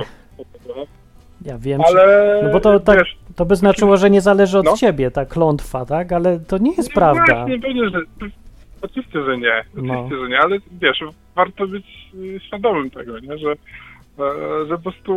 ja 1.45 1.57
wiem, 1.57 1.81
Ale 1.87 2.39
no 2.43 2.49
bo 2.51 2.59
to 2.59 2.79
tak- 2.79 3.05
to 3.35 3.45
by 3.45 3.55
znaczyło, 3.55 3.97
że 3.97 4.09
nie 4.09 4.21
zależy 4.21 4.59
od 4.59 4.65
No. 4.65 4.77
ciebie 4.77 5.11
ta 5.11 5.25
klątwa, 5.25 5.85
tak? 5.85 6.11
Ale 6.11 6.39
to 6.39 6.57
nie 6.57 6.71
jest 6.75 6.89
No 6.89 6.95
prawda. 6.95 7.23
Właśnie, 7.35 7.59
pewnie, 7.59 7.89
że, 7.89 7.99
oczywiście, 8.81 9.23
że 9.23 9.37
nie. 9.37 9.63
No. 9.75 9.93
Oczywiście, 9.93 10.23
że 10.23 10.29
nie, 10.29 10.39
ale 10.39 10.57
wiesz, 10.81 10.99
warto 11.35 11.67
być 11.67 11.85
y, 12.15 12.39
świadomym 12.47 12.89
tego, 12.91 13.19
nie? 13.19 13.37
Że, 13.37 13.53
że 14.67 14.77
po 14.77 14.83
prostu 14.83 15.13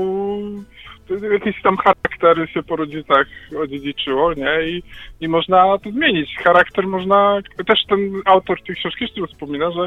jakiś 1.32 1.62
tam 1.62 1.76
charakter 1.76 2.50
się 2.50 2.62
po 2.62 2.76
rodzicach 2.76 3.26
odziedziczyło, 3.62 4.34
nie? 4.34 4.68
I, 4.68 4.82
I 5.20 5.28
można 5.28 5.78
to 5.78 5.90
zmienić. 5.90 6.36
Charakter 6.44 6.86
można, 6.86 7.40
też 7.66 7.78
ten 7.88 7.98
autor 8.24 8.62
tej 8.62 8.76
książki 8.76 9.04
jeszcze 9.04 9.26
wspomina, 9.26 9.70
że 9.70 9.86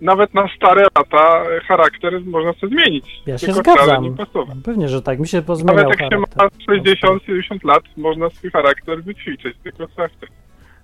nawet 0.00 0.34
na 0.34 0.48
stare 0.56 0.82
lata 0.82 1.44
charakter 1.68 2.20
można 2.24 2.52
sobie 2.52 2.76
zmienić. 2.76 3.22
Ja 3.26 3.38
się 3.38 3.52
zgadzam. 3.52 4.16
Pewnie, 4.64 4.88
że 4.88 5.02
tak. 5.02 5.18
Mi 5.18 5.28
się 5.28 5.42
pozmieniał 5.42 5.76
Nawet 5.76 6.00
jak 6.00 6.12
się 6.12 6.16
charakter. 6.16 6.50
ma 6.68 6.74
60-70 6.74 7.64
lat, 7.64 7.82
można 7.96 8.30
swój 8.30 8.50
charakter 8.50 9.02
wyćwiczyć, 9.02 9.56
tylko 9.62 9.86
chcieć. 9.86 10.30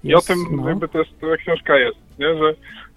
I 0.04 0.14
o 0.14 0.20
tym 0.20 0.38
no. 0.50 0.68
jakby 0.68 0.88
też 0.88 1.08
ta 1.20 1.36
książka 1.36 1.78
jest, 1.78 1.98
nie? 2.18 2.26
Że, 2.38 2.48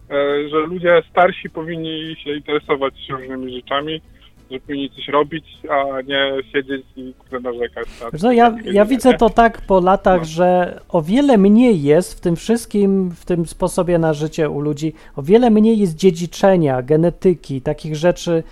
e, 0.10 0.50
że 0.50 0.58
ludzie 0.60 1.02
starsi 1.10 1.50
powinni 1.50 2.16
się 2.24 2.36
interesować 2.36 2.94
różnymi 3.10 3.56
rzeczami, 3.56 4.02
że 4.52 4.60
powinni 4.60 4.90
coś 4.90 5.08
robić, 5.08 5.46
a 5.70 6.02
nie 6.02 6.32
siedzieć 6.54 6.86
i 6.96 7.14
kurde 7.14 7.40
narzekać. 7.40 7.88
na 8.14 8.20
co, 8.20 8.32
ja, 8.32 8.56
ja 8.72 8.86
widzę 8.86 9.14
to 9.14 9.30
tak 9.30 9.62
po 9.62 9.80
latach, 9.80 10.20
No. 10.20 10.26
że 10.26 10.80
o 10.90 11.02
wiele 11.02 11.38
mniej 11.38 11.84
jest 11.84 12.14
w 12.14 12.22
tym 12.22 12.36
wszystkim, 12.36 13.12
w 13.12 13.26
tym 13.26 13.46
sposobie 13.46 13.98
na 14.00 14.14
życie 14.14 14.50
u 14.50 14.62
ludzi, 14.62 14.94
o 15.16 15.22
wiele 15.22 15.50
mniej 15.50 15.80
jest 15.80 15.96
dziedziczenia, 15.96 16.82
genetyki, 16.82 17.62
takich 17.62 17.96
rzeczy, 17.96 18.44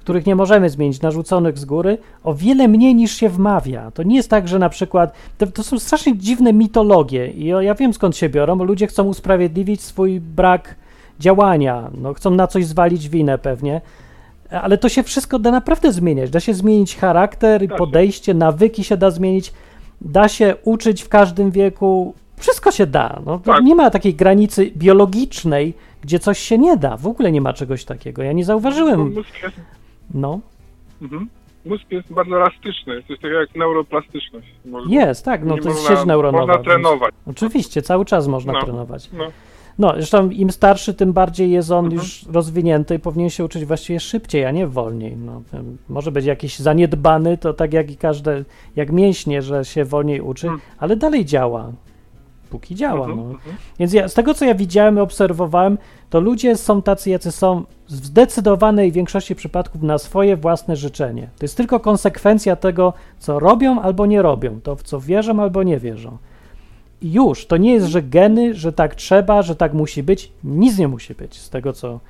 których 0.00 0.26
nie 0.26 0.36
możemy 0.36 0.70
zmienić, 0.70 1.00
narzuconych 1.02 1.58
z 1.58 1.64
góry, 1.64 1.98
o 2.24 2.34
wiele 2.34 2.68
mniej 2.68 2.94
niż 2.94 3.12
się 3.16 3.28
wmawia. 3.28 3.90
To 3.90 4.02
nie 4.02 4.16
jest 4.16 4.30
tak, 4.30 4.48
że 4.48 4.58
na 4.58 4.68
przykład, 4.68 5.14
to, 5.38 5.46
to 5.46 5.62
są 5.62 5.78
strasznie 5.78 6.18
dziwne 6.18 6.52
mitologie 6.52 7.30
i 7.30 7.46
ja 7.46 7.74
wiem 7.74 7.92
skąd 7.94 8.16
się 8.16 8.28
biorą, 8.28 8.58
bo 8.58 8.64
ludzie 8.64 8.86
chcą 8.86 9.04
usprawiedliwić 9.04 9.80
swój 9.80 10.20
brak 10.20 10.74
działania, 11.20 11.90
no, 12.02 12.14
chcą 12.14 12.30
na 12.30 12.46
coś 12.46 12.66
zwalić 12.66 13.08
winę 13.08 13.38
pewnie, 13.38 13.80
ale 14.50 14.78
to 14.78 14.88
się 14.88 15.02
wszystko 15.02 15.38
da 15.38 15.50
naprawdę 15.50 15.92
zmieniać. 15.92 16.30
Da 16.30 16.40
się 16.40 16.54
zmienić 16.54 16.96
charakter, 16.96 17.66
Da 17.66 17.74
się. 17.74 17.78
podejście, 17.78 18.34
nawyki 18.34 18.84
się 18.84 18.96
da 18.96 19.10
zmienić. 19.10 19.52
Da 20.00 20.28
się 20.28 20.54
uczyć 20.64 21.02
w 21.02 21.08
każdym 21.08 21.50
wieku. 21.50 22.14
Wszystko 22.36 22.70
się 22.72 22.86
da. 22.86 23.20
No, 23.26 23.38
Tak. 23.38 23.62
Nie 23.64 23.74
ma 23.74 23.90
takiej 23.90 24.14
granicy 24.14 24.70
biologicznej, 24.76 25.74
gdzie 26.02 26.18
coś 26.18 26.38
się 26.38 26.58
nie 26.58 26.76
da. 26.76 26.96
W 26.96 27.06
ogóle 27.06 27.32
nie 27.32 27.40
ma 27.40 27.52
czegoś 27.52 27.84
takiego. 27.84 28.22
Ja 28.22 28.32
nie 28.32 28.44
zauważyłem. 28.44 29.14
Mózg 29.14 29.42
jest, 29.42 29.56
No, 30.14 30.40
mhm. 31.02 31.28
mózg 31.66 31.84
jest 31.90 32.12
bardzo 32.12 32.36
elastyczny, 32.36 33.02
coś 33.08 33.16
takiego 33.16 33.40
jak 33.40 33.54
neuroplastyczność. 33.56 34.46
Może, 34.64 34.90
jest, 34.90 35.24
tak. 35.24 35.44
No 35.44 35.54
Nie 35.54 35.62
to 35.62 35.68
jest 35.68 35.80
można- 35.82 35.96
sieć 35.96 36.06
neuronowa. 36.06 36.38
Można 36.46 36.54
więc- 36.54 36.64
trenować. 36.66 37.14
Oczywiście, 37.26 37.82
cały 37.82 38.04
czas 38.04 38.28
można 38.28 38.52
No. 38.52 38.62
trenować. 38.62 39.10
No. 39.12 39.24
No, 39.78 39.92
zresztą 39.96 40.30
im 40.30 40.50
starszy, 40.50 40.94
tym 40.94 41.12
bardziej 41.12 41.50
jest 41.50 41.70
on 41.70 41.84
Mhm. 41.84 42.02
już 42.02 42.26
rozwinięty 42.32 42.94
i 42.94 42.98
powinien 42.98 43.30
się 43.30 43.44
uczyć 43.44 43.64
właściwie 43.64 44.00
szybciej, 44.00 44.44
a 44.44 44.50
nie 44.50 44.66
wolniej. 44.66 45.16
No, 45.16 45.42
może 45.88 46.12
być 46.12 46.24
jakiś 46.24 46.58
zaniedbany, 46.58 47.38
to 47.38 47.54
tak 47.54 47.72
jak 47.72 47.90
i 47.90 47.96
każde, 47.96 48.44
jak 48.76 48.92
mięśnie, 48.92 49.42
że 49.42 49.64
się 49.64 49.84
wolniej 49.84 50.20
uczy, 50.20 50.46
Mhm. 50.46 50.60
ale 50.78 50.96
dalej 50.96 51.24
działa. 51.24 51.72
Póki 52.50 52.74
działa. 52.74 53.06
Mhm, 53.06 53.16
No. 53.28 53.34
mhm. 53.34 53.56
Więc 53.78 53.92
ja, 53.92 54.08
z 54.08 54.14
tego, 54.14 54.34
co 54.34 54.44
ja 54.44 54.54
widziałem 54.54 54.96
i 54.96 55.00
obserwowałem, 55.00 55.78
to 56.10 56.20
ludzie 56.20 56.56
są 56.56 56.82
tacy, 56.82 57.10
jacy 57.10 57.32
są 57.32 57.64
w 57.88 57.92
zdecydowanej 57.92 58.92
większości 58.92 59.34
przypadków 59.34 59.82
na 59.82 59.98
swoje 59.98 60.36
własne 60.36 60.76
życzenie. 60.76 61.28
To 61.38 61.44
jest 61.44 61.56
tylko 61.56 61.80
konsekwencja 61.80 62.56
tego, 62.56 62.92
co 63.18 63.38
robią 63.38 63.80
albo 63.80 64.06
nie 64.06 64.22
robią, 64.22 64.60
to 64.60 64.76
w 64.76 64.82
co 64.82 65.00
wierzą 65.00 65.42
albo 65.42 65.62
nie 65.62 65.78
wierzą. 65.78 66.18
Już, 67.02 67.46
to 67.46 67.56
nie 67.56 67.72
jest, 67.72 67.86
że 67.86 68.02
geny, 68.02 68.54
że 68.54 68.72
tak 68.72 68.94
trzeba, 68.94 69.42
że 69.42 69.56
tak 69.56 69.74
musi 69.74 70.02
być. 70.02 70.32
Nic 70.44 70.78
nie 70.78 70.88
musi 70.88 71.14
być 71.14 71.36
z 71.38 71.50
tego, 71.50 71.72
co 71.72 72.00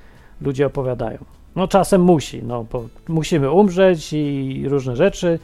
ludzie 0.40 0.66
opowiadają. 0.66 1.18
No 1.56 1.68
czasem 1.68 2.02
musi, 2.02 2.42
no 2.42 2.64
bo 2.72 2.84
musimy 3.08 3.50
umrzeć 3.50 4.12
i 4.12 4.64
różne 4.68 4.96
rzeczy, 4.96 5.38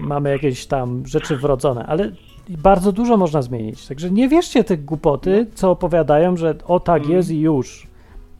mamy 0.00 0.30
jakieś 0.30 0.66
tam 0.66 1.02
rzeczy 1.06 1.36
wrodzone, 1.36 1.86
ale 1.86 2.12
bardzo 2.48 2.92
dużo 2.92 3.16
można 3.16 3.42
zmienić. 3.42 3.86
Także 3.86 4.10
nie 4.10 4.28
wierzcie 4.28 4.64
tych 4.64 4.84
głupoty, 4.84 5.46
co 5.54 5.70
opowiadają, 5.70 6.36
że 6.36 6.54
o 6.66 6.80
tak 6.80 6.96
Mhm. 6.98 7.16
jest 7.16 7.30
i 7.30 7.40
już. 7.40 7.86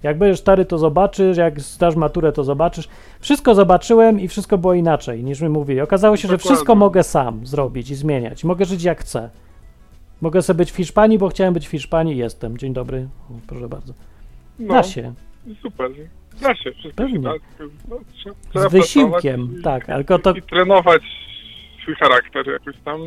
Jak 0.02 0.18
będziesz 0.18 0.40
stary, 0.40 0.64
to 0.64 0.78
zobaczysz, 0.78 1.36
jak 1.36 1.60
zdasz 1.60 1.96
maturę, 1.96 2.32
to 2.32 2.44
zobaczysz. 2.44 2.88
Wszystko 3.20 3.54
zobaczyłem 3.54 4.20
i 4.20 4.28
wszystko 4.28 4.58
było 4.58 4.74
inaczej 4.74 5.24
niż 5.24 5.40
my 5.40 5.48
mówili. 5.48 5.80
Okazało 5.80 6.16
się, 6.16 6.28
że 6.28 6.38
wszystko 6.38 6.74
mogę 6.74 7.02
sam 7.02 7.46
zrobić 7.46 7.90
i 7.90 7.94
zmieniać. 7.94 8.44
Mogę 8.44 8.64
żyć 8.64 8.82
jak 8.82 9.00
chcę. 9.00 9.30
Mogę 10.20 10.42
sobie 10.42 10.58
być 10.58 10.72
w 10.72 10.76
Hiszpanii, 10.76 11.18
bo 11.18 11.28
chciałem 11.28 11.54
być 11.54 11.68
w 11.68 11.70
Hiszpanii 11.70 12.14
i 12.14 12.18
jestem. 12.18 12.58
Dzień 12.58 12.72
dobry. 12.72 13.08
Proszę 13.46 13.68
bardzo. 13.68 13.92
No, 14.58 14.74
Da 14.74 14.82
się. 14.82 15.12
super. 15.62 15.90
Da 16.40 16.54
się, 16.54 16.72
wszystko 16.72 17.02
Pewnie. 17.02 17.14
się 17.16 17.22
da. 17.22 17.32
No, 17.88 17.96
trzeba, 18.52 18.68
Z 18.68 18.72
wysiłkiem, 18.72 19.56
i- 19.60 19.62
tak. 19.62 19.86
Tylko 19.86 20.18
to 20.18 20.34
I 20.34 20.42
trenować 20.42 21.02
swój 21.82 21.94
charakter 21.94 22.46
jakoś 22.48 22.74
tam. 22.84 23.00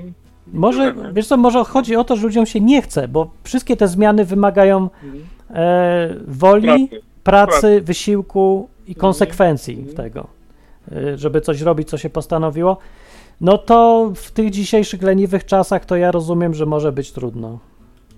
może, 0.47 0.95
wiesz 1.13 1.27
co, 1.27 1.38
może 1.38 1.63
chodzi 1.63 1.95
o 1.95 2.03
to, 2.03 2.15
że 2.15 2.23
ludziom 2.23 2.45
się 2.45 2.59
nie 2.59 2.81
chce, 2.81 3.07
bo 3.07 3.31
wszystkie 3.43 3.77
te 3.77 3.88
zmiany 3.88 4.25
wymagają 4.25 4.89
Mhm. 5.03 5.23
e, 5.53 6.15
woli, 6.27 6.67
Pracy. 6.88 7.01
pracy, 7.23 7.51
Pracy. 7.61 7.81
wysiłku 7.81 8.69
i 8.88 8.95
konsekwencji 8.95 9.75
Mhm. 9.75 9.95
tego, 9.97 10.27
y, 10.91 11.17
żeby 11.17 11.41
coś 11.41 11.61
robić, 11.61 11.89
co 11.89 11.97
się 11.97 12.09
postanowiło, 12.09 12.77
no 13.41 13.57
to 13.57 14.11
w 14.15 14.31
tych 14.31 14.49
dzisiejszych 14.49 15.01
leniwych 15.01 15.45
czasach 15.45 15.85
to 15.85 15.95
ja 15.95 16.11
rozumiem, 16.11 16.53
że 16.53 16.65
może 16.65 16.91
być 16.91 17.11
trudno. 17.11 17.59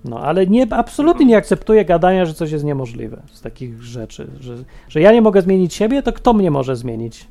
No, 0.06 0.20
ale 0.20 0.48
nie, 0.48 0.74
absolutnie 0.74 1.26
nie 1.26 1.38
akceptuję 1.38 1.86
gadania, 1.86 2.26
że 2.26 2.34
coś 2.34 2.52
jest 2.52 2.64
niemożliwe 2.64 3.22
z 3.32 3.42
takich 3.42 3.84
rzeczy, 3.84 4.28
że, 4.40 4.56
że 4.90 5.02
ja 5.02 5.12
nie 5.12 5.22
mogę 5.22 5.42
zmienić 5.42 5.74
siebie, 5.74 6.04
to 6.04 6.14
kto 6.14 6.34
mnie 6.34 6.52
może 6.52 6.76
zmienić? 6.76 7.28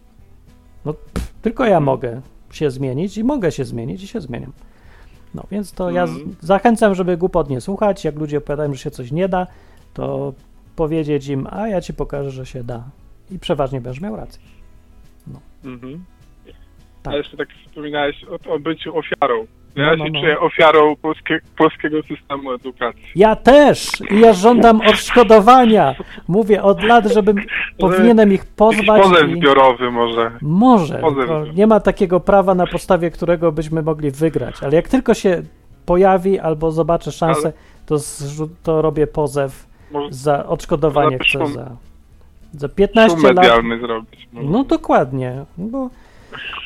No, 0.85 0.95
pff, 0.95 1.33
tylko 1.43 1.65
ja 1.65 1.81
mogę 1.81 2.21
się 2.51 2.71
zmienić 2.71 3.19
i 3.19 3.25
mogę 3.25 3.53
się 3.53 3.65
zmienić 3.65 4.03
i 4.03 4.07
się 4.09 4.21
zmieniam. 4.21 4.53
No, 5.35 5.43
więc 5.51 5.73
to 5.73 5.91
ja 5.91 6.03
Mhm. 6.03 6.35
zachęcam, 6.41 6.95
żeby 6.95 7.17
głupot 7.17 7.51
nie 7.51 7.61
słuchać. 7.61 8.05
Jak 8.05 8.17
ludzie 8.17 8.39
opowiadają, 8.39 8.73
że 8.73 8.79
się 8.79 8.91
coś 8.91 9.13
nie 9.13 9.29
da, 9.29 9.47
to 9.95 10.33
powiedzieć 10.77 11.29
im, 11.29 11.47
a 11.51 11.69
ja 11.69 11.81
ci 11.81 11.95
pokażę, 11.95 12.31
że 12.31 12.47
się 12.47 12.65
da. 12.65 12.85
I 13.31 13.39
przeważnie 13.39 13.81
będziesz 13.81 14.03
miał 14.03 14.17
rację. 14.17 14.43
Mhm. 15.65 16.05
Tak. 17.03 17.15
A 17.15 17.17
jeszcze 17.17 17.37
tak 17.37 17.49
wspominałeś 17.69 18.25
o, 18.25 18.55
o 18.55 18.59
byciu 18.59 18.99
ofiarą. 18.99 19.47
Ja 19.77 19.85
No, 19.91 19.97
no, 19.97 20.05
się 20.07 20.11
no. 20.13 20.21
czuję 20.21 20.41
ofiarą 20.41 20.97
polskie, 20.97 21.41
polskiego 21.59 22.03
systemu 22.03 22.53
edukacji. 22.53 23.03
Ja 23.17 23.37
też! 23.37 23.89
I 24.11 24.21
ja 24.21 24.33
żądam 24.33 24.81
odszkodowania. 24.91 25.95
Mówię 26.29 26.63
od 26.63 26.83
lat, 26.83 27.07
żebym 27.07 27.37
powinienem 27.79 28.33
ich 28.33 28.45
pozwać. 28.47 29.03
pozew 29.03 29.29
i... 29.31 29.37
zbiorowy 29.37 29.91
może. 29.91 30.31
Może. 30.43 30.99
Pozew. 30.99 31.31
Nie 31.57 31.67
ma 31.67 31.81
takiego 31.81 32.21
prawa, 32.21 32.55
na 32.55 32.67
podstawie 32.67 33.11
którego 33.11 33.53
byśmy 33.53 33.83
mogli 33.83 34.11
wygrać. 34.11 34.63
Ale 34.63 34.77
jak 34.77 34.89
tylko 34.89 35.15
się 35.15 35.43
pojawi 35.87 36.39
albo 36.39 36.71
zobaczę 36.71 37.13
szansę, 37.13 37.53
to, 37.87 37.95
zrzu- 37.95 38.49
to 38.63 38.83
robię 38.83 39.07
pozew 39.07 39.67
Może 39.93 40.13
za 40.13 40.47
odszkodowanie. 40.47 41.19
Chcę 41.19 41.47
za, 41.47 41.71
za 42.53 42.69
15 42.69 43.19
szum 43.21 43.35
lat. 43.35 43.47
zrobić. 43.81 44.29
Może. 44.33 44.49
No 44.49 44.65
dokładnie, 44.65 45.45
bo 45.59 45.91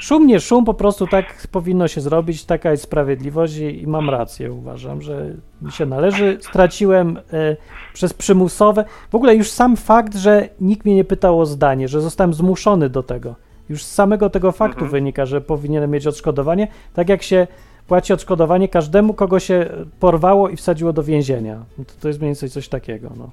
szum 0.01 0.27
nie 0.27 0.41
szum, 0.41 0.64
po 0.64 0.75
prostu 0.75 1.07
tak 1.07 1.47
powinno 1.53 1.89
się 1.89 2.01
zrobić, 2.01 2.45
taka 2.45 2.71
jest 2.71 2.83
sprawiedliwość 2.83 3.57
i, 3.57 3.83
i 3.83 3.87
mam 3.87 4.11
rację, 4.11 4.53
uważam, 4.53 5.03
że 5.03 5.35
mi 5.62 5.73
się 5.73 5.87
należy. 5.87 6.39
Straciłem 6.41 7.17
e, 7.33 7.57
przez 7.93 8.14
przymusowe, 8.14 8.85
w 9.11 9.14
ogóle 9.14 9.35
już 9.37 9.51
sam 9.51 9.77
fakt, 9.77 10.14
że 10.17 10.49
nikt 10.61 10.85
mnie 10.85 10.95
nie 10.95 11.05
pytał 11.05 11.41
o 11.41 11.47
zdanie, 11.47 11.89
że 11.89 12.01
zostałem 12.01 12.35
zmuszony 12.35 12.89
do 12.91 13.03
tego, 13.03 13.35
już 13.69 13.85
z 13.85 13.95
samego 13.95 14.31
tego 14.31 14.53
faktu 14.53 14.75
Mhm. 14.85 14.91
wynika, 14.91 15.27
że 15.27 15.41
powinienem 15.41 15.91
mieć 15.91 16.07
odszkodowanie, 16.07 16.69
tak 16.95 17.09
jak 17.09 17.23
się 17.23 17.47
płaci 17.87 18.12
odszkodowanie 18.12 18.69
każdemu, 18.69 19.14
kogo 19.14 19.41
się 19.41 19.67
porwało 20.01 20.49
i 20.49 20.57
wsadziło 20.57 20.93
do 20.93 21.03
więzienia. 21.03 21.57
No 21.79 21.85
To, 21.85 21.93
to 22.01 22.09
jest 22.09 22.21
mniej 22.21 22.29
więcej 22.29 22.51
coś 22.51 22.69
takiego, 22.69 23.11
no. 23.19 23.31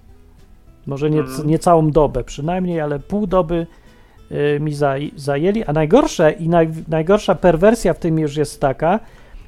Może 0.87 1.09
nie, 1.09 1.19
Mhm. 1.19 1.47
nie 1.47 1.59
całą 1.59 1.91
dobę 1.91 2.23
przynajmniej, 2.23 2.81
ale 2.81 2.99
pół 2.99 3.27
doby 3.27 3.55
y, 3.55 3.67
mi 4.59 4.73
zaj, 4.73 5.11
zajęli. 5.15 5.63
A 5.63 5.73
najgorsze 5.73 6.31
i 6.31 6.49
naj, 6.49 6.67
najgorsza 6.87 7.35
perwersja 7.35 7.93
w 7.93 7.99
tym 7.99 8.19
już 8.19 8.37
jest 8.37 8.61
taka, 8.61 8.99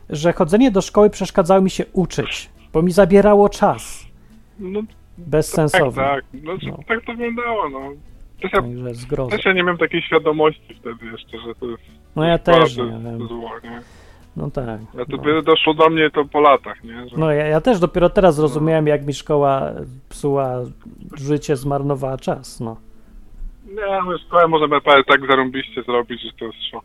że 0.09 0.33
chodzenie 0.33 0.71
do 0.71 0.81
szkoły 0.81 1.09
przeszkadzało 1.09 1.61
mi 1.61 1.69
się 1.69 1.85
uczyć, 1.93 2.49
bo 2.73 2.81
mi 2.81 2.91
zabierało 2.91 3.49
czas. 3.49 4.05
No 4.59 4.79
tak, 4.81 4.89
Bezsensownie. 5.17 5.91
tak. 6.03 6.23
No, 6.43 6.53
No. 6.63 6.79
tak 6.87 7.05
to 7.05 7.11
wyglądało, 7.13 7.69
no. 7.69 7.79
Też 8.41 8.51
ja, 8.53 8.61
też 9.29 9.45
ja 9.45 9.53
nie 9.53 9.63
miałem 9.63 9.77
takiej 9.77 10.01
świadomości 10.01 10.75
wtedy 10.79 11.05
jeszcze, 11.11 11.37
że 11.47 11.55
to 11.55 11.65
jest 11.65 11.83
No 12.15 12.23
ja 12.23 12.37
też 12.37 12.77
nie 12.77 12.83
wiem. 12.83 13.27
zło, 13.27 13.51
nie? 13.63 13.81
No 14.37 14.51
tak. 14.51 14.67
Ja 14.67 14.77
No. 14.97 15.05
dopiero 15.17 15.41
doszło 15.41 15.73
do 15.73 15.89
mnie 15.89 16.09
to 16.11 16.25
po 16.25 16.39
latach, 16.41 16.83
nie? 16.83 17.09
Że, 17.09 17.17
No 17.17 17.31
ja, 17.31 17.47
ja 17.47 17.61
też 17.61 17.79
dopiero 17.79 18.09
teraz 18.09 18.35
zrozumiałem, 18.35 18.87
jak 18.87 19.05
mi 19.05 19.13
szkoła 19.13 19.71
psuła 20.09 20.51
życie, 21.17 21.55
zmarnowała 21.55 22.17
czas. 22.17 22.59
No. 22.59 22.77
Nie, 23.75 24.01
no 24.05 24.17
szkołę 24.17 24.47
możemy 24.47 24.81
tak 24.81 25.27
zarąbiście 25.29 25.83
zrobić, 25.83 26.21
że 26.21 26.31
to 26.39 26.45
jest 26.45 26.57
szok. 26.71 26.83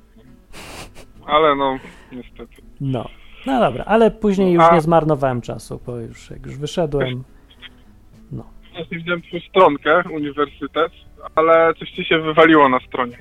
Ale 1.26 1.56
no, 1.56 1.78
niestety. 2.12 2.62
No. 2.80 3.08
No 3.46 3.60
dobra, 3.60 3.84
ale 3.84 4.10
później 4.10 4.52
już 4.52 4.64
A- 4.64 4.74
nie 4.74 4.80
zmarnowałem 4.80 5.40
czasu, 5.40 5.80
bo 5.86 5.96
już 5.96 6.30
jak 6.30 6.46
już 6.46 6.56
wyszedłem. 6.56 7.24
Właśnie 8.72 8.98
widziałem 8.98 9.22
twoją 9.22 9.42
stronkę, 9.48 10.02
uniwersytet, 10.14 10.92
ale 11.34 11.74
coś 11.74 11.90
ci 11.90 12.04
się 12.04 12.18
wywaliło 12.18 12.68
na 12.68 12.80
stronie. 12.80 13.16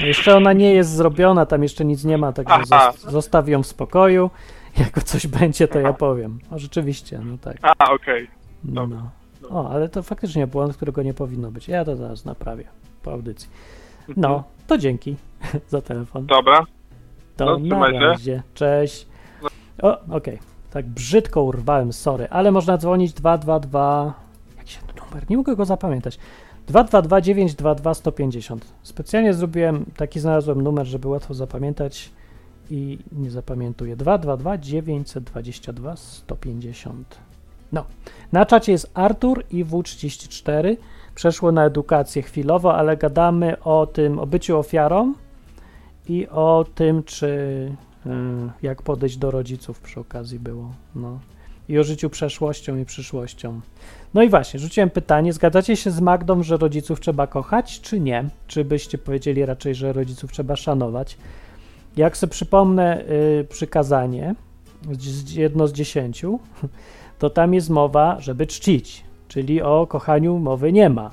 Jeszcze 0.00 0.36
ona 0.36 0.52
nie 0.52 0.74
jest 0.74 0.90
zrobiona, 0.90 1.46
tam 1.46 1.62
jeszcze 1.62 1.84
nic 1.84 2.04
nie 2.04 2.18
ma, 2.18 2.32
także 2.32 2.54
zostaw 2.96 3.48
ją 3.48 3.62
w 3.62 3.66
spokoju. 3.66 4.30
Jak 4.78 5.02
coś 5.02 5.26
będzie, 5.26 5.68
to 5.68 5.78
ja 5.78 5.92
powiem. 5.92 6.38
O, 6.50 6.58
rzeczywiście, 6.58 7.20
no 7.24 7.38
tak. 7.38 7.56
A, 7.62 7.92
okej. 7.92 8.28
No. 8.64 8.86
dobra. 8.86 9.10
O, 9.50 9.70
ale 9.70 9.88
to 9.88 10.02
faktycznie 10.02 10.46
błąd, 10.46 10.76
którego 10.76 11.02
nie 11.02 11.14
powinno 11.14 11.50
być. 11.50 11.68
Ja 11.68 11.84
to 11.84 11.96
zaraz 11.96 12.24
naprawię 12.24 12.64
po 13.04 13.12
audycji. 13.12 13.48
No, 14.16 14.44
to 14.66 14.78
dzięki 14.78 15.16
za 15.68 15.80
telefon. 15.80 16.26
Dobra. 16.26 16.64
To 17.36 17.58
no, 17.58 17.78
na 17.78 18.00
razie. 18.00 18.42
Cześć. 18.54 19.06
O, 19.82 20.00
okej. 20.10 20.38
Tak 20.70 20.86
brzydko 20.86 21.42
urwałem, 21.42 21.92
sorry, 21.92 22.28
ale 22.30 22.52
można 22.52 22.78
dzwonić 22.78 23.12
222. 23.12 24.14
Jak 24.58 24.68
się 24.68 24.80
numer? 25.00 25.30
Nie 25.30 25.36
mogę 25.36 25.56
go 25.56 25.64
zapamiętać. 25.64 26.18
222 26.66 27.20
922 27.20 27.94
150. 27.94 28.72
Specjalnie 28.82 29.34
zrobiłem 29.34 29.84
taki 29.96 30.20
znalazłem 30.20 30.62
numer, 30.62 30.86
żeby 30.86 31.08
łatwo 31.08 31.34
zapamiętać 31.34 32.10
i 32.70 32.98
nie 33.12 33.30
zapamiętuję. 33.30 33.96
222 33.96 34.58
922 34.58 35.96
150. 35.96 37.18
No. 37.72 37.84
Na 38.32 38.46
czacie 38.46 38.72
jest 38.72 38.90
Artur 38.94 39.44
i 39.50 39.64
W34. 39.64 40.76
Przeszło 41.14 41.52
na 41.52 41.64
edukację 41.64 42.22
chwilowo, 42.22 42.74
ale 42.74 42.96
gadamy 42.96 43.60
o 43.60 43.86
tym, 43.86 44.18
o 44.18 44.26
byciu 44.26 44.58
ofiarą 44.58 45.14
i 46.08 46.28
o 46.28 46.64
tym, 46.74 47.02
czy 47.02 47.26
y, 48.06 48.10
jak 48.62 48.82
podejść 48.82 49.16
do 49.16 49.30
rodziców 49.30 49.80
przy 49.80 50.00
okazji 50.00 50.38
było. 50.38 50.72
No. 50.94 51.18
I 51.68 51.78
o 51.78 51.84
życiu 51.84 52.10
przeszłością 52.10 52.76
i 52.76 52.84
przyszłością. 52.84 53.60
No 54.14 54.22
i 54.22 54.28
właśnie, 54.28 54.60
rzuciłem 54.60 54.90
pytanie, 54.90 55.32
zgadzacie 55.32 55.76
się 55.76 55.90
z 55.90 56.00
Magdą, 56.00 56.42
że 56.42 56.56
rodziców 56.56 57.00
trzeba 57.00 57.26
kochać, 57.26 57.80
czy 57.80 58.00
nie? 58.00 58.24
Czy 58.46 58.64
byście 58.64 58.98
powiedzieli 58.98 59.46
raczej, 59.46 59.74
że 59.74 59.92
rodziców 59.92 60.32
trzeba 60.32 60.56
szanować? 60.56 61.16
Jak 61.96 62.16
sobie 62.16 62.30
przypomnę 62.30 63.04
y, 63.40 63.46
przykazanie, 63.50 64.34
jedno 65.34 65.66
z 65.66 65.72
dziesięciu, 65.72 66.40
to 67.18 67.30
tam 67.30 67.54
jest 67.54 67.70
mowa, 67.70 68.20
żeby 68.20 68.46
czcić, 68.46 69.04
czyli 69.34 69.62
o 69.62 69.86
kochaniu 69.86 70.38
mowy 70.38 70.72
nie 70.72 70.90
ma. 70.90 71.10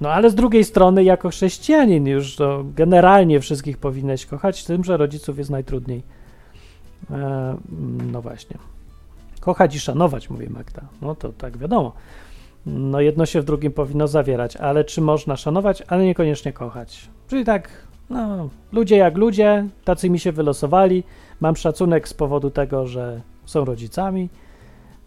No 0.00 0.12
ale 0.12 0.30
z 0.30 0.34
drugiej 0.34 0.64
strony, 0.64 1.04
jako 1.04 1.28
chrześcijanin 1.28 2.06
już 2.06 2.36
to 2.36 2.64
generalnie 2.76 3.40
wszystkich 3.40 3.78
powinieneś 3.78 4.26
kochać, 4.26 4.64
tym, 4.64 4.84
że 4.84 4.96
rodziców 4.96 5.38
jest 5.38 5.50
najtrudniej. 5.50 6.02
E, 7.10 7.56
no 8.12 8.22
właśnie. 8.22 8.58
Kochać 9.40 9.74
i 9.74 9.80
szanować, 9.80 10.30
mówi 10.30 10.50
Magda. 10.50 10.82
No 11.02 11.14
to 11.14 11.32
tak 11.32 11.56
wiadomo. 11.58 11.92
No 12.66 13.00
jedno 13.00 13.26
się 13.26 13.40
w 13.40 13.44
drugim 13.44 13.72
powinno 13.72 14.08
zawierać, 14.08 14.56
ale 14.56 14.84
czy 14.84 15.00
można 15.00 15.36
szanować, 15.36 15.82
ale 15.88 16.04
niekoniecznie 16.04 16.52
kochać. 16.52 17.08
Czyli 17.28 17.44
tak, 17.44 17.68
no, 18.10 18.48
ludzie 18.72 18.96
jak 18.96 19.16
ludzie, 19.16 19.66
tacy 19.84 20.10
mi 20.10 20.18
się 20.18 20.32
wylosowali. 20.32 21.04
Mam 21.40 21.56
szacunek 21.56 22.08
z 22.08 22.14
powodu 22.14 22.50
tego, 22.50 22.86
że 22.86 23.20
są 23.44 23.64
rodzicami. 23.64 24.28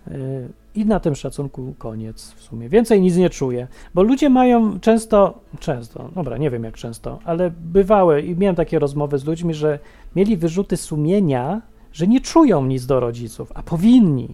Yy, 0.08 0.50
I 0.76 0.86
na 0.86 1.00
tym 1.00 1.16
szacunku 1.16 1.74
koniec 1.78 2.32
w 2.32 2.42
sumie. 2.42 2.70
Więcej 2.70 3.02
nic 3.02 3.16
nie 3.16 3.30
czuję, 3.30 3.68
bo 3.94 4.04
ludzie 4.04 4.30
mają 4.30 4.80
często, 4.80 5.40
często, 5.60 6.10
dobra, 6.16 6.38
nie 6.38 6.50
wiem 6.50 6.64
jak 6.64 6.76
często, 6.78 7.20
ale 7.26 7.52
bywały 7.52 8.22
i 8.22 8.38
miałem 8.38 8.56
takie 8.56 8.80
rozmowy 8.80 9.18
z 9.18 9.26
ludźmi, 9.26 9.54
że 9.54 9.80
mieli 10.16 10.38
wyrzuty 10.38 10.78
sumienia, 10.78 11.62
że 11.94 12.08
nie 12.08 12.22
czują 12.22 12.66
nic 12.66 12.86
do 12.86 13.00
rodziców, 13.00 13.52
a 13.56 13.64
powinni. 13.64 14.34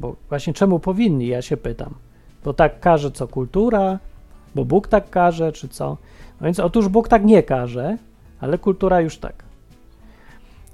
Bo 0.00 0.16
właśnie 0.28 0.52
czemu 0.52 0.78
powinni, 0.78 1.26
ja 1.26 1.42
się 1.42 1.56
pytam. 1.56 1.94
Bo 2.44 2.54
tak 2.54 2.80
każe 2.80 3.10
co 3.10 3.28
kultura, 3.28 3.98
bo 4.54 4.64
Bóg 4.64 4.88
tak 4.88 5.10
każe, 5.10 5.52
czy 5.52 5.68
co? 5.68 5.96
No 6.40 6.44
więc 6.44 6.60
otóż 6.60 6.88
Bóg 6.88 7.08
tak 7.08 7.24
nie 7.24 7.42
każe, 7.42 7.98
ale 8.40 8.58
kultura 8.58 9.00
już 9.00 9.18
tak. 9.18 9.44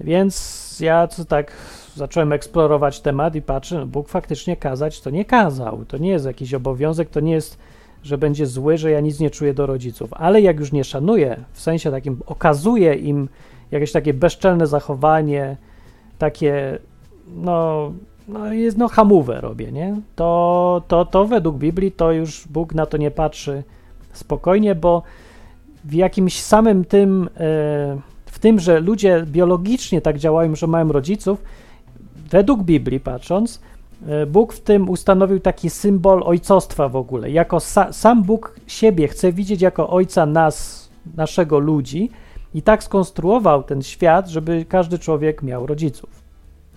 Więc 0.00 0.76
ja 0.80 1.08
co 1.08 1.24
tak 1.24 1.52
zacząłem 1.96 2.32
eksplorować 2.32 3.00
temat 3.00 3.34
i 3.34 3.42
patrzę, 3.42 3.78
no 3.78 3.86
Bóg 3.86 4.08
faktycznie 4.08 4.56
kazać 4.56 5.00
to 5.00 5.10
nie 5.10 5.24
kazał. 5.24 5.84
To 5.88 5.98
nie 5.98 6.10
jest 6.10 6.26
jakiś 6.26 6.54
obowiązek, 6.54 7.10
to 7.10 7.20
nie 7.20 7.32
jest, 7.32 7.58
że 8.02 8.18
będzie 8.18 8.46
zły, 8.46 8.78
że 8.78 8.90
ja 8.90 9.00
nic 9.00 9.20
nie 9.20 9.30
czuję 9.30 9.54
do 9.54 9.66
rodziców. 9.66 10.10
Ale 10.12 10.40
jak 10.40 10.60
już 10.60 10.72
nie 10.72 10.84
szanuję, 10.84 11.36
w 11.52 11.60
sensie 11.60 11.90
takim 11.90 12.20
okazuję 12.26 12.94
im 12.94 13.28
jakieś 13.70 13.92
takie 13.92 14.14
bezczelne 14.14 14.66
zachowanie, 14.66 15.56
takie, 16.18 16.78
no, 17.28 17.92
no, 18.28 18.52
jest, 18.52 18.78
no 18.78 18.88
hamówę 18.88 19.40
robię, 19.40 19.72
nie? 19.72 19.96
To, 20.16 20.82
to, 20.88 21.04
to 21.04 21.26
według 21.26 21.56
Biblii 21.56 21.92
to 21.92 22.12
już 22.12 22.48
Bóg 22.48 22.74
na 22.74 22.86
to 22.86 22.96
nie 22.96 23.10
patrzy 23.10 23.62
spokojnie, 24.12 24.74
bo 24.74 25.02
w 25.84 25.94
jakimś 25.94 26.40
samym 26.40 26.84
tym, 26.84 27.28
e, 27.36 27.98
w 28.26 28.38
tym, 28.40 28.60
że 28.60 28.80
ludzie 28.80 29.24
biologicznie 29.26 30.00
tak 30.00 30.18
działają, 30.18 30.54
że 30.54 30.66
mają 30.66 30.92
rodziców, 30.92 31.42
według 32.30 32.62
Biblii 32.62 33.00
patrząc, 33.00 33.60
e, 34.06 34.26
Bóg 34.26 34.52
w 34.52 34.60
tym 34.60 34.88
ustanowił 34.88 35.40
taki 35.40 35.70
symbol 35.70 36.22
ojcostwa 36.24 36.88
w 36.88 36.96
ogóle. 36.96 37.30
Jako 37.30 37.56
sa, 37.56 37.92
sam 37.92 38.22
Bóg 38.22 38.60
siebie 38.66 39.08
chce 39.08 39.32
widzieć 39.32 39.60
jako 39.62 39.90
ojca 39.90 40.26
nas, 40.26 40.88
naszego 41.16 41.58
ludzi 41.58 42.10
i 42.54 42.62
tak 42.62 42.84
skonstruował 42.84 43.62
ten 43.62 43.82
świat, 43.82 44.28
żeby 44.28 44.64
każdy 44.68 44.98
człowiek 44.98 45.42
miał 45.42 45.66
rodziców. 45.66 46.10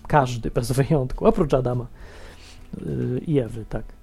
Każdy, 0.08 0.52
bez 0.52 0.72
wyjątku, 0.72 1.26
oprócz 1.26 1.54
Adama 1.54 1.88
yy, 2.86 3.22
i 3.28 3.40
Ewy, 3.40 3.66
tak. 3.70 3.99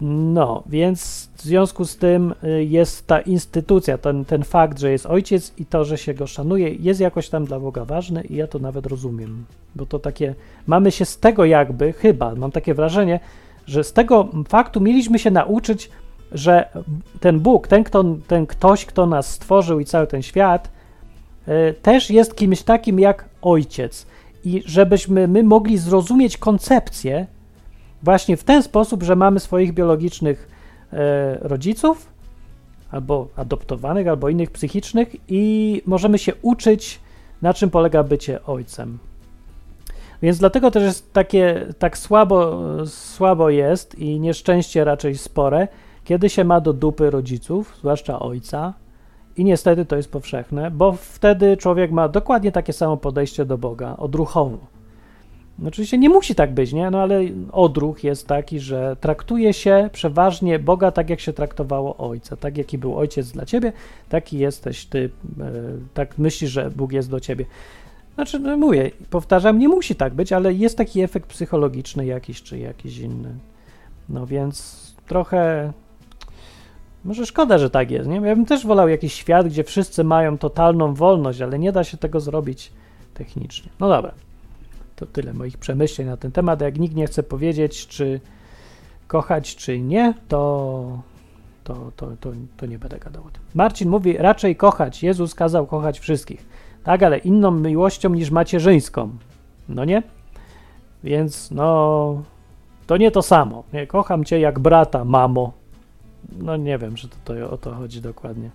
No, 0.00 0.62
więc 0.66 1.30
w 1.36 1.42
związku 1.42 1.84
z 1.84 1.96
tym 1.96 2.34
y, 2.44 2.64
jest 2.64 3.06
ta 3.06 3.20
instytucja, 3.20 3.98
ten, 3.98 4.24
ten 4.24 4.44
fakt, 4.44 4.78
że 4.78 4.90
jest 4.90 5.06
ojciec 5.06 5.52
i 5.58 5.66
to, 5.66 5.84
że 5.84 5.98
się 5.98 6.14
go 6.14 6.26
szanuje, 6.26 6.74
jest 6.74 7.00
jakoś 7.00 7.28
tam 7.28 7.44
dla 7.44 7.60
Boga 7.60 7.84
ważny 7.84 8.22
i 8.22 8.36
ja 8.36 8.46
to 8.46 8.58
nawet 8.58 8.86
rozumiem, 8.86 9.44
bo 9.74 9.86
to 9.86 9.98
takie, 9.98 10.34
mamy 10.66 10.90
się 10.92 11.04
z 11.04 11.18
tego 11.18 11.44
jakby, 11.44 11.92
chyba, 11.92 12.34
mam 12.34 12.50
takie 12.50 12.74
wrażenie, 12.74 13.20
że 13.66 13.84
z 13.84 13.92
tego 13.92 14.28
faktu 14.48 14.80
mieliśmy 14.80 15.18
się 15.18 15.30
nauczyć, 15.30 15.90
że 16.32 16.68
ten 17.20 17.40
Bóg, 17.40 17.68
ten, 17.68 17.84
kto, 17.84 18.04
ten 18.26 18.46
ktoś, 18.46 18.86
kto 18.86 19.06
nas 19.06 19.30
stworzył 19.30 19.80
i 19.80 19.84
cały 19.84 20.06
ten 20.06 20.22
świat, 20.22 20.70
e, 21.46 21.72
też 21.72 22.10
jest 22.10 22.36
kimś 22.36 22.62
takim 22.62 23.00
jak 23.00 23.24
ojciec. 23.42 24.06
I 24.44 24.62
żebyśmy 24.66 25.28
my 25.28 25.42
mogli 25.42 25.78
zrozumieć 25.78 26.36
koncepcję 26.36 27.26
właśnie 28.06 28.36
w 28.36 28.44
ten 28.44 28.62
sposób, 28.62 29.02
że 29.02 29.16
mamy 29.16 29.40
swoich 29.40 29.74
biologicznych 29.74 30.48
e, 30.92 31.38
rodziców, 31.40 32.08
albo 32.90 33.28
adoptowanych, 33.36 34.08
albo 34.08 34.28
innych 34.28 34.50
psychicznych, 34.50 35.16
i 35.28 35.82
możemy 35.86 36.18
się 36.18 36.32
uczyć, 36.42 37.00
na 37.42 37.54
czym 37.54 37.70
polega 37.70 38.02
bycie 38.02 38.44
ojcem. 38.44 38.98
Więc 40.22 40.38
dlatego 40.38 40.70
też 40.70 40.82
jest 40.82 41.12
takie, 41.12 41.66
tak 41.78 41.98
słabo, 41.98 42.62
słabo 42.86 43.50
jest 43.50 43.98
i 43.98 44.20
nieszczęście 44.20 44.84
raczej 44.84 45.16
spore, 45.16 45.68
kiedy 46.04 46.28
się 46.28 46.44
ma 46.44 46.60
do 46.60 46.72
dupy 46.72 47.10
rodziców, 47.10 47.76
zwłaszcza 47.78 48.18
ojca, 48.18 48.74
i 49.36 49.44
niestety 49.44 49.84
to 49.84 49.96
jest 49.96 50.12
powszechne, 50.12 50.70
bo 50.70 50.92
wtedy 50.92 51.56
człowiek 51.56 51.90
ma 51.90 52.08
dokładnie 52.08 52.52
takie 52.52 52.72
samo 52.72 52.96
podejście 52.96 53.44
do 53.44 53.58
Boga, 53.58 53.96
odruchowo. 53.96 54.75
Oczywiście 55.64 55.98
nie 55.98 56.08
musi 56.08 56.34
tak 56.34 56.54
być, 56.54 56.72
nie? 56.72 56.90
No 56.90 57.02
ale 57.02 57.20
odruch 57.52 58.04
jest 58.04 58.26
taki, 58.26 58.60
że 58.60 58.96
traktuje 59.00 59.52
się 59.52 59.90
przeważnie 59.92 60.58
Boga 60.58 60.90
tak, 60.90 61.10
jak 61.10 61.20
się 61.20 61.32
traktowało 61.32 61.96
Ojca. 61.96 62.36
Tak, 62.36 62.58
jaki 62.58 62.78
był 62.78 62.98
Ojciec 62.98 63.32
dla 63.32 63.46
ciebie, 63.46 63.72
taki 64.08 64.38
jesteś 64.38 64.86
ty. 64.86 65.10
E, 65.40 65.52
tak 65.94 66.18
myślisz, 66.18 66.50
że 66.50 66.70
Bóg 66.70 66.92
jest 66.92 67.10
do 67.10 67.20
ciebie. 67.20 67.44
Znaczy, 68.14 68.38
no 68.38 68.56
mówię, 68.56 68.90
powtarzam, 69.10 69.58
nie 69.58 69.68
musi 69.68 69.94
tak 69.94 70.14
być, 70.14 70.32
ale 70.32 70.54
jest 70.54 70.78
taki 70.78 71.00
efekt 71.00 71.28
psychologiczny 71.28 72.06
jakiś, 72.06 72.42
czy 72.42 72.58
jakiś 72.58 72.98
inny. 72.98 73.34
No 74.08 74.26
więc 74.26 74.86
trochę 75.06 75.72
może 77.04 77.26
szkoda, 77.26 77.58
że 77.58 77.70
tak 77.70 77.90
jest, 77.90 78.08
nie? 78.08 78.16
Ja 78.16 78.36
bym 78.36 78.46
też 78.46 78.66
wolał 78.66 78.88
jakiś 78.88 79.12
świat, 79.12 79.48
gdzie 79.48 79.64
wszyscy 79.64 80.04
mają 80.04 80.38
totalną 80.38 80.94
wolność, 80.94 81.40
ale 81.40 81.58
nie 81.58 81.72
da 81.72 81.84
się 81.84 81.96
tego 81.96 82.20
zrobić 82.20 82.72
technicznie. 83.14 83.70
No 83.80 83.88
dobra, 83.88 84.12
to 84.96 85.06
tyle 85.06 85.32
moich 85.32 85.58
przemyśleń 85.58 86.08
na 86.08 86.16
ten 86.16 86.32
temat. 86.32 86.60
Jak 86.60 86.78
nikt 86.78 86.94
nie 86.94 87.06
chce 87.06 87.22
powiedzieć, 87.22 87.86
czy 87.86 88.20
kochać, 89.06 89.56
czy 89.56 89.80
nie, 89.80 90.14
to, 90.28 91.02
to, 91.64 91.92
to, 91.96 92.10
to, 92.20 92.32
to 92.56 92.66
nie 92.66 92.78
będę 92.78 92.98
gadał 92.98 93.22
o 93.24 93.30
tym. 93.30 93.42
Marcin 93.54 93.88
mówi, 93.88 94.16
raczej 94.16 94.56
kochać. 94.56 95.02
Jezus 95.02 95.34
kazał 95.34 95.66
kochać 95.66 96.00
wszystkich. 96.00 96.46
Tak, 96.84 97.02
ale 97.02 97.18
inną 97.18 97.50
miłością 97.50 98.10
niż 98.10 98.30
macierzyńską. 98.30 99.10
No 99.68 99.84
nie? 99.84 100.02
Więc 101.04 101.50
no, 101.50 102.22
to 102.86 102.96
nie 102.96 103.10
to 103.10 103.22
samo. 103.22 103.64
Nie, 103.72 103.86
kocham 103.86 104.24
cię 104.24 104.40
jak 104.40 104.58
brata, 104.58 105.04
mamo. 105.04 105.52
No 106.38 106.56
nie 106.56 106.78
wiem, 106.78 106.96
że 106.96 107.08
to, 107.08 107.16
to 107.24 107.50
o 107.50 107.56
to 107.56 107.74
chodzi 107.74 108.00
dokładnie. 108.00 108.50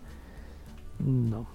No. 0.99 1.45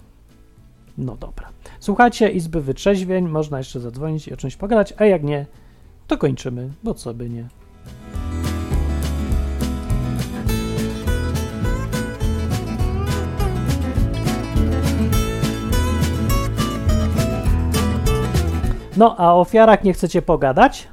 No 0.97 1.15
dobra. 1.15 1.49
Słuchajcie 1.79 2.29
Izby 2.29 2.61
Wytrzeźwień, 2.61 3.27
można 3.27 3.57
jeszcze 3.57 3.79
zadzwonić 3.79 4.27
i 4.27 4.33
o 4.33 4.37
czymś 4.37 4.55
pogadać, 4.55 4.93
a 4.97 5.05
jak 5.05 5.23
nie, 5.23 5.45
to 6.07 6.17
kończymy, 6.17 6.69
bo 6.83 6.93
co 6.93 7.13
by 7.13 7.29
nie. 7.29 7.47
No, 18.97 19.15
a 19.17 19.33
o 19.33 19.39
ofiarach 19.39 19.83
nie 19.83 19.93
chcecie 19.93 20.21
pogadać? 20.21 20.87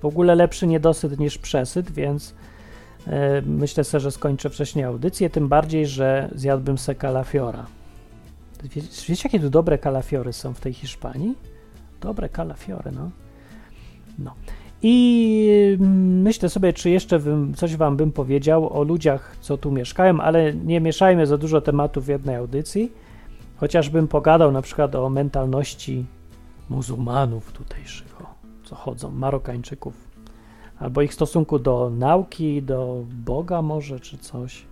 W 0.00 0.04
ogóle 0.04 0.34
lepszy 0.34 0.66
niedosyt 0.66 1.18
niż 1.18 1.38
przesyt, 1.38 1.90
więc 1.90 2.34
E, 3.06 3.42
myślę 3.46 3.84
sobie, 3.84 4.00
że 4.00 4.10
skończę 4.10 4.50
wcześniej 4.50 4.84
audycję, 4.84 5.30
tym 5.30 5.48
bardziej, 5.48 5.86
że 5.86 6.28
zjadłbym 6.34 6.78
se 6.78 6.94
kalafiora. 6.94 7.66
Wiecie, 8.62 9.22
jakie 9.24 9.40
tu 9.40 9.50
dobre 9.50 9.78
kalafiory 9.78 10.32
są 10.32 10.54
w 10.54 10.60
tej 10.60 10.72
Hiszpanii? 10.72 11.34
Dobre 12.00 12.28
kalafiory, 12.28 12.92
no. 12.92 13.10
No. 14.18 14.34
I 14.82 15.76
mm, 15.80 16.22
myślę 16.22 16.48
sobie, 16.48 16.72
czy 16.72 16.90
jeszcze 16.90 17.18
bym, 17.18 17.54
coś 17.54 17.76
wam 17.76 17.96
bym 17.96 18.12
powiedział 18.12 18.78
o 18.78 18.82
ludziach, 18.82 19.36
co 19.40 19.58
tu 19.58 19.70
mieszkają, 19.70 20.20
ale 20.20 20.54
nie 20.54 20.80
mieszajmy 20.80 21.26
za 21.26 21.38
dużo 21.38 21.60
tematów 21.60 22.04
w 22.04 22.08
jednej 22.08 22.36
audycji. 22.36 22.92
Chociażbym 23.56 24.08
pogadał 24.08 24.52
na 24.52 24.62
przykład 24.62 24.94
o 24.94 25.10
mentalności 25.10 26.04
muzułmanów 26.70 27.52
tutejszych, 27.52 28.16
co 28.64 28.76
chodzą, 28.76 29.10
Marokańczyków, 29.10 29.94
albo 30.78 31.02
ich 31.02 31.14
stosunku 31.14 31.58
do 31.58 31.90
nauki, 31.90 32.62
do 32.62 33.04
Boga 33.24 33.62
może, 33.62 34.00
czy 34.00 34.18
coś. 34.18 34.64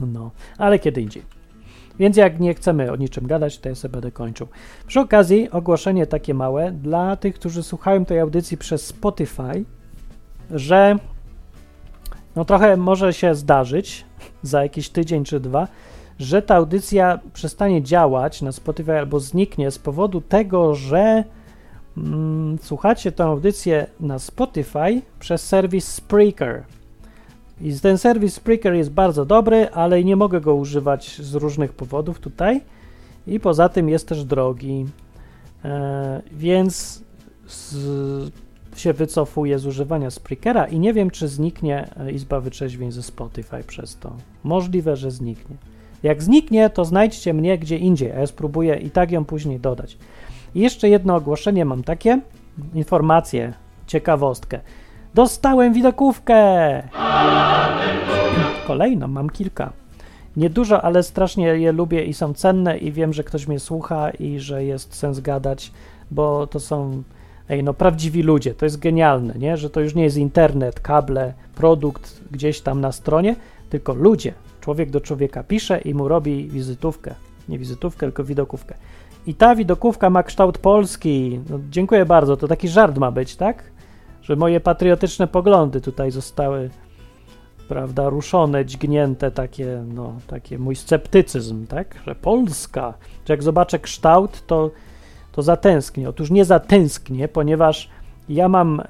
No, 0.00 0.30
ale 0.58 0.78
kiedy 0.78 1.00
indziej. 1.00 1.22
Więc 1.98 2.16
jak 2.16 2.40
nie 2.40 2.54
chcemy 2.54 2.92
o 2.92 2.96
niczym 2.96 3.26
gadać, 3.26 3.58
to 3.58 3.68
ja 3.68 3.74
sobie 3.74 3.92
będę 3.92 4.10
kończył. 4.10 4.46
Przy 4.86 5.00
okazji 5.00 5.50
ogłoszenie 5.50 6.06
takie 6.06 6.34
małe 6.34 6.72
dla 6.72 7.16
tych, 7.16 7.34
którzy 7.34 7.62
słuchają 7.62 8.04
tej 8.04 8.20
audycji 8.20 8.56
przez 8.56 8.86
Spotify, 8.86 9.64
że 10.50 10.96
no 12.36 12.44
trochę 12.44 12.76
może 12.76 13.12
się 13.12 13.34
zdarzyć 13.34 14.04
za 14.42 14.62
jakiś 14.62 14.88
tydzień 14.88 15.24
czy 15.24 15.40
dwa, 15.40 15.68
że 16.18 16.42
ta 16.42 16.54
audycja 16.54 17.18
przestanie 17.32 17.82
działać 17.82 18.42
na 18.42 18.52
Spotify 18.52 18.98
albo 18.98 19.20
zniknie 19.20 19.70
z 19.70 19.78
powodu 19.78 20.20
tego, 20.20 20.74
że 20.74 21.24
mm, 21.96 22.58
słuchacie 22.62 23.12
tę 23.12 23.24
audycję 23.24 23.86
na 24.00 24.18
Spotify 24.18 25.02
przez 25.18 25.46
serwis 25.46 25.88
Spreaker. 25.88 26.62
I 27.62 27.80
ten 27.80 27.98
serwis 27.98 28.34
Spreaker 28.34 28.74
jest 28.74 28.90
bardzo 28.90 29.24
dobry, 29.24 29.70
ale 29.70 30.04
nie 30.04 30.16
mogę 30.16 30.40
go 30.40 30.54
używać 30.54 31.20
z 31.20 31.34
różnych 31.34 31.72
powodów 31.72 32.20
tutaj. 32.20 32.60
I 33.26 33.40
poza 33.40 33.68
tym 33.68 33.88
jest 33.88 34.08
też 34.08 34.24
drogi. 34.24 34.86
E, 35.64 36.22
więc 36.32 37.02
z, 37.46 38.32
się 38.76 38.92
wycofuję 38.92 39.58
z 39.58 39.66
używania 39.66 40.10
Spreakera 40.10 40.66
i 40.66 40.78
nie 40.78 40.92
wiem, 40.92 41.10
czy 41.10 41.28
zniknie 41.28 41.88
e, 41.96 42.12
Izba 42.12 42.40
Wyczeźwień 42.40 42.92
ze 42.92 43.02
Spotify 43.02 43.64
przez 43.66 43.96
to. 43.96 44.12
Możliwe, 44.44 44.96
że 44.96 45.10
zniknie. 45.10 45.56
Jak 46.02 46.22
zniknie, 46.22 46.70
to 46.70 46.84
znajdźcie 46.84 47.34
mnie 47.34 47.58
gdzie 47.58 47.78
indziej, 47.78 48.12
a 48.12 48.18
ja 48.18 48.26
spróbuję 48.26 48.74
i 48.74 48.90
tak 48.90 49.10
ją 49.10 49.24
później 49.24 49.60
dodać. 49.60 49.98
I 50.54 50.60
jeszcze 50.60 50.88
jedno 50.88 51.16
ogłoszenie 51.16 51.64
mam 51.64 51.82
takie, 51.82 52.20
informację, 52.74 53.52
ciekawostkę. 53.86 54.60
Dostałem 55.14 55.72
widokówkę! 55.72 56.82
Kolejną, 58.66 59.08
mam 59.08 59.30
kilka. 59.30 59.72
Niedużo, 60.36 60.82
ale 60.82 61.02
strasznie 61.02 61.46
je 61.46 61.72
lubię 61.72 62.04
i 62.04 62.14
są 62.14 62.34
cenne 62.34 62.78
i 62.78 62.92
wiem, 62.92 63.12
że 63.12 63.24
ktoś 63.24 63.48
mnie 63.48 63.58
słucha 63.58 64.10
i 64.10 64.40
że 64.40 64.64
jest 64.64 64.94
sens 64.94 65.20
gadać, 65.20 65.72
bo 66.10 66.46
to 66.46 66.60
są 66.60 67.02
ej, 67.48 67.64
no 67.64 67.74
prawdziwi 67.74 68.22
ludzie, 68.22 68.54
to 68.54 68.66
jest 68.66 68.78
genialne, 68.78 69.34
nie? 69.38 69.56
Że 69.56 69.70
to 69.70 69.80
już 69.80 69.94
nie 69.94 70.02
jest 70.02 70.16
internet, 70.16 70.80
kable, 70.80 71.32
produkt 71.54 72.20
gdzieś 72.30 72.60
tam 72.60 72.80
na 72.80 72.92
stronie, 72.92 73.36
tylko 73.70 73.94
ludzie. 73.94 74.34
Człowiek 74.60 74.90
do 74.90 75.00
człowieka 75.00 75.42
pisze 75.42 75.80
i 75.80 75.94
mu 75.94 76.08
robi 76.08 76.48
wizytówkę. 76.48 77.14
Nie 77.48 77.58
wizytówkę, 77.58 78.06
tylko 78.06 78.24
widokówkę. 78.24 78.74
I 79.26 79.34
ta 79.34 79.56
widokówka 79.56 80.10
ma 80.10 80.22
kształt 80.22 80.58
polski. 80.58 81.40
No, 81.50 81.58
dziękuję 81.70 82.04
bardzo, 82.04 82.36
to 82.36 82.48
taki 82.48 82.68
żart 82.68 82.98
ma 82.98 83.10
być, 83.10 83.36
tak? 83.36 83.72
Że 84.22 84.36
moje 84.36 84.60
patriotyczne 84.60 85.26
poglądy 85.26 85.80
tutaj 85.80 86.10
zostały, 86.10 86.70
prawda, 87.68 88.08
ruszone, 88.08 88.64
dźgnięte, 88.64 89.30
takie, 89.30 89.84
no, 89.94 90.12
takie 90.26 90.58
mój 90.58 90.76
sceptycyzm, 90.76 91.66
tak? 91.66 91.94
Że 92.06 92.14
Polska, 92.14 92.94
że 93.28 93.34
jak 93.34 93.42
zobaczę 93.42 93.78
kształt, 93.78 94.46
to, 94.46 94.70
to 95.32 95.42
zatęsknię. 95.42 96.08
Otóż 96.08 96.30
nie 96.30 96.44
zatęsknię, 96.44 97.28
ponieważ 97.28 97.88
ja 98.28 98.48
mam 98.48 98.80
e, 98.80 98.84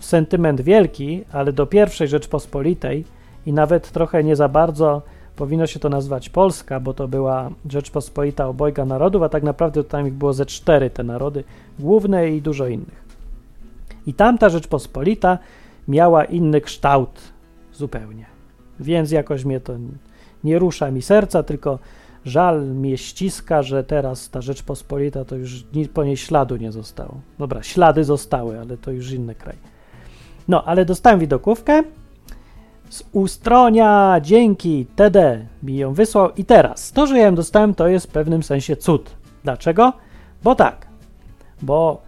sentyment 0.00 0.60
wielki, 0.60 1.24
ale 1.32 1.52
do 1.52 1.66
pierwszej 1.66 2.08
Rzeczpospolitej 2.08 3.04
i 3.46 3.52
nawet 3.52 3.90
trochę 3.90 4.24
nie 4.24 4.36
za 4.36 4.48
bardzo 4.48 5.02
powinno 5.36 5.66
się 5.66 5.80
to 5.80 5.88
nazwać 5.88 6.28
Polska, 6.28 6.80
bo 6.80 6.94
to 6.94 7.08
była 7.08 7.50
Rzeczpospolita 7.70 8.48
obojga 8.48 8.84
narodów, 8.84 9.22
a 9.22 9.28
tak 9.28 9.42
naprawdę 9.42 9.84
tam 9.84 10.06
ich 10.06 10.14
było 10.14 10.32
ze 10.32 10.46
cztery 10.46 10.90
te 10.90 11.04
narody 11.04 11.44
główne 11.78 12.30
i 12.30 12.42
dużo 12.42 12.66
innych. 12.66 13.01
I 14.06 14.14
tamta 14.14 14.48
Rzeczpospolita 14.48 15.38
miała 15.88 16.24
inny 16.24 16.60
kształt 16.60 17.20
zupełnie. 17.72 18.26
Więc 18.80 19.10
jakoś 19.10 19.44
mnie 19.44 19.60
to 19.60 19.72
nie 20.44 20.58
rusza 20.58 20.90
mi 20.90 21.02
serca, 21.02 21.42
tylko 21.42 21.78
żal 22.24 22.66
mnie 22.66 22.98
ściska, 22.98 23.62
że 23.62 23.84
teraz 23.84 24.30
ta 24.30 24.40
Rzeczpospolita 24.40 25.24
to 25.24 25.36
już 25.36 25.64
po 25.94 26.04
niej 26.04 26.16
śladu 26.16 26.56
nie 26.56 26.72
zostało. 26.72 27.20
Dobra, 27.38 27.62
ślady 27.62 28.04
zostały, 28.04 28.60
ale 28.60 28.76
to 28.76 28.90
już 28.90 29.10
inny 29.10 29.34
kraj. 29.34 29.56
No, 30.48 30.64
ale 30.64 30.84
dostałem 30.84 31.20
widokówkę 31.20 31.82
z 32.90 33.04
ustronia, 33.12 34.20
dzięki, 34.22 34.86
TD 34.96 35.46
mi 35.62 35.76
ją 35.76 35.94
wysłał 35.94 36.30
i 36.36 36.44
teraz 36.44 36.92
to, 36.92 37.06
że 37.06 37.18
ja 37.18 37.26
ją 37.26 37.34
dostałem, 37.34 37.74
to 37.74 37.88
jest 37.88 38.06
w 38.06 38.10
pewnym 38.10 38.42
sensie 38.42 38.76
cud. 38.76 39.10
Dlaczego? 39.44 39.92
Bo 40.44 40.54
tak, 40.54 40.86
bo, 41.62 42.02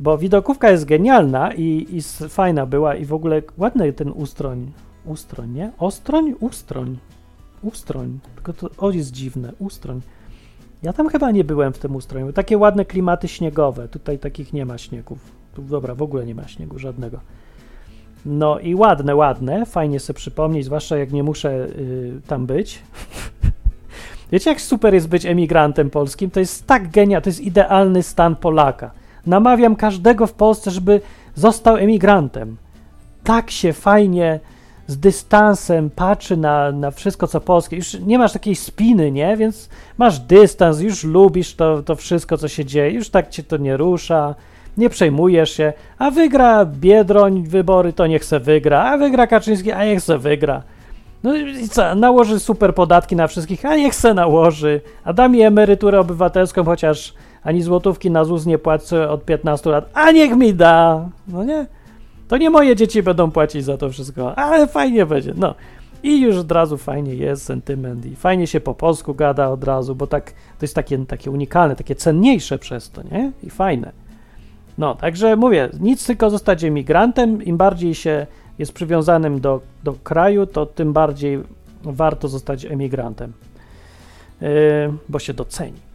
bo 0.00 0.18
widokówka 0.18 0.70
jest 0.70 0.84
genialna 0.84 1.54
i, 1.54 1.86
i 1.90 2.02
fajna 2.28 2.66
była 2.66 2.94
i 2.94 3.04
w 3.04 3.12
ogóle 3.12 3.42
ładny 3.58 3.92
ten 3.92 4.08
ustroń. 4.08 4.72
Ustroń, 5.04 5.52
nie? 5.52 5.72
Ostroń? 5.78 6.34
Ustroń. 6.40 6.98
Ustroń. 7.62 8.18
Tylko 8.34 8.52
to 8.52 8.70
o 8.78 8.90
jest 8.90 9.12
dziwne. 9.12 9.52
Ustroń. 9.58 10.00
Ja 10.82 10.92
tam 10.92 11.08
chyba 11.08 11.30
nie 11.30 11.44
byłem 11.44 11.72
w 11.72 11.78
tym 11.78 11.96
ustroju. 11.96 12.32
Takie 12.32 12.58
ładne 12.58 12.84
klimaty 12.84 13.28
śniegowe. 13.28 13.88
Tutaj 13.88 14.18
takich 14.18 14.52
nie 14.52 14.66
ma 14.66 14.78
śniegów. 14.78 15.18
Tu, 15.54 15.62
dobra, 15.62 15.94
w 15.94 16.02
ogóle 16.02 16.26
nie 16.26 16.34
ma 16.34 16.48
śniegu 16.48 16.78
żadnego. 16.78 17.20
No 18.26 18.58
i 18.58 18.74
ładne, 18.74 19.16
ładne. 19.16 19.66
Fajnie 19.66 20.00
sobie 20.00 20.16
przypomnieć, 20.16 20.64
zwłaszcza 20.64 20.96
jak 20.96 21.12
nie 21.12 21.22
muszę 21.22 21.66
y, 21.66 22.20
tam 22.26 22.46
być. 22.46 22.82
Wiecie, 24.32 24.50
jak 24.50 24.60
super 24.60 24.94
jest 24.94 25.08
być 25.08 25.26
emigrantem 25.26 25.90
polskim? 25.90 26.30
To 26.30 26.40
jest 26.40 26.66
tak 26.66 26.90
genialne, 26.90 27.22
to 27.22 27.30
jest 27.30 27.40
idealny 27.40 28.02
stan 28.02 28.36
Polaka. 28.36 28.90
Namawiam 29.26 29.76
każdego 29.76 30.26
w 30.26 30.32
Polsce, 30.32 30.70
żeby 30.70 31.00
został 31.34 31.76
emigrantem. 31.76 32.56
Tak 33.24 33.50
się 33.50 33.72
fajnie 33.72 34.40
z 34.86 34.96
dystansem 34.96 35.90
patrzy 35.90 36.36
na, 36.36 36.72
na 36.72 36.90
wszystko, 36.90 37.26
co 37.26 37.40
polskie. 37.40 37.76
Już 37.76 37.94
nie 37.94 38.18
masz 38.18 38.32
takiej 38.32 38.54
spiny, 38.54 39.12
nie? 39.12 39.36
Więc 39.36 39.68
masz 39.98 40.18
dystans, 40.18 40.80
już 40.80 41.04
lubisz 41.04 41.54
to, 41.54 41.82
to 41.82 41.96
wszystko, 41.96 42.38
co 42.38 42.48
się 42.48 42.64
dzieje, 42.64 42.90
już 42.90 43.10
tak 43.10 43.28
cię 43.28 43.42
to 43.42 43.56
nie 43.56 43.76
rusza, 43.76 44.34
nie 44.78 44.90
przejmujesz 44.90 45.50
się, 45.50 45.72
a 45.98 46.10
wygra 46.10 46.64
Biedroń 46.64 47.42
wybory, 47.42 47.92
to 47.92 48.06
niech 48.06 48.24
se 48.24 48.40
wygra, 48.40 48.84
a 48.84 48.98
wygra 48.98 49.26
Kaczyński, 49.26 49.72
a 49.72 49.84
niech 49.84 50.00
se 50.00 50.18
wygra. 50.18 50.62
No 51.22 51.36
i 51.36 51.68
co, 51.68 51.94
nałoży 51.94 52.40
super 52.40 52.74
podatki 52.74 53.16
na 53.16 53.26
wszystkich, 53.26 53.64
a 53.64 53.76
niech 53.76 53.94
se 53.94 54.14
nałoży, 54.14 54.80
a 55.04 55.12
da 55.12 55.28
mi 55.28 55.42
emeryturę 55.42 56.00
obywatelską, 56.00 56.64
chociaż 56.64 57.14
ani 57.42 57.62
złotówki 57.62 58.10
na 58.10 58.24
ZUS 58.24 58.46
nie 58.46 58.58
płacę 58.58 59.10
od 59.10 59.24
15 59.24 59.70
lat, 59.70 59.90
a 59.94 60.10
niech 60.10 60.36
mi 60.36 60.54
da, 60.54 61.08
no 61.28 61.44
nie? 61.44 61.66
To 62.28 62.36
nie 62.36 62.50
moje 62.50 62.76
dzieci 62.76 63.02
będą 63.02 63.30
płacić 63.30 63.64
za 63.64 63.76
to 63.76 63.90
wszystko, 63.90 64.38
ale 64.38 64.66
fajnie 64.66 65.06
będzie, 65.06 65.32
no. 65.36 65.54
I 66.02 66.20
już 66.20 66.36
od 66.36 66.52
razu 66.52 66.76
fajnie 66.76 67.14
jest 67.14 67.44
sentyment 67.44 68.06
i 68.06 68.16
fajnie 68.16 68.46
się 68.46 68.60
po 68.60 68.74
polsku 68.74 69.14
gada 69.14 69.48
od 69.48 69.64
razu, 69.64 69.94
bo 69.94 70.06
tak 70.06 70.30
to 70.32 70.62
jest 70.62 70.74
takie, 70.74 70.98
takie 71.06 71.30
unikalne, 71.30 71.76
takie 71.76 71.94
cenniejsze 71.94 72.58
przez 72.58 72.90
to, 72.90 73.02
nie? 73.02 73.32
I 73.42 73.50
fajne. 73.50 73.92
No, 74.78 74.94
także 74.94 75.36
mówię, 75.36 75.68
nic 75.80 76.06
tylko 76.06 76.30
zostać 76.30 76.64
emigrantem, 76.64 77.42
im 77.42 77.56
bardziej 77.56 77.94
się 77.94 78.26
jest 78.58 78.72
przywiązanym 78.72 79.40
do, 79.40 79.60
do 79.84 79.92
kraju, 79.92 80.46
to 80.46 80.66
tym 80.66 80.92
bardziej 80.92 81.42
warto 81.82 82.28
zostać 82.28 82.64
emigrantem, 82.64 83.32
yy, 84.40 84.48
bo 85.08 85.18
się 85.18 85.34
doceni. 85.34 85.87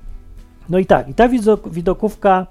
No 0.69 0.79
i 0.79 0.85
tak, 0.85 1.09
i 1.09 1.13
ta 1.13 1.29
widokówka 1.65 2.47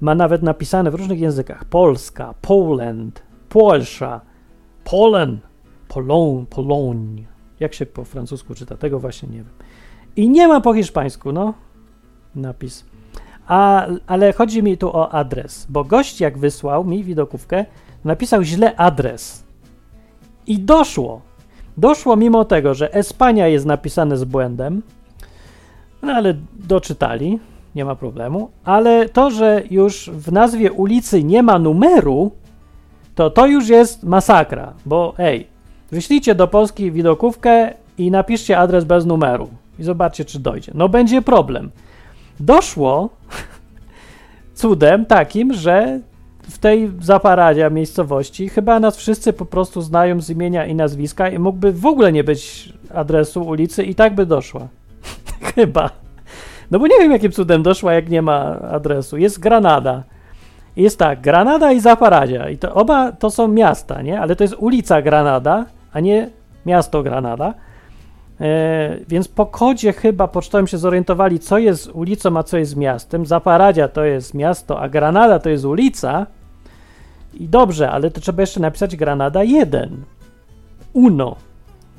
ma 0.00 0.14
nawet 0.14 0.42
napisane 0.42 0.90
w 0.90 0.94
różnych 0.94 1.20
językach. 1.20 1.64
Polska, 1.64 2.34
Poland, 2.42 3.22
Polsza, 3.48 4.20
Polen, 4.84 5.38
Polon, 5.88 6.46
Poloń. 6.46 7.26
Jak 7.60 7.74
się 7.74 7.86
po 7.86 8.04
francusku 8.04 8.54
czyta? 8.54 8.76
Tego 8.76 8.98
właśnie 8.98 9.28
nie 9.28 9.36
wiem. 9.36 9.52
I 10.16 10.28
nie 10.28 10.48
ma 10.48 10.60
po 10.60 10.74
hiszpańsku, 10.74 11.32
no. 11.32 11.54
Napis. 12.34 12.84
A, 13.46 13.86
ale 14.06 14.32
chodzi 14.32 14.62
mi 14.62 14.78
tu 14.78 14.96
o 14.96 15.12
adres, 15.12 15.66
bo 15.68 15.84
gość 15.84 16.20
jak 16.20 16.38
wysłał 16.38 16.84
mi 16.84 17.04
widokówkę, 17.04 17.64
napisał 18.04 18.42
źle 18.42 18.76
adres. 18.76 19.44
I 20.46 20.58
doszło. 20.58 21.20
Doszło 21.76 22.16
mimo 22.16 22.44
tego, 22.44 22.74
że 22.74 22.94
Espania 22.94 23.48
jest 23.48 23.66
napisane 23.66 24.16
z 24.16 24.24
błędem, 24.24 24.82
no 26.02 26.12
ale 26.12 26.34
doczytali, 26.54 27.38
nie 27.76 27.84
ma 27.84 27.94
problemu. 27.94 28.50
Ale 28.64 29.08
to, 29.08 29.30
że 29.30 29.62
już 29.70 30.10
w 30.10 30.32
nazwie 30.32 30.72
ulicy 30.72 31.24
nie 31.24 31.42
ma 31.42 31.58
numeru, 31.58 32.30
to 33.14 33.30
to 33.30 33.46
już 33.46 33.68
jest 33.68 34.02
masakra, 34.02 34.72
bo 34.86 35.14
ej, 35.18 35.46
wyślijcie 35.90 36.34
do 36.34 36.48
Polski 36.48 36.92
widokówkę 36.92 37.74
i 37.98 38.10
napiszcie 38.10 38.58
adres 38.58 38.84
bez 38.84 39.06
numeru 39.06 39.48
i 39.78 39.82
zobaczcie, 39.84 40.24
czy 40.24 40.38
dojdzie. 40.38 40.72
No 40.74 40.88
będzie 40.88 41.22
problem. 41.22 41.70
Doszło 42.40 43.08
cudem 44.60 45.06
takim, 45.06 45.52
że 45.52 46.00
w 46.42 46.58
tej 46.58 46.92
zaparadzie 47.00 47.70
miejscowości 47.70 48.48
chyba 48.48 48.80
nas 48.80 48.96
wszyscy 48.96 49.32
po 49.32 49.46
prostu 49.46 49.80
znają 49.80 50.20
z 50.20 50.30
imienia 50.30 50.66
i 50.66 50.74
nazwiska 50.74 51.28
i 51.28 51.38
mógłby 51.38 51.72
w 51.72 51.86
ogóle 51.86 52.12
nie 52.12 52.24
być 52.24 52.72
adresu 52.94 53.42
ulicy 53.42 53.84
i 53.84 53.94
tak 53.94 54.14
by 54.14 54.26
doszła. 54.26 54.68
chyba. 55.54 56.05
No 56.70 56.78
bo 56.78 56.86
nie 56.86 56.98
wiem, 56.98 57.12
jakim 57.12 57.32
cudem 57.32 57.62
doszła, 57.62 57.92
jak 57.92 58.08
nie 58.08 58.22
ma 58.22 58.60
adresu. 58.60 59.16
Jest 59.16 59.40
Granada. 59.40 60.02
Jest 60.76 60.98
tak, 60.98 61.20
Granada 61.20 61.72
i 61.72 61.80
Zaparadzia. 61.80 62.48
I 62.48 62.58
to 62.58 62.74
oba 62.74 63.12
to 63.12 63.30
są 63.30 63.48
miasta, 63.48 64.02
nie? 64.02 64.20
Ale 64.20 64.36
to 64.36 64.44
jest 64.44 64.54
ulica 64.58 65.02
Granada, 65.02 65.64
a 65.92 66.00
nie 66.00 66.30
miasto 66.66 67.02
Granada. 67.02 67.54
E, 68.40 68.96
więc 69.08 69.28
po 69.28 69.46
kodzie 69.46 69.92
chyba 69.92 70.28
pocztowym 70.28 70.66
się 70.66 70.78
zorientowali, 70.78 71.38
co 71.38 71.58
jest 71.58 71.90
ulicą, 71.92 72.36
a 72.36 72.42
co 72.42 72.58
jest 72.58 72.76
miastem. 72.76 73.26
Zaparadzia 73.26 73.88
to 73.88 74.04
jest 74.04 74.34
miasto, 74.34 74.80
a 74.80 74.88
Granada 74.88 75.38
to 75.38 75.48
jest 75.48 75.64
ulica. 75.64 76.26
I 77.34 77.48
dobrze, 77.48 77.90
ale 77.90 78.10
to 78.10 78.20
trzeba 78.20 78.42
jeszcze 78.42 78.60
napisać 78.60 78.96
Granada 78.96 79.42
1. 79.42 80.04
Uno. 80.92 81.36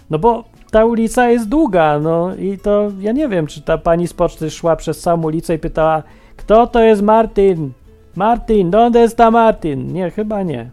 No 0.09 0.19
bo 0.19 0.43
ta 0.71 0.85
ulica 0.85 1.29
jest 1.29 1.49
długa, 1.49 1.99
no 1.99 2.35
i 2.35 2.57
to 2.57 2.91
ja 2.99 3.11
nie 3.11 3.27
wiem, 3.27 3.47
czy 3.47 3.61
ta 3.61 3.77
pani 3.77 4.07
z 4.07 4.13
poczty 4.13 4.49
szła 4.49 4.75
przez 4.75 4.99
całą 4.99 5.23
ulicę 5.23 5.55
i 5.55 5.59
pytała, 5.59 6.03
kto 6.37 6.67
to 6.67 6.79
jest 6.83 7.01
Martin? 7.01 7.71
Martin, 8.15 8.71
donde 8.71 9.03
está 9.03 9.31
Martin? 9.31 9.93
Nie, 9.93 10.11
chyba 10.11 10.43
nie. 10.43 10.69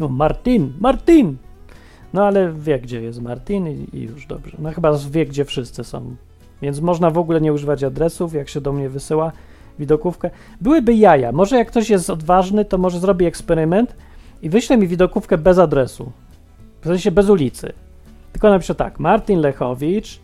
No, 0.00 0.08
Martin, 0.08 0.72
Martin! 0.80 1.36
No 2.12 2.24
ale 2.24 2.52
wie, 2.52 2.78
gdzie 2.78 3.02
jest 3.02 3.22
Martin 3.22 3.68
i, 3.68 3.96
i 3.96 4.02
już 4.02 4.26
dobrze. 4.26 4.56
No 4.58 4.72
chyba 4.72 4.92
wie, 5.10 5.26
gdzie 5.26 5.44
wszyscy 5.44 5.84
są. 5.84 6.16
Więc 6.62 6.80
można 6.80 7.10
w 7.10 7.18
ogóle 7.18 7.40
nie 7.40 7.52
używać 7.52 7.84
adresów, 7.84 8.34
jak 8.34 8.48
się 8.48 8.60
do 8.60 8.72
mnie 8.72 8.88
wysyła 8.88 9.32
widokówkę. 9.78 10.30
Byłyby 10.60 10.94
jaja. 10.94 11.32
Może 11.32 11.56
jak 11.56 11.68
ktoś 11.68 11.90
jest 11.90 12.10
odważny, 12.10 12.64
to 12.64 12.78
może 12.78 12.98
zrobi 12.98 13.26
eksperyment 13.26 13.96
i 14.42 14.50
wyśle 14.50 14.76
mi 14.76 14.88
widokówkę 14.88 15.38
bez 15.38 15.58
adresu. 15.58 16.12
W 16.80 16.86
sensie 16.86 17.10
bez 17.10 17.28
ulicy. 17.28 17.72
Tylko 18.34 18.50
napiszę 18.50 18.74
tak, 18.74 19.00
Martin 19.00 19.40
Lechowicz, 19.40 20.20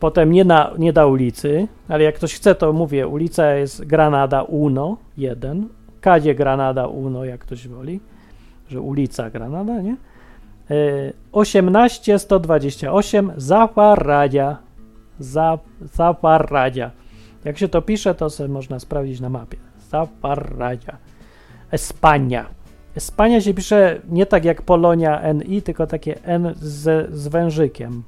potem 0.00 0.32
nie, 0.32 0.44
na, 0.44 0.70
nie 0.78 0.92
da 0.92 1.06
ulicy, 1.06 1.68
ale 1.88 2.04
jak 2.04 2.14
ktoś 2.14 2.34
chce, 2.34 2.54
to 2.54 2.72
mówię, 2.72 3.06
ulica 3.06 3.54
jest 3.54 3.84
Granada 3.84 4.42
Uno, 4.42 4.96
1, 5.16 5.68
Kadzie 6.00 6.34
Granada 6.34 6.86
Uno, 6.86 7.24
jak 7.24 7.40
ktoś 7.40 7.68
woli, 7.68 8.00
że 8.68 8.80
ulica 8.80 9.30
Granada, 9.30 9.80
nie? 9.80 9.96
18 11.32 12.18
128 12.18 13.32
Zaparradzia. 13.36 14.58
Zaparradzia. 15.80 16.90
Jak 17.44 17.58
się 17.58 17.68
to 17.68 17.82
pisze, 17.82 18.14
to 18.14 18.30
sobie 18.30 18.48
można 18.48 18.78
sprawdzić 18.78 19.20
na 19.20 19.28
mapie. 19.28 19.56
Zaparradzia. 19.90 20.96
Espania. 21.70 22.46
Espania 23.00 23.40
się 23.40 23.54
pisze 23.54 24.00
nie 24.08 24.26
tak 24.26 24.44
jak 24.44 24.62
Polonia 24.62 25.32
NI, 25.32 25.62
tylko 25.62 25.86
takie 25.86 26.22
N 26.24 26.54
z, 26.60 27.10
z 27.14 27.28
wężykiem. 27.28 28.02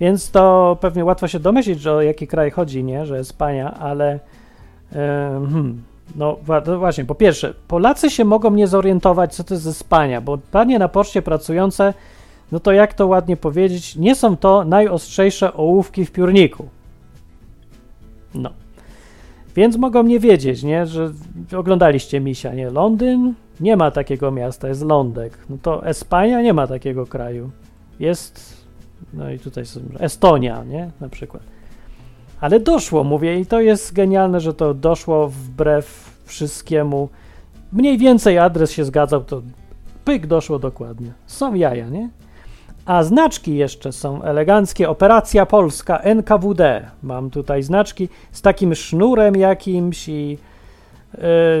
Więc 0.00 0.30
to 0.30 0.76
pewnie 0.80 1.04
łatwo 1.04 1.28
się 1.28 1.40
domyślić, 1.40 1.80
że 1.80 1.92
o 1.92 2.02
jaki 2.02 2.26
kraj 2.26 2.50
chodzi, 2.50 2.84
nie? 2.84 3.06
Że 3.06 3.18
Espania, 3.18 3.74
ale 3.74 4.20
yy, 4.92 4.98
hmm, 5.50 5.82
no 6.16 6.36
właśnie, 6.78 7.04
po 7.04 7.14
pierwsze, 7.14 7.54
Polacy 7.68 8.10
się 8.10 8.24
mogą 8.24 8.50
nie 8.50 8.66
zorientować, 8.66 9.34
co 9.34 9.44
to 9.44 9.54
jest 9.54 9.66
Espania, 9.66 10.20
bo 10.20 10.38
panie 10.38 10.78
na 10.78 10.88
poczcie 10.88 11.22
pracujące, 11.22 11.94
no 12.52 12.60
to 12.60 12.72
jak 12.72 12.94
to 12.94 13.06
ładnie 13.06 13.36
powiedzieć, 13.36 13.96
nie 13.96 14.14
są 14.14 14.36
to 14.36 14.64
najostrzejsze 14.64 15.54
ołówki 15.54 16.04
w 16.04 16.12
piórniku. 16.12 16.68
No. 18.34 18.50
Więc 19.56 19.76
mogą 19.76 20.02
nie 20.02 20.20
wiedzieć, 20.20 20.62
nie, 20.62 20.86
że 20.86 21.12
oglądaliście 21.56 22.20
misia, 22.20 22.54
nie? 22.54 22.70
Londyn 22.70 23.34
nie 23.60 23.76
ma 23.76 23.90
takiego 23.90 24.30
miasta, 24.30 24.68
jest 24.68 24.84
Lądek. 24.84 25.38
No 25.50 25.56
to 25.62 25.86
Espania 25.86 26.42
nie 26.42 26.52
ma 26.52 26.66
takiego 26.66 27.06
kraju. 27.06 27.50
Jest, 28.00 28.66
no 29.14 29.30
i 29.30 29.38
tutaj 29.38 29.64
Estonia, 29.98 30.64
nie, 30.64 30.90
na 31.00 31.08
przykład. 31.08 31.42
Ale 32.40 32.60
doszło, 32.60 33.04
mówię, 33.04 33.40
i 33.40 33.46
to 33.46 33.60
jest 33.60 33.92
genialne, 33.92 34.40
że 34.40 34.54
to 34.54 34.74
doszło 34.74 35.28
wbrew 35.28 36.16
wszystkiemu. 36.24 37.08
Mniej 37.72 37.98
więcej 37.98 38.38
adres 38.38 38.70
się 38.70 38.84
zgadzał, 38.84 39.24
to 39.24 39.42
pyk 40.04 40.26
doszło 40.26 40.58
dokładnie. 40.58 41.12
Są 41.26 41.54
jaja, 41.54 41.88
nie? 41.88 42.10
A 42.84 43.02
znaczki 43.02 43.56
jeszcze 43.56 43.92
są 43.92 44.22
eleganckie. 44.22 44.88
Operacja 44.88 45.46
Polska 45.46 45.98
NKWD. 45.98 46.90
Mam 47.02 47.30
tutaj 47.30 47.62
znaczki 47.62 48.08
z 48.32 48.42
takim 48.42 48.74
sznurem 48.74 49.36
jakimś 49.36 50.08
i 50.08 50.38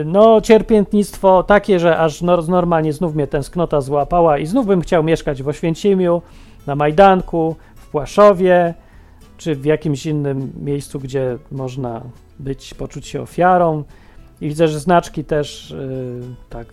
no 0.04 0.40
cierpiętnictwo 0.40 1.42
takie, 1.42 1.80
że 1.80 1.98
aż 1.98 2.22
no, 2.22 2.42
normalnie 2.42 2.92
znów 2.92 3.14
mnie 3.14 3.26
tęsknota 3.26 3.80
złapała 3.80 4.38
i 4.38 4.46
znów 4.46 4.66
bym 4.66 4.80
chciał 4.80 5.04
mieszkać 5.04 5.42
w 5.42 5.48
Oświęcimiu, 5.48 6.22
na 6.66 6.76
Majdanku, 6.76 7.56
w 7.74 7.86
Płaszowie 7.86 8.74
czy 9.38 9.54
w 9.54 9.64
jakimś 9.64 10.06
innym 10.06 10.52
miejscu, 10.62 11.00
gdzie 11.00 11.38
można 11.52 12.02
być, 12.38 12.74
poczuć 12.74 13.06
się 13.06 13.22
ofiarą. 13.22 13.84
I 14.40 14.48
widzę, 14.48 14.68
że 14.68 14.80
znaczki 14.80 15.24
też 15.24 15.70
yy, 15.70 16.20
tak 16.48 16.66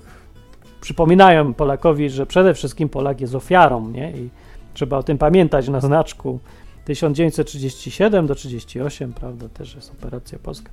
przypominają 0.81 1.53
Polakowi, 1.53 2.09
że 2.09 2.25
przede 2.25 2.53
wszystkim 2.53 2.89
Polak 2.89 3.21
jest 3.21 3.35
ofiarą, 3.35 3.89
nie? 3.89 4.11
I 4.11 4.29
trzeba 4.73 4.97
o 4.97 5.03
tym 5.03 5.17
pamiętać 5.17 5.67
na 5.67 5.81
znaczku. 5.81 6.39
1937 6.85 8.27
do 8.27 8.35
38, 8.35 9.13
prawda, 9.13 9.49
też 9.49 9.75
jest 9.75 9.91
operacja 9.91 10.39
polska. 10.39 10.71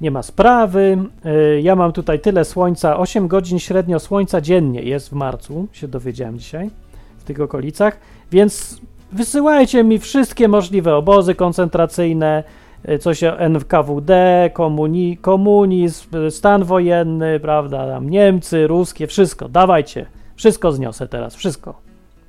Nie 0.00 0.10
ma 0.10 0.22
sprawy. 0.22 0.98
Y, 1.26 1.60
Ja 1.60 1.76
mam 1.76 1.92
tutaj 1.92 2.20
tyle 2.20 2.44
słońca, 2.44 2.98
8 2.98 3.28
godzin 3.28 3.58
średnio 3.58 3.98
słońca 3.98 4.40
dziennie 4.40 4.82
jest 4.82 5.08
w 5.08 5.12
marcu, 5.12 5.68
się 5.72 5.88
dowiedziałem 5.88 6.38
dzisiaj, 6.38 6.70
w 7.18 7.24
tych 7.24 7.40
okolicach, 7.40 8.00
więc 8.32 8.80
wysyłajcie 9.12 9.84
mi 9.84 9.98
wszystkie 9.98 10.48
możliwe 10.48 10.96
obozy 10.96 11.34
koncentracyjne, 11.34 12.44
y, 12.88 12.98
coś 12.98 13.20
NKWD, 13.38 14.50
komuni, 14.52 15.16
komunizm, 15.16 16.16
y, 16.16 16.30
stan 16.30 16.64
wojenny, 16.64 17.40
prawda, 17.40 17.86
tam 17.86 18.10
Niemcy, 18.10 18.66
ruskie, 18.66 19.06
wszystko, 19.06 19.48
dawajcie, 19.48 20.06
wszystko 20.36 20.72
zniosę 20.72 21.08
teraz, 21.08 21.34
wszystko, 21.36 21.74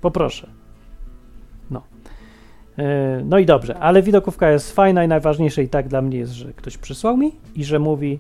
poproszę. 0.01 0.58
No. 2.79 2.85
E, 2.85 3.21
No 3.25 3.39
i 3.39 3.45
dobrze, 3.45 3.77
ale 3.77 4.01
widokówka 4.01 4.51
jest 4.51 4.75
fajna 4.75 5.03
i 5.03 5.07
najważniejsze 5.07 5.63
i 5.63 5.69
tak 5.69 5.87
dla 5.87 6.01
mnie 6.01 6.17
jest, 6.17 6.33
że 6.33 6.53
ktoś 6.53 6.77
przysłał 6.77 7.17
mi 7.17 7.31
i 7.55 7.63
że 7.63 7.79
mówi 7.79 8.19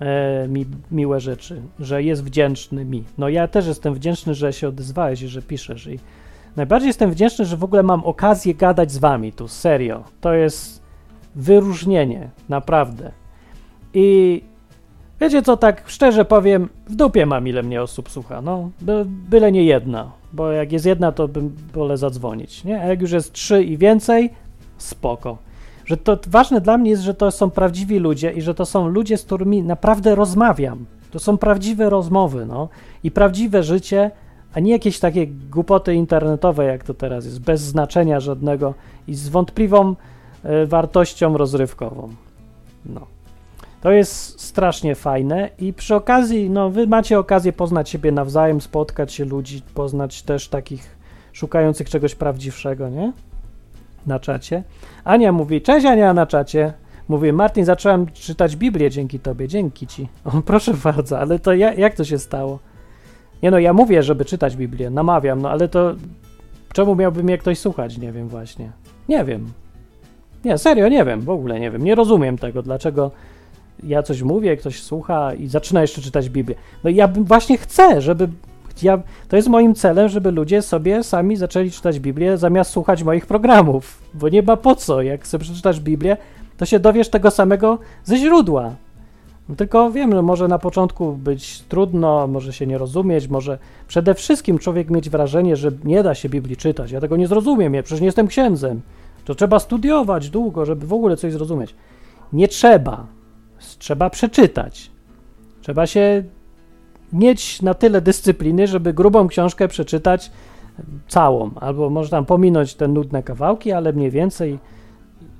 e, 0.00 0.48
mi 0.48 0.66
miłe 0.90 1.20
rzeczy, 1.20 1.62
że 1.80 2.02
jest 2.02 2.24
wdzięczny 2.24 2.84
mi. 2.84 3.04
No 3.18 3.28
ja 3.28 3.48
też 3.48 3.66
jestem 3.66 3.94
wdzięczny, 3.94 4.34
że 4.34 4.52
się 4.52 4.68
odezwałeś 4.68 5.22
i 5.22 5.28
że 5.28 5.42
piszesz 5.42 5.86
i 5.86 5.98
najbardziej 6.56 6.86
jestem 6.86 7.10
wdzięczny, 7.10 7.44
że 7.44 7.56
w 7.56 7.64
ogóle 7.64 7.82
mam 7.82 8.04
okazję 8.04 8.54
gadać 8.54 8.92
z 8.92 8.98
wami 8.98 9.32
tu, 9.32 9.48
serio. 9.48 10.04
To 10.20 10.34
jest 10.34 10.82
wyróżnienie, 11.34 12.30
naprawdę. 12.48 13.12
I 13.94 14.42
wiecie 15.22 15.42
co, 15.42 15.56
tak 15.56 15.82
szczerze 15.86 16.24
powiem, 16.24 16.68
w 16.88 16.94
dupie 16.96 17.26
mam 17.26 17.48
ile 17.48 17.62
mnie 17.62 17.82
osób 17.82 18.10
słucha, 18.10 18.42
no, 18.42 18.70
by, 18.80 19.04
byle 19.06 19.52
nie 19.52 19.64
jedna, 19.64 20.10
bo 20.32 20.52
jak 20.52 20.72
jest 20.72 20.86
jedna, 20.86 21.12
to 21.12 21.28
bym 21.28 21.56
wolę 21.74 21.96
zadzwonić, 21.96 22.64
nie? 22.64 22.80
A 22.80 22.84
jak 22.84 23.02
już 23.02 23.12
jest 23.12 23.32
trzy 23.32 23.62
i 23.62 23.78
więcej, 23.78 24.30
spoko. 24.78 25.38
Że 25.84 25.96
to 25.96 26.18
ważne 26.26 26.60
dla 26.60 26.78
mnie 26.78 26.90
jest, 26.90 27.02
że 27.02 27.14
to 27.14 27.30
są 27.30 27.50
prawdziwi 27.50 27.98
ludzie 27.98 28.32
i 28.32 28.42
że 28.42 28.54
to 28.54 28.66
są 28.66 28.88
ludzie, 28.88 29.18
z 29.18 29.24
którymi 29.24 29.62
naprawdę 29.62 30.14
rozmawiam. 30.14 30.86
To 31.10 31.18
są 31.18 31.38
prawdziwe 31.38 31.90
rozmowy, 31.90 32.46
no. 32.46 32.68
I 33.04 33.10
prawdziwe 33.10 33.62
życie, 33.62 34.10
a 34.54 34.60
nie 34.60 34.72
jakieś 34.72 34.98
takie 34.98 35.26
głupoty 35.26 35.94
internetowe, 35.94 36.64
jak 36.64 36.84
to 36.84 36.94
teraz 36.94 37.24
jest, 37.24 37.40
bez 37.40 37.60
znaczenia 37.60 38.20
żadnego 38.20 38.74
i 39.08 39.14
z 39.14 39.28
wątpliwą 39.28 39.94
e, 40.42 40.66
wartością 40.66 41.36
rozrywkową. 41.36 42.08
No. 42.86 43.06
To 43.82 43.92
jest 43.92 44.40
strasznie 44.40 44.94
fajne 44.94 45.50
i 45.58 45.72
przy 45.72 45.94
okazji, 45.94 46.50
no 46.50 46.70
wy 46.70 46.86
macie 46.86 47.18
okazję 47.18 47.52
poznać 47.52 47.88
siebie 47.88 48.12
nawzajem, 48.12 48.60
spotkać 48.60 49.12
się 49.12 49.24
ludzi, 49.24 49.62
poznać 49.74 50.22
też 50.22 50.48
takich 50.48 50.96
szukających 51.32 51.90
czegoś 51.90 52.14
prawdziwszego, 52.14 52.88
nie? 52.88 53.12
Na 54.06 54.20
czacie. 54.20 54.62
Ania 55.04 55.32
mówi, 55.32 55.62
cześć 55.62 55.86
Ania 55.86 56.14
na 56.14 56.26
czacie. 56.26 56.72
Mówi, 57.08 57.32
Martin, 57.32 57.64
zacząłem 57.64 58.06
czytać 58.06 58.56
Biblię 58.56 58.90
dzięki 58.90 59.20
tobie, 59.20 59.48
dzięki 59.48 59.86
ci. 59.86 60.08
O, 60.24 60.42
proszę 60.42 60.74
bardzo, 60.74 61.18
ale 61.18 61.38
to 61.38 61.54
ja, 61.54 61.74
jak 61.74 61.94
to 61.94 62.04
się 62.04 62.18
stało? 62.18 62.58
Nie 63.42 63.50
no, 63.50 63.58
ja 63.58 63.72
mówię, 63.72 64.02
żeby 64.02 64.24
czytać 64.24 64.56
Biblię, 64.56 64.90
namawiam, 64.90 65.42
no 65.42 65.50
ale 65.50 65.68
to 65.68 65.94
czemu 66.72 66.94
miałby 66.94 67.22
mnie 67.22 67.38
ktoś 67.38 67.58
słuchać? 67.58 67.98
Nie 67.98 68.12
wiem 68.12 68.28
właśnie. 68.28 68.72
Nie 69.08 69.24
wiem. 69.24 69.52
Nie, 70.44 70.58
serio, 70.58 70.88
nie 70.88 71.04
wiem, 71.04 71.20
w 71.20 71.30
ogóle 71.30 71.60
nie 71.60 71.70
wiem. 71.70 71.84
Nie 71.84 71.94
rozumiem 71.94 72.38
tego, 72.38 72.62
dlaczego 72.62 73.10
ja 73.84 74.02
coś 74.02 74.22
mówię, 74.22 74.56
ktoś 74.56 74.82
słucha 74.82 75.34
i 75.34 75.46
zaczyna 75.46 75.82
jeszcze 75.82 76.02
czytać 76.02 76.30
Biblię. 76.30 76.54
No 76.84 76.90
i 76.90 76.94
ja 76.94 77.08
właśnie 77.08 77.58
chcę, 77.58 78.00
żeby. 78.00 78.28
Ja, 78.82 79.02
to 79.28 79.36
jest 79.36 79.48
moim 79.48 79.74
celem, 79.74 80.08
żeby 80.08 80.30
ludzie 80.30 80.62
sobie 80.62 81.04
sami 81.04 81.36
zaczęli 81.36 81.70
czytać 81.70 82.00
Biblię 82.00 82.38
zamiast 82.38 82.70
słuchać 82.70 83.02
moich 83.02 83.26
programów. 83.26 84.02
Bo 84.14 84.28
nie 84.28 84.42
ma 84.42 84.56
po 84.56 84.74
co. 84.74 85.02
Jak 85.02 85.26
sobie 85.26 85.44
przeczytasz 85.44 85.80
Biblię, 85.80 86.16
to 86.56 86.66
się 86.66 86.78
dowiesz 86.78 87.08
tego 87.08 87.30
samego 87.30 87.78
ze 88.04 88.16
źródła. 88.16 88.74
No 89.48 89.56
tylko 89.56 89.90
wiem, 89.90 90.12
że 90.12 90.22
może 90.22 90.48
na 90.48 90.58
początku 90.58 91.12
być 91.12 91.60
trudno, 91.60 92.26
może 92.26 92.52
się 92.52 92.66
nie 92.66 92.78
rozumieć, 92.78 93.28
może 93.28 93.58
przede 93.88 94.14
wszystkim 94.14 94.58
człowiek 94.58 94.90
mieć 94.90 95.10
wrażenie, 95.10 95.56
że 95.56 95.70
nie 95.84 96.02
da 96.02 96.14
się 96.14 96.28
Biblii 96.28 96.56
czytać. 96.56 96.90
Ja 96.90 97.00
tego 97.00 97.16
nie 97.16 97.26
zrozumiem, 97.26 97.74
ja 97.74 97.82
przecież 97.82 98.00
nie 98.00 98.06
jestem 98.06 98.26
księdzem. 98.26 98.80
To 99.24 99.34
trzeba 99.34 99.58
studiować 99.58 100.30
długo, 100.30 100.64
żeby 100.66 100.86
w 100.86 100.92
ogóle 100.92 101.16
coś 101.16 101.32
zrozumieć. 101.32 101.74
Nie 102.32 102.48
trzeba. 102.48 103.06
Trzeba 103.78 104.10
przeczytać. 104.10 104.90
Trzeba 105.60 105.86
się 105.86 106.24
mieć 107.12 107.62
na 107.62 107.74
tyle 107.74 108.00
dyscypliny, 108.00 108.66
żeby 108.66 108.92
grubą 108.92 109.28
książkę 109.28 109.68
przeczytać 109.68 110.30
całą, 111.08 111.50
albo 111.54 111.90
może 111.90 112.10
tam 112.10 112.26
pominąć 112.26 112.74
te 112.74 112.88
nudne 112.88 113.22
kawałki, 113.22 113.72
ale 113.72 113.92
mniej 113.92 114.10
więcej 114.10 114.58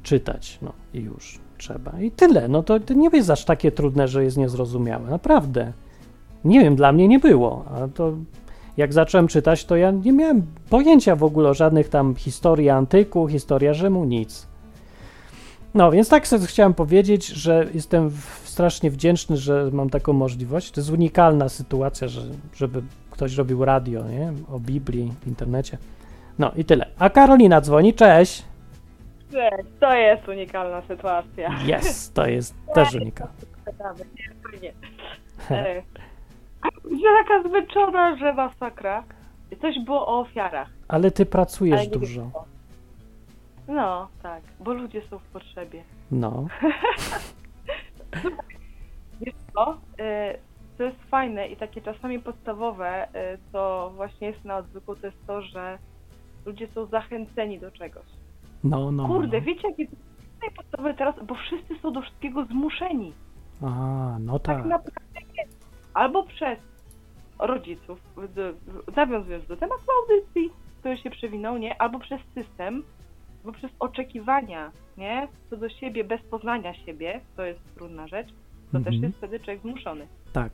czytać. 0.02 0.58
No 0.62 0.72
i 0.94 1.00
już 1.00 1.38
trzeba. 1.58 2.00
I 2.00 2.10
tyle. 2.10 2.48
No 2.48 2.62
to, 2.62 2.80
to 2.80 2.94
nie 2.94 3.08
jest 3.12 3.30
aż 3.30 3.44
takie 3.44 3.72
trudne, 3.72 4.08
że 4.08 4.24
jest 4.24 4.36
niezrozumiałe. 4.36 5.10
Naprawdę. 5.10 5.72
Nie 6.44 6.60
wiem, 6.60 6.76
dla 6.76 6.92
mnie 6.92 7.08
nie 7.08 7.18
było. 7.18 7.64
A 7.74 7.88
to 7.88 8.12
jak 8.76 8.92
zacząłem 8.92 9.28
czytać, 9.28 9.64
to 9.64 9.76
ja 9.76 9.90
nie 9.90 10.12
miałem 10.12 10.42
pojęcia 10.70 11.16
w 11.16 11.24
ogóle 11.24 11.48
o 11.48 11.54
żadnych 11.54 11.88
tam 11.88 12.14
historii 12.14 12.70
antyku, 12.70 13.28
historia 13.28 13.74
Rzymu, 13.74 14.04
nic. 14.04 14.46
No, 15.74 15.90
więc 15.90 16.08
tak 16.08 16.28
sobie 16.28 16.46
chciałem 16.46 16.74
powiedzieć, 16.74 17.26
że 17.26 17.66
jestem 17.74 18.10
strasznie 18.44 18.90
wdzięczny, 18.90 19.36
że 19.36 19.70
mam 19.72 19.90
taką 19.90 20.12
możliwość. 20.12 20.70
To 20.70 20.80
jest 20.80 20.90
unikalna 20.90 21.48
sytuacja, 21.48 22.08
że, 22.08 22.20
żeby 22.54 22.82
ktoś 23.10 23.36
robił 23.36 23.64
radio, 23.64 24.08
nie? 24.08 24.32
O 24.52 24.58
Biblii 24.58 25.12
w 25.22 25.26
internecie. 25.26 25.78
No 26.38 26.52
i 26.56 26.64
tyle. 26.64 26.86
A 26.98 27.10
Karolina 27.10 27.60
dzwoni, 27.60 27.94
cześć. 27.94 28.44
Cześć, 29.32 29.68
to 29.80 29.94
jest 29.94 30.28
unikalna 30.28 30.82
sytuacja. 30.82 31.50
Jest, 31.66 32.14
to 32.14 32.26
jest 32.26 32.54
też 32.74 32.94
unikalne. 32.94 33.34
Nawet 33.78 34.06
nie, 34.18 34.30
fajnie. 34.42 34.72
E, 35.50 35.82
taka 37.24 37.48
zmęczona, 37.48 38.16
że 38.16 38.32
masakra. 38.32 39.04
Coś 39.60 39.74
było 39.84 40.06
o 40.06 40.20
ofiarach. 40.20 40.68
Ale 40.88 41.10
ty 41.10 41.26
pracujesz 41.26 41.80
Ale 41.80 41.86
nie 41.86 41.92
dużo. 41.92 42.30
No, 43.72 44.08
tak, 44.22 44.42
bo 44.60 44.72
ludzie 44.72 45.02
są 45.10 45.18
w 45.18 45.22
potrzebie. 45.24 45.84
No, 46.10 46.46
Wiesz 49.20 49.34
co? 49.54 49.76
E, 49.98 50.38
Co 50.78 50.82
jest 50.84 51.02
fajne 51.10 51.48
i 51.48 51.56
takie 51.56 51.80
czasami 51.80 52.18
podstawowe, 52.20 53.08
e, 53.14 53.38
co 53.52 53.92
właśnie 53.96 54.26
jest 54.28 54.44
na 54.44 54.56
odwyku, 54.56 54.96
to 54.96 55.06
jest 55.06 55.26
to, 55.26 55.42
że 55.42 55.78
ludzie 56.46 56.68
są 56.68 56.86
zachęceni 56.86 57.58
do 57.60 57.70
czegoś. 57.70 58.04
no, 58.64 58.92
no. 58.92 59.06
Kurde, 59.06 59.38
no. 59.40 59.46
wiecie, 59.46 59.68
jakie 59.68 59.86
to 59.86 60.44
jest 60.46 60.56
podstawowe 60.56 60.94
teraz, 60.94 61.14
bo 61.26 61.34
wszyscy 61.34 61.78
są 61.82 61.92
do 61.92 62.02
wszystkiego 62.02 62.44
zmuszeni. 62.44 63.12
A, 63.62 63.66
no 64.20 64.38
tak. 64.38 64.56
tak 64.56 64.66
naprawdę 64.66 65.20
jest. 65.36 65.66
Albo 65.94 66.22
przez 66.22 66.58
rodziców, 67.38 67.98
nawiązując 68.96 69.46
do 69.46 69.56
tematu 69.56 69.82
audycji, 70.02 70.50
który 70.80 70.96
się 70.96 71.10
przewinął, 71.10 71.58
nie? 71.58 71.82
Albo 71.82 71.98
przez 71.98 72.20
system, 72.34 72.82
albo 73.44 73.52
przez 73.58 73.70
oczekiwania, 73.78 74.72
nie? 74.96 75.28
Co 75.50 75.56
do 75.56 75.68
siebie, 75.68 76.04
bez 76.04 76.22
poznania 76.22 76.74
siebie, 76.74 77.20
to 77.36 77.44
jest 77.44 77.60
trudna 77.74 78.06
rzecz, 78.08 78.28
to 78.72 78.78
Mhm. 78.78 78.84
też 78.84 79.02
jest 79.02 79.16
wtedy 79.16 79.40
człowiek 79.40 79.60
zmuszony. 79.62 80.06
Tak. 80.32 80.52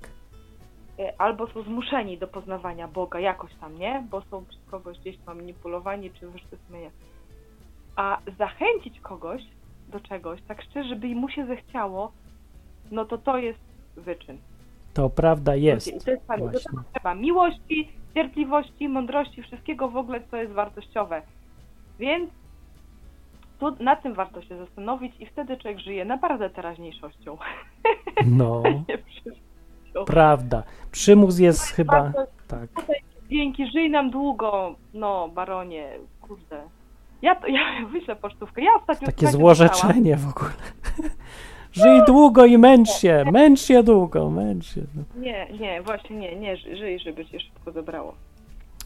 E, 0.98 1.20
Albo 1.20 1.46
są 1.46 1.62
zmuszeni 1.62 2.18
do 2.18 2.28
poznawania 2.28 2.88
Boga 2.88 3.20
jakoś 3.20 3.54
tam, 3.54 3.78
nie? 3.78 4.04
Bo 4.10 4.20
są 4.20 4.44
przez 4.44 4.60
kogoś 4.70 4.98
gdzieś 4.98 5.16
tam 5.18 5.36
manipulowani, 5.36 6.10
czy 6.10 6.28
wyższe 6.28 6.56
sumienia. 6.66 6.90
A 7.96 8.18
zachęcić 8.38 9.00
kogoś 9.00 9.42
do 9.88 10.00
czegoś, 10.00 10.42
tak 10.42 10.62
szczerze, 10.62 10.88
żeby 10.88 11.06
mu 11.08 11.28
się 11.28 11.46
zechciało, 11.46 12.12
no 12.90 13.04
to 13.04 13.18
to 13.18 13.38
jest 13.38 13.58
wyczyn. 13.96 14.38
To 14.94 15.10
prawda 15.10 15.54
jest. 15.56 15.86
I 15.88 16.04
to 16.04 16.10
jest 16.10 16.26
fajne. 16.26 16.52
Do 16.52 16.60
tego 16.60 16.82
trzeba 16.94 17.14
miłości, 17.14 17.88
cierpliwości, 18.14 18.88
mądrości, 18.88 19.42
wszystkiego 19.42 19.88
w 19.88 19.96
ogóle, 19.96 20.20
co 20.30 20.36
jest 20.36 20.52
wartościowe. 20.52 21.22
Więc 21.98 22.30
tu 23.60 23.76
na 23.84 23.96
tym 23.96 24.14
warto 24.14 24.42
się 24.42 24.56
zastanowić 24.56 25.12
i 25.20 25.26
wtedy 25.26 25.56
człowiek 25.56 25.78
żyje 25.80 26.04
naprawdę 26.04 26.50
teraźniejszością. 26.50 27.38
No, 28.26 28.62
prawda. 30.06 30.62
Przymus 30.90 31.38
jest 31.38 31.62
chyba. 31.70 31.92
Bardzo 32.02 32.26
Tak. 32.48 32.68
Dzięki, 33.30 33.70
żyj 33.70 33.90
nam 33.90 34.10
długo. 34.10 34.74
No, 34.94 35.28
baronie, 35.28 35.90
kurde. 36.20 36.62
Ja 37.22 37.34
to, 37.34 37.46
ja 37.46 37.60
wyślę 37.92 38.16
pocztówkę. 38.16 38.62
Ja 38.62 38.70
ostatnio 38.80 39.06
Takie 39.06 39.26
złorzeczenie 39.26 40.16
w 40.16 40.28
ogóle. 40.28 40.50
Żyj 41.72 42.00
długo 42.06 42.46
i 42.46 42.58
męcz 42.58 42.88
się. 42.90 43.24
Męcz 43.32 43.60
się 43.60 43.82
długo, 43.82 44.30
męcz 44.30 44.66
się. 44.74 44.80
No. 44.94 45.20
Nie, 45.20 45.46
nie, 45.60 45.82
właśnie 45.82 46.16
nie, 46.16 46.36
nie 46.36 46.56
ży- 46.56 46.76
żyj, 46.76 46.98
żeby 46.98 47.26
cię 47.26 47.40
szybko 47.40 47.72
zabrało. 47.72 48.14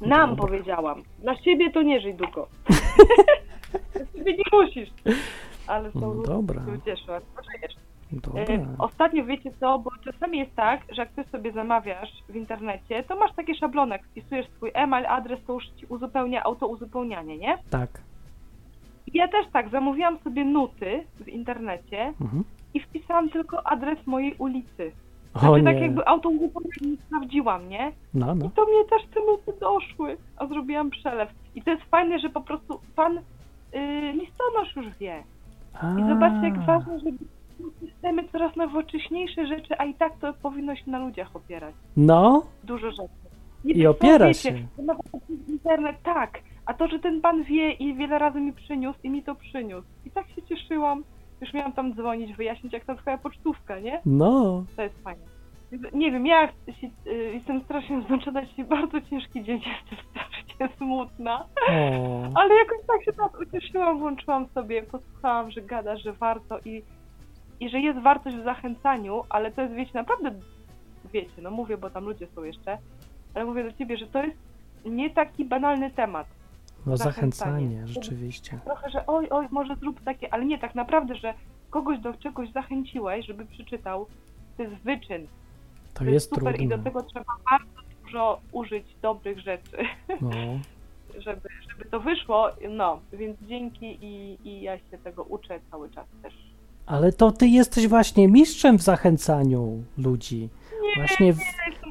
Nam 0.00 0.30
Dobra. 0.30 0.44
powiedziałam. 0.46 1.02
Dla 1.18 1.36
siebie 1.36 1.70
to 1.70 1.82
nie 1.82 2.00
żyj 2.00 2.14
długo. 2.14 2.48
Siebie 4.16 4.36
nie 4.36 4.58
musisz. 4.58 4.88
Ale 5.66 5.92
są 5.92 6.00
No 6.00 6.06
ludzie, 6.12 6.26
dobra. 6.28 6.60
którzy 6.62 6.80
jak 7.12 7.22
pożyjesz. 7.22 7.74
Dobra. 8.12 8.42
E, 8.42 8.66
Ostatnio 8.78 9.24
wiecie 9.24 9.50
co, 9.60 9.78
bo 9.78 9.90
czasami 10.04 10.38
jest 10.38 10.54
tak, 10.56 10.80
że 10.94 11.02
jak 11.02 11.12
ty 11.12 11.24
sobie 11.24 11.52
zamawiasz 11.52 12.10
w 12.28 12.36
internecie, 12.36 13.02
to 13.02 13.16
masz 13.16 13.32
taki 13.34 13.54
szablonek, 13.56 14.02
wpisujesz 14.06 14.46
swój 14.56 14.70
e-mail, 14.74 15.06
adres, 15.06 15.40
to 15.46 15.52
już 15.52 15.64
ci 15.76 15.86
uzupełnia 15.88 16.42
auto 16.44 16.66
uzupełnianie, 16.66 17.38
nie? 17.38 17.58
Tak. 17.70 17.88
Ja 19.14 19.28
też 19.28 19.46
tak, 19.52 19.68
zamówiłam 19.68 20.18
sobie 20.18 20.44
nuty 20.44 21.04
w 21.20 21.28
internecie 21.28 22.02
Mhm. 22.20 22.44
i 22.74 22.80
wpisałam 22.80 23.30
tylko 23.30 23.66
adres 23.66 24.06
mojej 24.06 24.34
ulicy. 24.38 24.92
O 25.34 25.38
Znaczy 25.38 25.64
tak 25.64 25.76
nie. 25.76 25.82
jakby 25.82 26.06
autobusowo 26.06 26.60
nie 26.80 26.96
sprawdziłam, 26.96 27.68
nie? 27.68 27.92
No, 28.14 28.34
I 28.34 28.38
no. 28.38 28.50
to 28.56 28.64
mnie 28.64 28.84
też 28.90 29.02
te 29.14 29.20
nuty 29.20 29.60
doszły, 29.60 30.16
a 30.36 30.46
zrobiłam 30.46 30.90
przelew. 30.90 31.28
I 31.54 31.62
to 31.62 31.70
jest 31.70 31.82
fajne, 31.82 32.18
że 32.18 32.28
po 32.28 32.40
prostu 32.40 32.80
pan 32.96 33.20
listonosz 34.12 34.76
już 34.76 34.86
wie. 35.00 35.22
I 35.98 36.08
zobaczcie, 36.08 36.44
jak 36.44 36.58
ważne, 36.66 36.98
żeby 36.98 37.18
systemy 37.80 38.28
coraz 38.28 38.56
nowocześniejsze 38.56 39.46
rzeczy, 39.46 39.74
a 39.78 39.84
i 39.84 39.94
tak 39.94 40.12
to 40.20 40.32
powinno 40.34 40.76
się 40.76 40.90
na 40.90 40.98
ludziach 40.98 41.36
opierać. 41.36 41.74
No, 41.96 42.46
Dużo 42.64 42.90
rzeczy. 42.90 43.08
I 43.64 43.82
tak, 43.82 43.90
opiera 43.90 44.26
wiecie, 44.26 44.40
się. 44.50 44.56
że 44.56 44.94
internet, 45.48 45.96
tak. 46.02 46.38
A 46.66 46.74
to, 46.74 46.88
że 46.88 46.98
ten 46.98 47.20
pan 47.20 47.42
wie 47.44 47.72
i 47.72 47.94
wiele 47.94 48.18
razy 48.18 48.40
mi 48.40 48.52
przyniósł 48.52 48.98
i 49.02 49.10
mi 49.10 49.22
to 49.22 49.34
przyniósł. 49.34 49.86
I 50.06 50.10
tak 50.10 50.28
się 50.28 50.42
cieszyłam. 50.42 51.04
Już 51.40 51.52
miałam 51.54 51.72
tam 51.72 51.94
dzwonić, 51.94 52.32
wyjaśnić, 52.36 52.72
jak 52.72 52.84
ta 52.84 52.94
twoja 52.94 53.18
pocztówka, 53.18 53.80
nie? 53.80 54.00
no. 54.06 54.64
To 54.76 54.82
jest 54.82 55.02
fajne. 55.02 55.22
Nie 55.92 56.12
wiem, 56.12 56.26
ja 56.26 56.48
się, 56.48 56.90
y, 57.06 57.14
jestem 57.34 57.62
strasznie 57.62 58.02
zmęczona, 58.02 58.46
dzisiaj 58.46 58.64
bardzo 58.64 59.00
ciężki 59.00 59.44
dzień, 59.44 59.60
jestem 59.66 59.98
strasznie 60.10 60.76
smutna. 60.76 61.46
O, 61.70 62.22
Ale 62.34 62.54
jakoś 62.54 62.86
tak 62.86 63.04
się 63.04 63.12
teraz 63.12 63.32
ucieszyłam, 63.40 63.98
włączyłam 63.98 64.46
sobie, 64.48 64.82
posłuchałam, 64.82 65.50
że 65.50 65.62
gada, 65.62 65.96
że 65.96 66.12
warto 66.12 66.58
i, 66.64 66.82
i 67.60 67.70
że 67.70 67.80
jest 67.80 67.98
wartość 67.98 68.36
w 68.36 68.44
zachęcaniu, 68.44 69.22
ale 69.28 69.52
to 69.52 69.62
jest, 69.62 69.74
wiecie, 69.74 69.92
naprawdę, 69.94 70.30
wiecie, 71.12 71.42
no 71.42 71.50
mówię, 71.50 71.76
bo 71.76 71.90
tam 71.90 72.04
ludzie 72.04 72.26
są 72.26 72.42
jeszcze, 72.42 72.78
ale 73.34 73.44
mówię 73.44 73.64
do 73.64 73.72
ciebie, 73.72 73.96
że 73.96 74.06
to 74.06 74.22
jest 74.24 74.38
nie 74.84 75.10
taki 75.10 75.44
banalny 75.44 75.90
temat. 75.90 76.26
no 76.86 76.96
zachęcanie. 76.96 77.52
zachęcanie, 77.52 77.86
rzeczywiście. 77.86 78.58
Trochę, 78.64 78.90
że 78.90 79.06
oj, 79.06 79.26
oj, 79.30 79.46
może 79.50 79.76
zrób 79.76 80.00
takie, 80.00 80.34
ale 80.34 80.44
nie, 80.44 80.58
tak 80.58 80.74
naprawdę, 80.74 81.14
że 81.14 81.34
kogoś 81.70 81.98
do 81.98 82.14
czegoś 82.14 82.52
zachęciłeś, 82.52 83.26
żeby 83.26 83.46
przeczytał, 83.46 84.06
to 84.56 84.62
jest 84.62 84.74
wyczyn. 84.74 85.26
To 85.94 86.04
jest 86.04 86.34
super 86.34 86.60
i 86.60 86.68
do 86.68 86.74
trudne. 86.74 86.90
tego 86.90 87.02
trzeba 87.02 87.32
bardzo 87.50 87.82
dużo 88.04 88.40
użyć 88.52 88.86
dobrych 89.02 89.40
rzeczy. 89.40 89.76
No. 90.20 90.30
żeby, 91.18 91.48
żeby 91.70 91.84
to 91.90 92.00
wyszło, 92.00 92.50
no, 92.70 93.00
więc 93.12 93.36
dzięki 93.48 93.98
i, 94.02 94.38
i 94.44 94.62
ja 94.62 94.78
się 94.78 94.98
tego 95.04 95.22
uczę 95.22 95.60
cały 95.70 95.90
czas 95.90 96.06
też. 96.22 96.34
Ale 96.86 97.12
to 97.12 97.32
ty 97.32 97.46
jesteś 97.46 97.88
właśnie 97.88 98.28
mistrzem 98.28 98.78
w 98.78 98.82
zachęcaniu 98.82 99.82
ludzi. 99.98 100.48
Właśnie 100.96 101.32
w... 101.32 101.38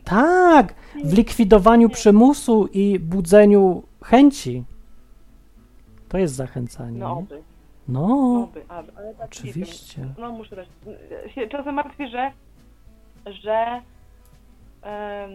Tak, 0.03 0.73
w 1.03 1.13
likwidowaniu 1.13 1.89
przymusu 1.89 2.67
i 2.73 2.99
budzeniu 2.99 3.83
chęci. 4.03 4.63
To 6.09 6.17
jest 6.17 6.35
zachęcanie. 6.35 6.99
No 6.99 7.07
nie? 7.07 7.13
oby, 7.13 7.41
No, 7.87 8.41
oby, 8.43 8.63
aby, 8.67 8.91
ale 8.97 9.13
tak 9.13 9.27
oczywiście. 9.27 10.01
Nie 10.01 10.07
wiem, 10.07 10.15
no 10.19 10.31
muszę 10.31 10.55
dać, 10.55 10.67
się 11.35 11.47
czasem 11.47 11.75
martwię, 11.75 12.07
że, 12.07 12.31
że 13.25 13.81
em, 14.81 15.31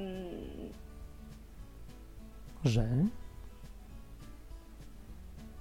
Że? 2.65 2.87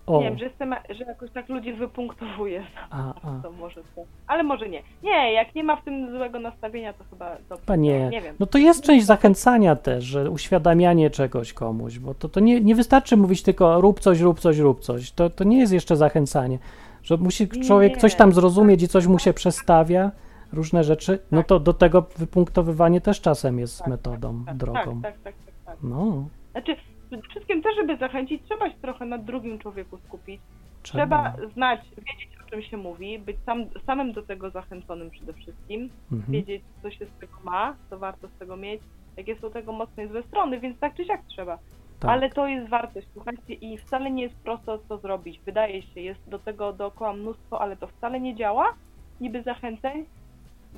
O, 0.08 0.20
nie 0.20 0.30
wiem, 0.30 0.38
że 0.38 0.46
jestem, 0.46 0.76
że 0.90 1.06
jakoś 1.06 1.32
tak 1.32 1.50
ludzi 1.50 1.74
wypunktowuję, 1.74 2.64
a, 2.90 3.10
a. 3.10 3.40
to 3.44 3.52
może 3.52 3.82
to, 3.96 4.02
ale 4.28 4.44
może 4.44 4.70
nie. 4.70 4.82
Nie, 5.04 5.34
jak 5.34 5.56
nie 5.56 5.64
ma 5.64 5.76
w 5.76 5.84
tym 5.84 6.12
złego 6.12 6.40
nastawienia, 6.40 6.94
to 6.94 7.04
chyba 7.10 7.38
dobrze. 7.50 7.66
Panie, 7.66 8.10
nie 8.10 8.22
wiem. 8.22 8.36
no 8.40 8.46
to 8.46 8.58
jest 8.58 8.84
część 8.84 9.06
zachęcania 9.06 9.76
też, 9.76 10.04
że 10.04 10.32
uświadamianie 10.32 11.10
czegoś 11.10 11.54
komuś, 11.54 12.00
bo 12.00 12.14
to, 12.14 12.30
to 12.30 12.40
nie, 12.40 12.62
nie 12.62 12.76
wystarczy 12.76 13.18
mówić 13.18 13.44
tylko 13.44 13.82
rób 13.82 14.00
coś, 14.00 14.20
rób 14.20 14.40
coś, 14.40 14.58
rób 14.58 14.80
coś. 14.80 15.12
To, 15.12 15.30
to 15.30 15.44
nie 15.44 15.60
jest 15.60 15.74
jeszcze 15.74 15.96
zachęcanie. 15.96 16.60
Że 17.04 17.18
musi 17.18 17.48
człowiek 17.48 17.94
Nie. 17.94 18.02
coś 18.02 18.16
tam 18.16 18.34
zrozumieć 18.34 18.84
i 18.84 18.88
coś 18.88 19.08
mu 19.08 19.20
się 19.20 19.34
przestawia, 19.34 20.12
różne 20.56 20.84
rzeczy, 20.84 21.20
no 21.32 21.44
to 21.44 21.60
do 21.60 21.74
tego 21.74 22.02
wypunktowywanie 22.18 23.02
też 23.02 23.22
czasem 23.22 23.60
jest 23.60 23.88
metodą, 23.88 24.44
tak, 24.46 24.58
drogą. 24.58 25.02
Tak, 25.02 25.14
tak, 25.14 25.24
tak, 25.24 25.34
tak, 25.46 25.56
tak. 25.66 25.78
No, 25.84 26.28
Znaczy, 26.52 26.76
przede 27.10 27.22
wszystkim 27.28 27.62
też, 27.62 27.76
żeby 27.76 27.98
zachęcić, 27.98 28.44
trzeba 28.44 28.70
się 28.70 28.76
trochę 28.82 29.06
na 29.06 29.18
drugim 29.18 29.60
człowieku 29.60 29.98
skupić. 29.98 30.42
trzeba. 30.84 31.34
Znać, 31.54 31.82
wiedzieć 31.98 32.30
o 32.48 32.50
czym 32.50 32.62
się 32.62 32.78
mówi, 32.78 33.20
być 33.20 33.38
sam, 33.46 33.66
samym 33.86 34.14
do 34.14 34.24
tego 34.24 34.50
zachęconym 34.50 35.10
przede 35.10 35.34
wszystkim, 35.34 35.90
Mhm. 36.12 36.32
wiedzieć 36.32 36.64
co 36.84 36.92
się 36.92 37.06
z 37.06 37.20
tego 37.20 37.38
ma, 37.44 37.76
co 37.90 38.00
warto 38.00 38.28
z 38.28 38.40
tego 38.40 38.58
mieć, 38.58 38.82
jakie 39.18 39.36
są 39.36 39.50
tego 39.52 39.72
mocne 39.72 40.06
i 40.06 40.08
złe 40.08 40.24
strony, 40.24 40.60
więc 40.60 40.80
tak 40.80 40.96
czy 40.96 41.06
siak 41.06 41.22
trzeba. 41.28 41.58
Tak. 42.00 42.12
Ale 42.12 42.30
to 42.30 42.48
jest 42.48 42.70
wartość, 42.70 43.08
słuchajcie, 43.14 43.54
i 43.54 43.78
wcale 43.78 44.12
nie 44.12 44.24
jest 44.24 44.36
prosto 44.36 44.78
to 44.78 44.98
zrobić. 44.98 45.40
Wydaje 45.46 45.82
się, 45.82 46.02
jest 46.02 46.30
do 46.30 46.40
tego 46.40 46.74
dookoła 46.74 47.14
mnóstwo, 47.14 47.62
ale 47.62 47.78
to 47.78 47.88
wcale 47.88 48.20
nie 48.20 48.36
działa, 48.36 48.74
niby 49.22 49.44
zachęceń, 49.44 50.06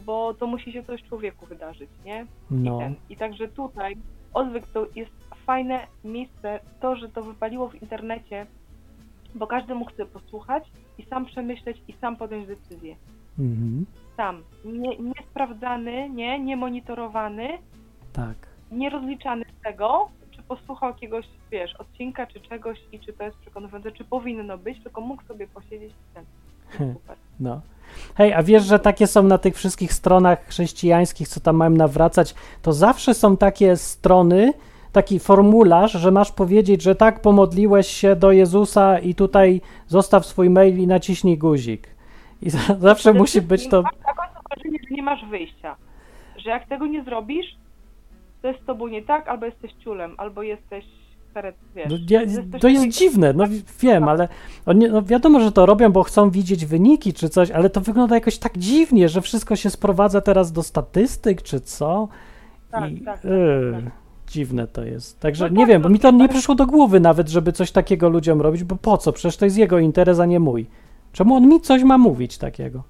bo 0.06 0.34
to 0.34 0.48
musi 0.48 0.72
się 0.72 0.84
coś 0.84 1.04
człowieku 1.04 1.46
wydarzyć, 1.46 1.90
nie? 2.06 2.26
No, 2.52 2.76
I, 2.76 2.80
ten. 2.80 2.96
I 3.10 3.18
także 3.18 3.48
tutaj 3.48 3.98
odwyk 4.34 4.68
to 4.68 4.88
jest 4.96 5.12
fajne 5.46 5.88
miejsce, 6.04 6.60
to, 6.80 6.96
że 6.96 7.10
to 7.10 7.24
wypaliło 7.24 7.70
w 7.70 7.82
internecie, 7.82 8.46
bo 9.36 9.48
każdy 9.48 9.76
mógł 9.76 9.92
sobie 9.92 10.06
posłuchać 10.06 10.64
i 10.98 11.06
sam 11.06 11.26
przemyśleć 11.26 11.82
i 11.88 11.94
sam 11.94 12.16
podjąć 12.16 12.48
decyzję. 12.48 12.96
mhm. 13.40 13.86
Sam. 14.18 14.44
Nie, 14.66 14.98
niesprawdzany, 14.98 16.10
nie, 16.10 16.40
niemonitorowany, 16.40 17.48
tak. 18.14 18.36
nierozliczany 18.72 19.46
z 19.60 19.64
tego, 19.64 20.10
czy 20.32 20.44
posłuchał 20.44 20.90
jakiegoś, 20.90 21.26
wiesz, 21.52 21.76
odcinka 21.76 22.28
czy 22.28 22.40
czegoś 22.42 22.80
i 22.92 23.00
czy 23.00 23.14
to 23.14 23.24
jest 23.24 23.38
przekonujące, 23.38 23.92
czy 23.92 24.04
powinno 24.04 24.58
być, 24.58 24.84
tylko 24.84 25.02
mógł 25.02 25.24
sobie 25.24 25.48
posiedzieć 25.48 25.92
i 25.92 26.14
ten. 26.14 26.26
Super. 26.72 27.16
No. 27.40 27.62
Hej, 28.16 28.34
a 28.34 28.44
wiesz, 28.44 28.64
że 28.64 28.80
takie 28.80 29.08
są 29.08 29.24
na 29.24 29.38
tych 29.38 29.56
wszystkich 29.56 29.94
stronach 29.94 30.46
chrześcijańskich, 30.48 31.28
co 31.28 31.40
tam 31.40 31.56
mają 31.56 31.72
nawracać, 31.72 32.36
to 32.62 32.74
zawsze 32.74 33.14
są 33.14 33.38
takie 33.38 33.78
strony, 33.78 34.54
taki 34.92 35.20
formularz, 35.20 35.92
że 35.92 36.12
masz 36.12 36.32
powiedzieć, 36.32 36.82
że 36.82 36.96
tak 36.96 37.22
pomodliłeś 37.22 37.88
się 37.88 38.16
do 38.16 38.32
Jezusa 38.32 39.00
i 39.00 39.16
tutaj 39.16 39.62
zostaw 39.88 40.26
swój 40.26 40.50
mail 40.50 40.78
i 40.80 40.88
naciśnij 40.88 41.38
guzik. 41.38 41.88
I 42.42 42.50
za- 42.50 42.76
zawsze 42.90 43.14
musi 43.14 43.42
być 43.42 43.70
to. 43.70 43.82
Masz 43.82 43.94
wrażenie, 44.50 44.80
że 44.90 44.96
nie 44.96 45.04
masz 45.04 45.26
wyjścia. 45.26 45.76
Że 46.38 46.50
jak 46.50 46.68
tego 46.68 46.86
nie 46.88 47.04
zrobisz, 47.04 47.56
to 48.42 48.48
jest 48.48 48.62
z 48.62 48.66
tobą 48.66 48.88
nie 48.88 49.02
tak, 49.04 49.28
albo 49.28 49.46
jesteś 49.46 49.72
ciulem, 49.84 50.16
albo 50.18 50.44
jesteś 50.44 50.86
wiesz. 51.76 51.88
No, 51.90 51.98
ja, 52.10 52.22
to 52.60 52.68
jest 52.68 52.88
dziwne, 53.00 53.34
no 53.34 53.48
wi- 53.48 53.64
wiem, 53.80 54.04
ale 54.04 54.28
oni, 54.66 54.90
no 54.90 55.02
wiadomo, 55.02 55.40
że 55.40 55.52
to 55.52 55.66
robią, 55.66 55.92
bo 55.92 56.04
chcą 56.04 56.30
widzieć 56.30 56.66
wyniki 56.66 57.14
czy 57.14 57.30
coś, 57.30 57.52
ale 57.52 57.70
to 57.70 57.82
wygląda 57.82 58.16
jakoś 58.16 58.38
tak 58.38 58.58
dziwnie, 58.58 59.10
że 59.10 59.22
wszystko 59.22 59.56
się 59.56 59.70
sprowadza 59.70 60.22
teraz 60.22 60.52
do 60.52 60.64
statystyk 60.64 61.42
czy 61.42 61.60
co. 61.62 62.08
Tak, 62.72 62.92
I, 62.92 63.02
tak, 63.02 63.22
tak, 63.22 63.32
yy, 63.32 63.72
tak. 63.84 63.92
Dziwne 64.28 64.68
to 64.68 64.84
jest. 64.84 65.20
Także 65.20 65.46
No 65.46 65.50
nie 65.56 65.62
tak, 65.64 65.70
wiem, 65.70 65.82
bo 65.82 65.90
no 65.90 65.94
mi 65.94 66.00
to 66.00 66.08
tak. 66.12 66.20
nie 66.20 66.30
przyszło 66.30 66.56
do 66.56 66.66
głowy 66.66 67.00
nawet, 67.00 67.30
żeby 67.30 67.52
coś 67.54 67.72
takiego 67.72 68.10
ludziom 68.10 68.42
robić, 68.42 68.64
bo 68.64 68.76
po 68.76 68.98
co? 68.98 69.12
Przecież 69.14 69.38
to 69.38 69.46
jest 69.46 69.58
jego 69.58 69.80
interes, 69.80 70.20
a 70.20 70.26
nie 70.26 70.40
mój. 70.40 70.66
Czemu 71.14 71.36
on 71.36 71.48
mi 71.48 71.62
coś 71.62 71.84
ma 71.84 71.98
mówić 71.98 72.38
takiego? 72.38 72.84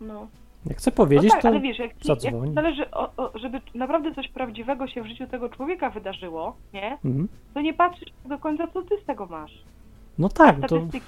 No. 0.00 0.26
Jak 0.68 0.78
chcę 0.78 0.90
No 0.90 0.96
powiedzieć, 0.96 1.30
tak, 1.32 1.42
to 1.42 1.48
ale 1.48 1.60
wiesz, 1.60 1.78
jak, 1.78 1.90
ci, 1.98 2.08
jak 2.08 2.20
zadzwoni. 2.20 2.54
zależy, 2.54 2.90
o, 2.90 3.10
o, 3.16 3.38
żeby 3.38 3.60
naprawdę 3.74 4.14
coś 4.14 4.28
prawdziwego 4.28 4.88
się 4.88 5.02
w 5.02 5.06
życiu 5.06 5.26
tego 5.26 5.48
człowieka 5.48 5.90
wydarzyło, 5.90 6.56
nie? 6.72 6.92
Mhm. 7.04 7.28
To 7.54 7.60
nie 7.60 7.74
patrzysz 7.74 8.08
do 8.24 8.38
końca, 8.38 8.66
co 8.66 8.82
ty 8.82 8.94
z 9.02 9.06
tego 9.06 9.26
masz. 9.26 9.52
No 10.18 10.28
tak, 10.28 10.60
to 10.60 10.66
Statystyki 10.66 11.06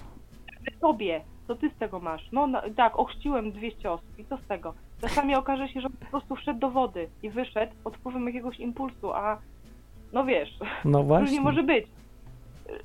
tobie, 0.81 1.21
co 1.47 1.55
ty 1.57 1.71
z 1.71 1.75
tego 1.79 2.01
masz. 2.01 2.29
No, 2.33 2.47
no 2.47 2.63
tak, 2.77 2.99
ochrzciłem 2.99 3.53
200 3.53 3.93
osób 3.93 4.19
i 4.19 4.25
co 4.25 4.37
z 4.37 4.47
tego? 4.49 4.75
Czasami 5.01 5.35
okaże 5.35 5.69
się, 5.69 5.81
że 5.81 5.91
po 5.91 6.07
prostu 6.07 6.37
wszedł 6.37 6.61
do 6.61 6.71
wody 6.71 7.09
i 7.23 7.31
wyszedł 7.31 7.73
pod 7.85 7.97
wpływem 7.97 8.27
jakiegoś 8.27 8.61
impulsu, 8.61 9.13
a 9.13 9.39
no 10.13 10.25
wiesz, 10.25 10.59
no 10.85 11.03
właśnie. 11.11 11.41
może 11.41 11.63
być. 11.63 11.87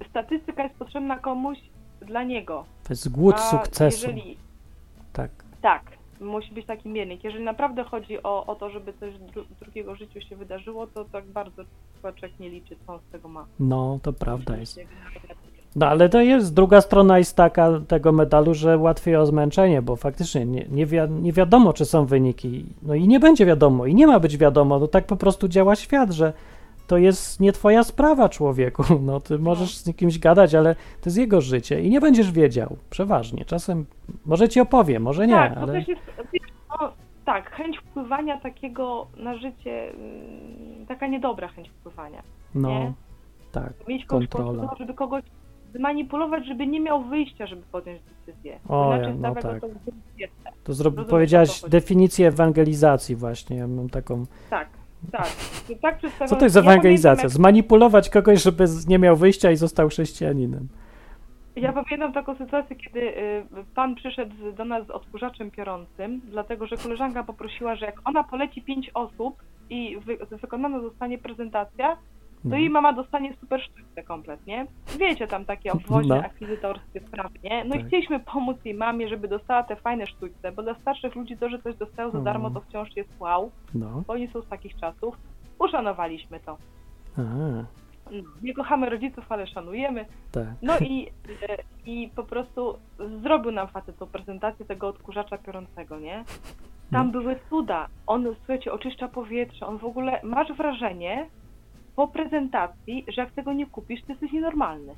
Statystyka 0.10 0.64
jest 0.64 0.76
potrzebna 0.76 1.20
komuś 1.20 1.58
dla 2.02 2.24
niego. 2.24 2.66
To 2.84 2.94
jest 2.94 3.12
głód 3.12 3.36
a 3.36 3.40
sukcesu. 3.40 4.08
Jeżeli 4.08 4.38
Tak. 5.14 5.32
tak, 5.62 5.84
musi 6.24 6.54
być 6.54 6.66
taki 6.66 6.90
miernik. 6.90 7.24
Jeżeli 7.24 7.44
naprawdę 7.44 7.84
chodzi 7.84 8.24
o, 8.24 8.46
o 8.46 8.56
to, 8.56 8.70
żeby 8.70 8.94
coś 8.94 9.14
dru 9.20 9.44
drugiego 9.62 9.96
życiu 9.96 10.22
się 10.22 10.36
wydarzyło, 10.36 10.88
to 10.88 11.06
tak 11.06 11.26
bardzo 11.26 11.64
człowiek 12.02 12.40
nie 12.40 12.50
liczy, 12.50 12.76
co 12.86 12.94
on 12.94 13.00
z 13.10 13.12
tego 13.12 13.28
ma. 13.28 13.46
No, 13.60 14.00
to 14.04 14.14
prawda 14.14 14.58
jest. 14.58 14.80
No 15.76 15.88
ale 15.88 16.10
to 16.10 16.22
jest, 16.22 16.54
druga 16.54 16.82
strona 16.82 17.18
jest 17.18 17.36
taka 17.36 17.80
tego 17.88 18.12
medalu, 18.12 18.54
że 18.54 18.78
łatwiej 18.78 19.16
o 19.16 19.26
zmęczenie, 19.26 19.82
bo 19.82 19.96
faktycznie 19.96 20.46
nie, 20.46 20.66
nie, 20.72 20.86
wi 20.86 20.98
nie 21.22 21.34
wiadomo, 21.34 21.74
czy 21.74 21.86
są 21.86 22.06
wyniki. 22.06 22.66
No 22.82 22.96
i 22.96 23.08
nie 23.08 23.20
będzie 23.20 23.46
wiadomo, 23.46 23.86
i 23.86 23.96
nie 23.96 24.08
ma 24.08 24.20
być 24.20 24.38
wiadomo. 24.38 24.80
No 24.80 24.88
tak 24.88 25.06
po 25.06 25.16
prostu 25.16 25.48
działa 25.48 25.76
świat, 25.76 26.12
że 26.12 26.34
to 26.88 26.98
jest 26.98 27.40
nie 27.40 27.52
twoja 27.52 27.84
sprawa, 27.84 28.30
człowieku. 28.30 28.84
No 29.02 29.20
ty 29.20 29.40
możesz 29.40 29.78
z 29.78 29.96
kimś 29.96 30.20
gadać, 30.20 30.56
ale 30.56 30.76
to 30.76 31.06
jest 31.06 31.18
jego 31.18 31.42
życie 31.42 31.82
i 31.82 31.90
nie 31.90 32.02
będziesz 32.02 32.32
wiedział. 32.32 32.78
Przeważnie. 32.90 33.46
Czasem 33.46 33.86
może 34.26 34.50
ci 34.50 34.60
opowie, 34.60 35.00
może 35.00 35.28
nie, 35.28 35.34
tak, 35.34 35.54
to 35.54 35.60
ale 35.60 35.74
też 35.74 35.88
jest, 35.88 36.02
no, 36.70 36.94
tak, 37.26 37.52
chęć 37.52 37.78
wpływania 37.78 38.40
takiego 38.40 39.08
na 39.18 39.38
życie, 39.38 39.94
mm, 39.94 40.86
taka 40.88 41.08
niedobra 41.08 41.48
chęć 41.48 41.70
wpływania. 41.70 42.24
no, 42.56 42.70
nie? 42.70 42.94
tak. 43.52 43.74
Mieć 43.88 44.06
Kontrola. 44.06 44.76
żeby 44.80 44.94
kogoś 44.94 45.24
zmanipulować, 45.76 46.46
żeby 46.46 46.68
nie 46.68 46.80
miał 46.80 47.04
wyjścia, 47.04 47.48
żeby 47.48 47.62
podjąć 47.72 48.02
decyzję. 48.02 48.60
O, 48.70 48.96
Inaczej 48.96 49.16
no 49.20 49.36
tak. 49.36 49.62
to. 49.62 49.68
To 50.64 50.74
zro... 50.74 50.90
Rozumiem, 50.90 51.06
o 51.08 51.10
powiedziałaś 51.10 51.62
definicję 51.62 52.28
ewangelizacji 52.28 53.16
właśnie. 53.16 53.58
Ja 53.58 53.68
mam 53.68 53.90
taką. 53.90 54.26
Tak, 54.50 54.70
tak. 55.12 55.28
tak 55.82 56.00
Co 56.30 56.36
to 56.36 56.46
jest 56.46 56.58
ewangelizacja? 56.58 57.30
Zmanipulować 57.30 58.10
kogoś, 58.10 58.44
żeby 58.44 58.66
nie 58.88 59.00
miał 59.00 59.16
wyjścia 59.16 59.52
i 59.52 59.56
został 59.56 59.90
chrześcijaninem. 59.90 60.68
Ja 61.56 61.74
pamiętam 61.74 62.14
taką 62.14 62.36
sytuację, 62.36 62.76
kiedy 62.76 63.00
y, 63.00 63.44
pan 63.76 63.96
przyszedł 63.96 64.52
do 64.58 64.66
nas 64.66 64.88
z 64.88 64.90
odkurzaczem 64.90 65.52
piorącym, 65.52 66.22
dlatego 66.30 66.68
że 66.68 66.78
koleżanka 66.78 67.24
poprosiła, 67.24 67.76
że 67.76 67.86
jak 67.86 67.96
ona 68.06 68.24
poleci 68.24 68.62
pięć 68.62 68.92
osób 68.94 69.44
i 69.70 69.98
wy, 70.06 70.18
wykonana 70.42 70.82
zostanie 70.82 71.18
prezentacja, 71.18 71.98
No. 72.46 72.56
jej 72.58 72.70
mama 72.70 72.94
dostanie 72.94 73.34
super 73.40 73.62
sztuczkę 73.62 74.04
kompletnie. 74.04 74.66
Wiecie, 75.00 75.28
tam 75.28 75.46
takie 75.46 75.72
obwoźne, 75.78 76.16
No. 76.16 76.22
akwizytorskie 76.26 77.00
sprawy, 77.00 77.40
nie? 77.44 77.64
No 77.64 77.72
Tak. 77.72 77.82
i 77.82 77.88
chcieliśmy 77.88 78.20
pomóc 78.20 78.58
jej 78.66 78.74
mamie, 78.76 79.08
żeby 79.10 79.28
dostała 79.28 79.64
te 79.64 79.76
fajne 79.76 80.08
sztuczce, 80.08 80.52
bo 80.52 80.64
dla 80.64 80.76
starszych 80.76 81.16
ludzi 81.16 81.38
to, 81.38 81.50
że 81.50 81.60
coś 81.62 81.76
dostają 81.76 82.12
za 82.12 82.20
darmo, 82.20 82.50
to 82.52 82.62
wciąż 82.62 82.96
jest 82.96 83.20
wow, 83.20 83.52
No. 83.74 84.04
bo 84.08 84.14
oni 84.14 84.28
są 84.28 84.42
z 84.42 84.48
takich 84.48 84.76
czasów. 84.76 85.18
Uszanowaliśmy 85.60 86.40
to. 86.40 86.58
A, 87.18 87.22
No, 88.12 88.22
Nie 88.42 88.54
kochamy 88.54 88.90
rodziców, 88.90 89.32
ale 89.32 89.48
szanujemy. 89.48 90.06
tak. 90.32 90.48
No 90.62 90.74
i, 90.80 91.08
e, 91.50 91.58
i 91.86 92.10
po 92.16 92.24
prostu 92.24 92.78
zrobił 93.22 93.52
nam 93.52 93.68
facet 93.68 93.98
tą 93.98 94.08
prezentację 94.08 94.66
tego 94.66 94.88
odkurzacza 94.88 95.38
piorącego, 95.38 96.00
nie? 96.00 96.24
Tam 96.92 97.12
były 97.12 97.36
cuda. 97.50 97.88
On, 98.08 98.36
słuchajcie, 98.38 98.74
oczyszcza 98.74 99.08
powietrze. 99.08 99.68
On 99.68 99.78
w 99.78 99.86
ogóle, 99.86 100.20
masz 100.24 100.54
wrażenie 100.54 101.30
po 101.96 102.08
prezentacji, 102.08 103.06
że 103.08 103.22
jak 103.22 103.32
tego 103.32 103.54
nie 103.54 103.66
kupisz, 103.66 104.02
to 104.02 104.12
jesteś 104.12 104.32
nienormalny. 104.32 104.96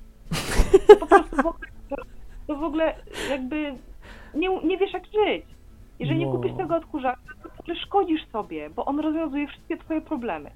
To 0.87 0.95
po 0.95 1.05
prostu 1.07 1.35
w 1.35 1.39
ogóle, 1.45 1.69
to, 1.89 1.95
to 2.47 2.55
w 2.55 2.63
ogóle 2.63 2.95
jakby 3.29 3.75
nie, 4.35 4.49
nie 4.63 4.77
wiesz 4.77 4.93
jak 4.93 5.03
żyć. 5.05 5.45
Jeżeli 5.99 6.19
nie 6.19 6.25
No. 6.25 6.31
kupisz 6.31 6.57
tego 6.57 6.75
odkurzacza, 6.75 7.19
to 7.67 7.75
szkodzisz 7.75 8.27
sobie, 8.27 8.69
bo 8.69 8.85
on 8.85 8.99
rozwiązuje 8.99 9.47
wszystkie 9.47 9.77
twoje 9.77 10.01
problemy, 10.01 10.51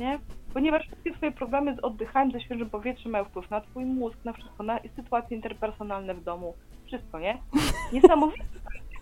nie? 0.00 0.18
Ponieważ 0.54 0.86
wszystkie 0.86 1.12
twoje 1.12 1.32
problemy 1.32 1.76
z 1.76 1.78
oddychaniem, 1.78 2.32
ze 2.32 2.40
świeżym 2.40 2.70
powietrzem 2.70 3.12
mają 3.12 3.24
wpływ 3.24 3.50
na 3.50 3.60
twój 3.60 3.84
mózg, 3.84 4.18
na 4.24 4.32
wszystko, 4.32 4.62
na 4.62 4.78
sytuacje 4.96 5.36
interpersonalne 5.36 6.14
w 6.14 6.24
domu, 6.24 6.54
wszystko, 6.86 7.18
nie? 7.20 7.38
Niesamowite, 7.92 8.44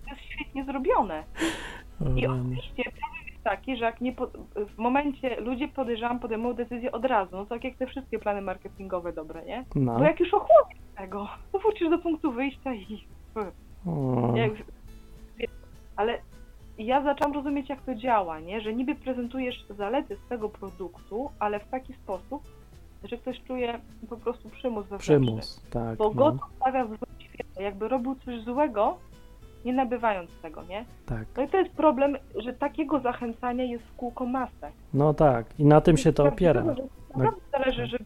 to 0.04 0.10
jest 0.10 0.22
świetnie 0.22 0.64
zrobione. 0.64 1.24
I 2.16 2.26
oczywiście 2.26 2.82
taki, 3.44 3.76
że 3.76 3.84
jak 3.84 4.00
nie 4.00 4.12
po, 4.12 4.26
w 4.56 4.78
momencie 4.78 5.40
ludzie 5.40 5.68
podejrzewam 5.68 6.18
podejmują 6.20 6.54
decyzję 6.54 6.92
od 6.92 7.04
razu, 7.04 7.36
no 7.36 7.46
tak 7.46 7.64
jak 7.64 7.76
te 7.76 7.86
wszystkie 7.86 8.18
plany 8.18 8.42
marketingowe 8.42 9.12
dobre, 9.12 9.44
nie? 9.44 9.64
No. 9.74 9.98
Bo 9.98 10.04
jak 10.04 10.20
już 10.20 10.34
ochłoniesz 10.34 10.78
tego, 10.96 11.28
to 11.52 11.58
wrócisz 11.58 11.90
do 11.90 11.98
punktu 11.98 12.32
wyjścia 12.32 12.74
i... 12.74 13.04
O, 13.86 14.36
Jak, 14.36 14.52
ale 15.96 16.18
ja 16.78 17.02
zaczęłam 17.02 17.34
rozumieć, 17.34 17.68
jak 17.68 17.80
to 17.80 17.94
działa, 17.94 18.40
nie? 18.40 18.60
Że 18.60 18.74
niby 18.74 18.94
prezentujesz 18.94 19.66
zalety 19.70 20.16
swego 20.16 20.48
produktu, 20.48 21.30
ale 21.38 21.60
w 21.60 21.68
taki 21.68 21.94
sposób, 21.94 22.42
że 23.04 23.16
ktoś 23.16 23.42
czuje 23.42 23.80
po 24.08 24.16
prostu 24.16 24.48
przymus 24.48 24.82
wewnętrzny. 24.82 25.20
przymus, 25.20 25.66
tak. 25.70 25.98
Bo 25.98 26.10
go 26.10 26.24
No, 26.32 26.38
to 26.38 26.46
stawia 26.56 26.84
w 26.84 26.88
złym 26.88 27.18
świetle. 27.18 27.62
Jakby 27.62 27.88
robił 27.88 28.14
coś 28.14 28.40
złego, 28.44 28.98
nie 29.64 29.72
nabywając 29.72 30.30
tego, 30.42 30.62
nie? 30.62 30.84
tak. 31.06 31.26
No 31.36 31.42
i 31.42 31.48
to 31.48 31.56
jest 31.56 31.70
problem, 31.72 32.16
że 32.44 32.52
takiego 32.52 33.00
zachęcania 33.00 33.64
jest 33.64 33.84
w 33.84 33.96
kółko 33.96 34.26
masę. 34.26 34.70
No 34.94 35.14
tak. 35.14 35.46
I 35.58 35.64
na 35.64 35.80
tym 35.80 35.96
się 35.96 36.12
to 36.12 36.24
opiera. 36.24 36.62
Naprawdę 36.62 37.40
zależy, 37.52 37.86
żeby 37.86 38.04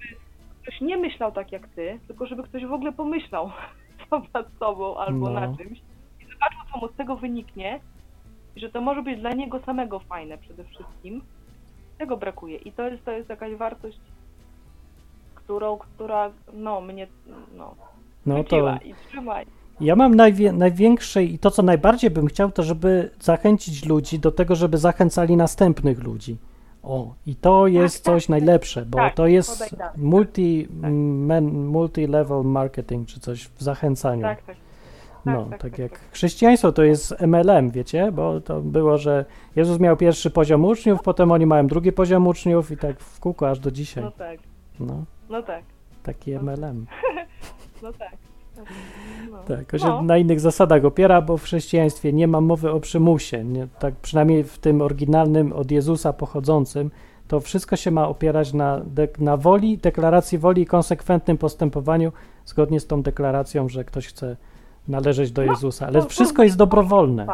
ktoś 0.63 0.81
nie 0.81 0.97
myślał 0.97 1.33
tak 1.33 1.53
jak 1.53 1.69
ty, 1.69 1.99
tylko 2.07 2.27
żeby 2.27 2.43
ktoś 2.43 2.67
w 2.67 2.73
ogóle 2.73 2.93
pomyślał 2.93 3.51
nad 4.35 4.47
sobą 4.59 4.97
albo 4.97 5.31
No. 5.31 5.41
na 5.41 5.57
czymś 5.57 5.79
i 6.21 6.25
zobaczył, 6.33 6.61
co 6.73 6.79
mu 6.79 6.89
z 6.89 6.97
tego 6.97 7.17
wyniknie 7.17 7.81
i 8.57 8.61
że 8.61 8.71
to 8.71 8.81
może 8.81 9.03
być 9.03 9.21
dla 9.21 9.31
niego 9.33 9.61
samego 9.61 9.99
fajne 10.01 10.39
przede 10.39 10.65
wszystkim. 10.65 11.23
Tego 11.99 12.17
brakuje 12.17 12.57
i 12.57 12.73
to 12.73 12.89
jest, 12.89 13.05
to 13.05 13.11
jest 13.11 13.29
jakaś 13.29 13.55
wartość, 13.55 14.01
którą, 15.35 15.79
która 15.79 16.31
no 16.53 16.81
mnie 16.81 17.07
no, 17.57 17.75
No 18.27 18.45
to 18.45 18.75
i 18.85 18.95
trzymaj. 19.09 19.47
Ja 19.81 19.97
mam 19.97 20.15
najwie, 20.15 20.53
największe 20.53 21.25
i 21.25 21.39
to, 21.39 21.51
co 21.51 21.63
najbardziej 21.63 22.11
bym 22.11 22.27
chciał, 22.27 22.53
to 22.53 22.63
żeby 22.63 23.11
zachęcić 23.21 23.87
ludzi 23.87 24.19
do 24.19 24.31
tego, 24.31 24.55
żeby 24.55 24.79
zachęcali 24.79 25.37
następnych 25.37 26.03
ludzi. 26.03 26.37
O, 26.83 27.15
i 27.27 27.37
to 27.37 27.67
jest 27.67 28.05
tak, 28.05 28.15
coś 28.15 28.29
najlepsze, 28.29 28.87
bo 28.87 28.99
tak, 28.99 29.15
to 29.15 29.27
jest 29.27 29.77
multi, 29.97 30.69
tak. 30.83 30.91
men, 30.93 31.69
multi-level 31.69 32.45
marketing, 32.45 33.09
czy 33.09 33.21
coś 33.21 33.49
w 33.49 33.63
zachęcaniu. 33.63 34.23
Tak, 34.23 34.43
tak. 34.43 34.57
No, 35.25 35.43
tak, 35.43 35.51
tak, 35.51 35.61
tak, 35.61 35.79
jak 35.79 35.93
tak. 35.93 36.01
chrześcijaństwo 36.11 36.73
to 36.73 36.83
jest 36.83 37.15
MLM, 37.21 37.71
wiecie, 37.71 38.13
bo 38.13 38.41
to 38.41 38.61
było, 38.61 38.99
że 38.99 39.25
Jezus 39.57 39.81
miał 39.81 39.97
pierwszy 39.97 40.31
poziom 40.31 40.65
uczniów, 40.65 41.03
potem 41.03 41.33
oni 41.33 41.47
mają 41.47 41.67
drugi 41.67 41.93
poziom 41.93 42.27
uczniów 42.27 42.71
i 42.71 42.77
tak 42.77 43.01
w 43.01 43.21
kółko 43.21 43.51
aż 43.51 43.59
do 43.59 43.71
dzisiaj. 43.71 44.05
No 44.05 44.11
tak, 44.11 44.39
No, 44.81 45.05
no 45.29 45.43
tak, 45.43 45.63
taki 46.03 46.33
MLM. 46.33 46.87
no 47.83 47.93
tak. 47.93 48.17
No. 48.57 48.65
Tak, 49.57 49.81
się 49.81 49.87
No. 49.87 50.03
na 50.03 50.19
innych 50.19 50.41
zasadach 50.41 50.85
opiera, 50.85 51.23
bo 51.23 51.37
w 51.37 51.43
chrześcijaństwie 51.43 52.13
nie 52.13 52.29
ma 52.29 52.41
mowy 52.41 52.71
o 52.71 52.81
przymusie. 52.81 53.45
Nie, 53.45 53.67
tak 53.79 53.95
przynajmniej 53.97 54.45
w 54.45 54.59
tym 54.59 54.83
oryginalnym 54.83 55.53
od 55.53 55.71
Jezusa 55.71 56.13
pochodzącym, 56.13 56.91
to 57.29 57.41
wszystko 57.41 57.77
się 57.77 57.91
ma 57.91 58.09
opierać 58.09 58.53
na, 58.53 58.81
na 59.19 59.37
woli, 59.37 59.79
deklaracji 59.79 60.39
woli 60.39 60.63
i 60.63 60.67
konsekwentnym 60.67 61.39
postępowaniu 61.39 62.13
zgodnie 62.45 62.81
z 62.81 62.87
tą 62.87 63.03
deklaracją, 63.03 63.69
że 63.69 63.85
ktoś 63.85 64.07
chce 64.07 64.37
należeć 64.89 65.33
do 65.33 65.45
No, 65.45 65.53
Jezusa. 65.53 65.87
Ale 65.87 66.03
to- 66.03 66.09
wszystko 66.09 66.43
jest 66.43 66.57
dobrowolne. 66.57 67.27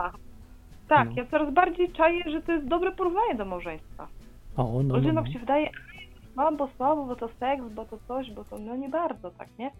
Tak, 0.88 1.08
No. 1.08 1.14
ja 1.16 1.26
coraz 1.30 1.54
bardziej 1.54 1.92
czaję, 1.92 2.24
że 2.30 2.42
to 2.42 2.52
jest 2.52 2.66
dobre 2.66 2.92
porównanie 2.92 3.34
do 3.34 3.44
małżeństwa. 3.44 4.06
O, 4.56 4.64
no, 4.64 4.82
no, 4.82 4.96
Ludziom 4.96 5.14
no. 5.14 5.22
tak 5.22 5.32
się 5.32 5.38
wydaje, 5.38 5.70
no 6.36 6.52
bo 6.52 6.68
słabo, 6.76 7.04
bo 7.04 7.16
to 7.16 7.28
seks, 7.28 7.64
bo 7.74 7.84
to 7.84 7.98
coś, 8.08 8.30
bo 8.30 8.44
to 8.44 8.58
no 8.58 8.76
nie 8.76 8.88
bardzo, 8.88 9.30
tak, 9.30 9.48
nie? 9.58 9.70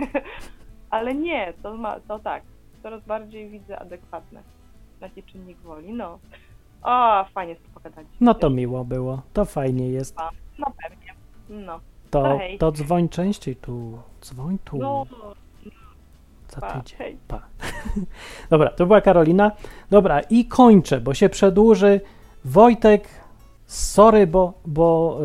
Ale 0.90 1.14
nie, 1.14 1.52
to, 1.62 1.76
ma, 1.76 2.00
to 2.00 2.18
tak, 2.18 2.42
coraz 2.82 3.04
bardziej 3.04 3.48
widzę 3.48 3.78
adekwatne. 3.78 4.42
Taki 5.00 5.22
czynnik 5.22 5.58
woli, 5.58 5.92
no. 5.92 6.18
O, 6.82 7.24
fajnie 7.34 7.54
sobie 7.56 7.68
pogadaliśmy. 7.74 8.16
no 8.20 8.34
to 8.34 8.50
miło 8.50 8.84
było. 8.84 9.22
To 9.32 9.44
fajnie 9.44 9.88
jest. 9.88 10.16
No 10.58 10.66
pewnie, 10.82 11.14
no. 11.66 11.80
To, 12.10 12.22
No 12.22 12.38
to 12.58 12.72
dzwoń 12.72 13.08
częściej 13.08 13.56
tu. 13.56 13.98
Dzwoń 14.20 14.58
tu. 14.64 14.78
No, 14.78 15.06
za 16.48 16.60
pa, 16.60 16.80
tydzień. 16.80 16.98
hej. 16.98 17.16
Pa. 17.28 17.42
Dobra, 18.50 18.70
to 18.70 18.86
była 18.86 19.00
Karolina. 19.00 19.52
Dobra, 19.90 20.20
i 20.20 20.44
kończę, 20.44 21.00
bo 21.00 21.14
się 21.14 21.28
przedłuży. 21.28 22.00
Wojtek, 22.44 23.08
sorry, 23.70 24.26
bo, 24.26 24.52
bo, 24.66 25.18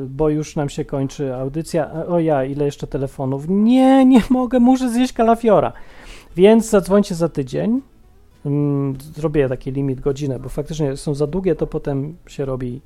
yy, 0.00 0.06
bo 0.08 0.28
już 0.28 0.56
nam 0.56 0.68
się 0.68 0.84
kończy 0.84 1.34
audycja. 1.34 1.92
O 1.92 2.20
ja, 2.20 2.44
ile 2.44 2.64
jeszcze 2.64 2.86
telefonów? 2.86 3.44
Nie, 3.48 4.04
nie 4.04 4.22
mogę, 4.30 4.60
muszę 4.60 4.90
zjeść 4.90 5.12
kalafiora. 5.12 5.72
Więc 6.36 6.70
zadzwońcie 6.70 7.14
za 7.14 7.28
tydzień. 7.28 7.80
Mm, 8.46 8.96
Zrobię 9.14 9.48
taki 9.48 9.72
limit 9.72 10.00
godzinę, 10.00 10.38
bo 10.38 10.48
faktycznie 10.48 10.96
są 10.96 11.14
za 11.14 11.26
długie, 11.26 11.54
to 11.54 11.66
potem 11.66 12.16
się 12.26 12.44
robi. 12.44 12.80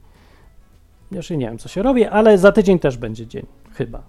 Jeszcze 1.13 1.37
nie 1.37 1.47
wiem, 1.47 1.59
co 1.59 1.69
się 1.69 1.83
robi, 1.83 2.05
ale 2.05 2.39
za 2.39 2.53
tydzień 2.53 2.79
też 2.79 2.97
będzie 2.97 3.27
dzień, 3.27 3.47
chyba. 3.75 4.03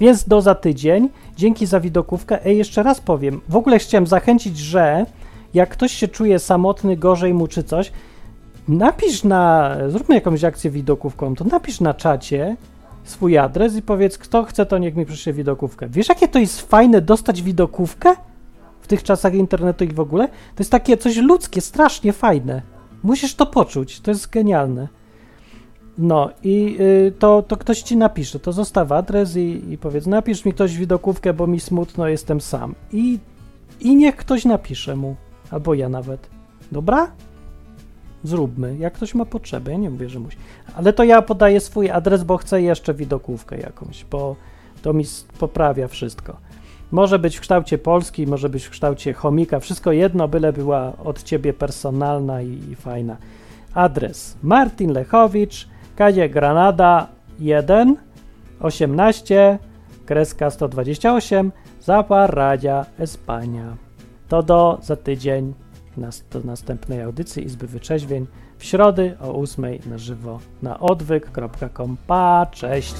Więc 0.00 0.28
do 0.28 0.40
za 0.40 0.54
tydzień. 0.54 1.08
Dzięki 1.36 1.66
za 1.66 1.80
widokówkę. 1.80 2.44
Ej, 2.46 2.58
jeszcze 2.58 2.82
raz 2.82 3.00
powiem. 3.00 3.40
W 3.48 3.56
ogóle 3.56 3.78
chciałem 3.78 4.06
zachęcić, 4.06 4.58
że 4.58 5.06
jak 5.54 5.68
ktoś 5.68 5.92
się 5.92 6.08
czuje 6.08 6.38
samotny, 6.38 6.96
gorzej 6.96 7.34
mu 7.34 7.46
czy 7.46 7.62
coś, 7.62 7.92
napisz 8.68 9.24
na. 9.24 9.76
Zróbmy 9.88 10.14
jakąś 10.14 10.44
akcję 10.44 10.70
widokówką. 10.70 11.34
To 11.34 11.44
napisz 11.44 11.80
na 11.80 11.94
czacie 11.94 12.56
swój 13.04 13.38
adres 13.38 13.76
i 13.76 13.82
powiedz, 13.82 14.18
kto 14.18 14.44
chce, 14.44 14.66
to 14.66 14.78
niech 14.78 14.96
mi 14.96 15.06
przyszły 15.06 15.32
widokówkę. 15.32 15.88
Wiesz, 15.88 16.08
jakie 16.08 16.28
to 16.28 16.38
jest 16.38 16.60
fajne 16.60 17.00
dostać 17.00 17.42
widokówkę 17.42 18.14
w 18.80 18.86
tych 18.86 19.02
czasach 19.02 19.34
internetu 19.34 19.84
i 19.84 19.88
w 19.88 20.00
ogóle? 20.00 20.28
To 20.28 20.58
jest 20.58 20.70
takie 20.70 20.96
coś 20.96 21.16
ludzkie, 21.16 21.60
strasznie 21.60 22.12
fajne. 22.12 22.62
Musisz 23.02 23.34
to 23.34 23.46
poczuć. 23.46 24.00
To 24.00 24.10
jest 24.10 24.30
genialne. 24.30 24.88
No 25.98 26.30
i 26.42 26.76
y, 26.80 27.12
to, 27.18 27.42
to 27.42 27.56
ktoś 27.56 27.82
ci 27.82 27.96
napisze, 27.96 28.40
to 28.40 28.52
zostaw 28.52 28.92
adres 28.92 29.36
i, 29.36 29.72
i 29.72 29.78
powiedz, 29.78 30.06
napisz 30.06 30.44
mi 30.44 30.52
ktoś 30.52 30.76
widokówkę, 30.76 31.32
bo 31.32 31.46
mi 31.46 31.60
smutno, 31.60 32.08
jestem 32.08 32.40
sam. 32.40 32.74
I, 32.92 33.18
I 33.80 33.96
niech 33.96 34.16
ktoś 34.16 34.44
napisze 34.44 34.96
mu, 34.96 35.16
albo 35.50 35.74
ja 35.74 35.88
nawet. 35.88 36.30
Dobra? 36.72 37.10
Zróbmy, 38.24 38.76
jak 38.76 38.92
ktoś 38.92 39.14
ma 39.14 39.24
potrzebę, 39.24 39.70
ja 39.70 39.78
nie 39.78 39.90
mówię, 39.90 40.08
że 40.08 40.20
musi. 40.20 40.36
Ale 40.74 40.92
to 40.92 41.04
ja 41.04 41.22
podaję 41.22 41.60
swój 41.60 41.90
adres, 41.90 42.24
bo 42.24 42.36
chcę 42.36 42.62
jeszcze 42.62 42.94
widokówkę 42.94 43.58
jakąś, 43.58 44.04
bo 44.04 44.36
to 44.82 44.92
mi 44.92 45.04
poprawia 45.38 45.88
wszystko. 45.88 46.36
Może 46.90 47.18
być 47.18 47.36
w 47.36 47.40
kształcie 47.40 47.78
Polski, 47.78 48.26
może 48.26 48.48
być 48.48 48.64
w 48.64 48.70
kształcie 48.70 49.12
chomika, 49.12 49.60
wszystko 49.60 49.92
jedno, 49.92 50.28
byle 50.28 50.52
była 50.52 50.92
od 51.04 51.22
ciebie 51.22 51.52
personalna 51.52 52.42
i, 52.42 52.58
i 52.70 52.76
fajna. 52.76 53.16
Adres 53.74 54.36
Martin 54.42 54.92
Lechowicz, 54.92 55.68
Kadzie 55.96 56.28
Granada 56.28 57.06
1 57.38 57.96
18 58.60 59.58
kreska 60.06 60.50
128 60.50 61.52
Zaparadia 61.80 62.86
Espania. 62.98 63.76
To 64.28 64.42
do 64.42 64.78
za 64.82 64.96
tydzień 64.96 65.54
nas, 66.00 66.24
do 66.30 66.40
następnej 66.40 67.02
audycji 67.02 67.44
Izby 67.44 67.66
Wyczeźwień 67.66 68.26
w 68.58 68.64
środę 68.64 69.16
o 69.20 69.40
8 69.40 69.64
na 69.86 69.98
żywo 69.98 70.40
na 70.62 70.80
odwyk.com. 70.80 71.96
Pa, 72.06 72.46
cześć! 72.52 72.94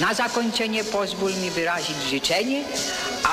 Na 0.00 0.14
zakończenie 0.14 0.84
pozwól 0.84 1.30
mi 1.42 1.50
wyrazić 1.50 1.96
życzenie, 2.10 2.64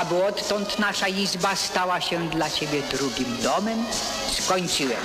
aby 0.01 0.23
odtąd 0.23 0.79
nasza 0.79 1.07
izba 1.07 1.55
stała 1.55 2.01
się 2.01 2.29
dla 2.29 2.49
Ciebie 2.49 2.81
drugim 2.91 3.37
domem. 3.43 3.79
Skończyłem. 4.31 5.01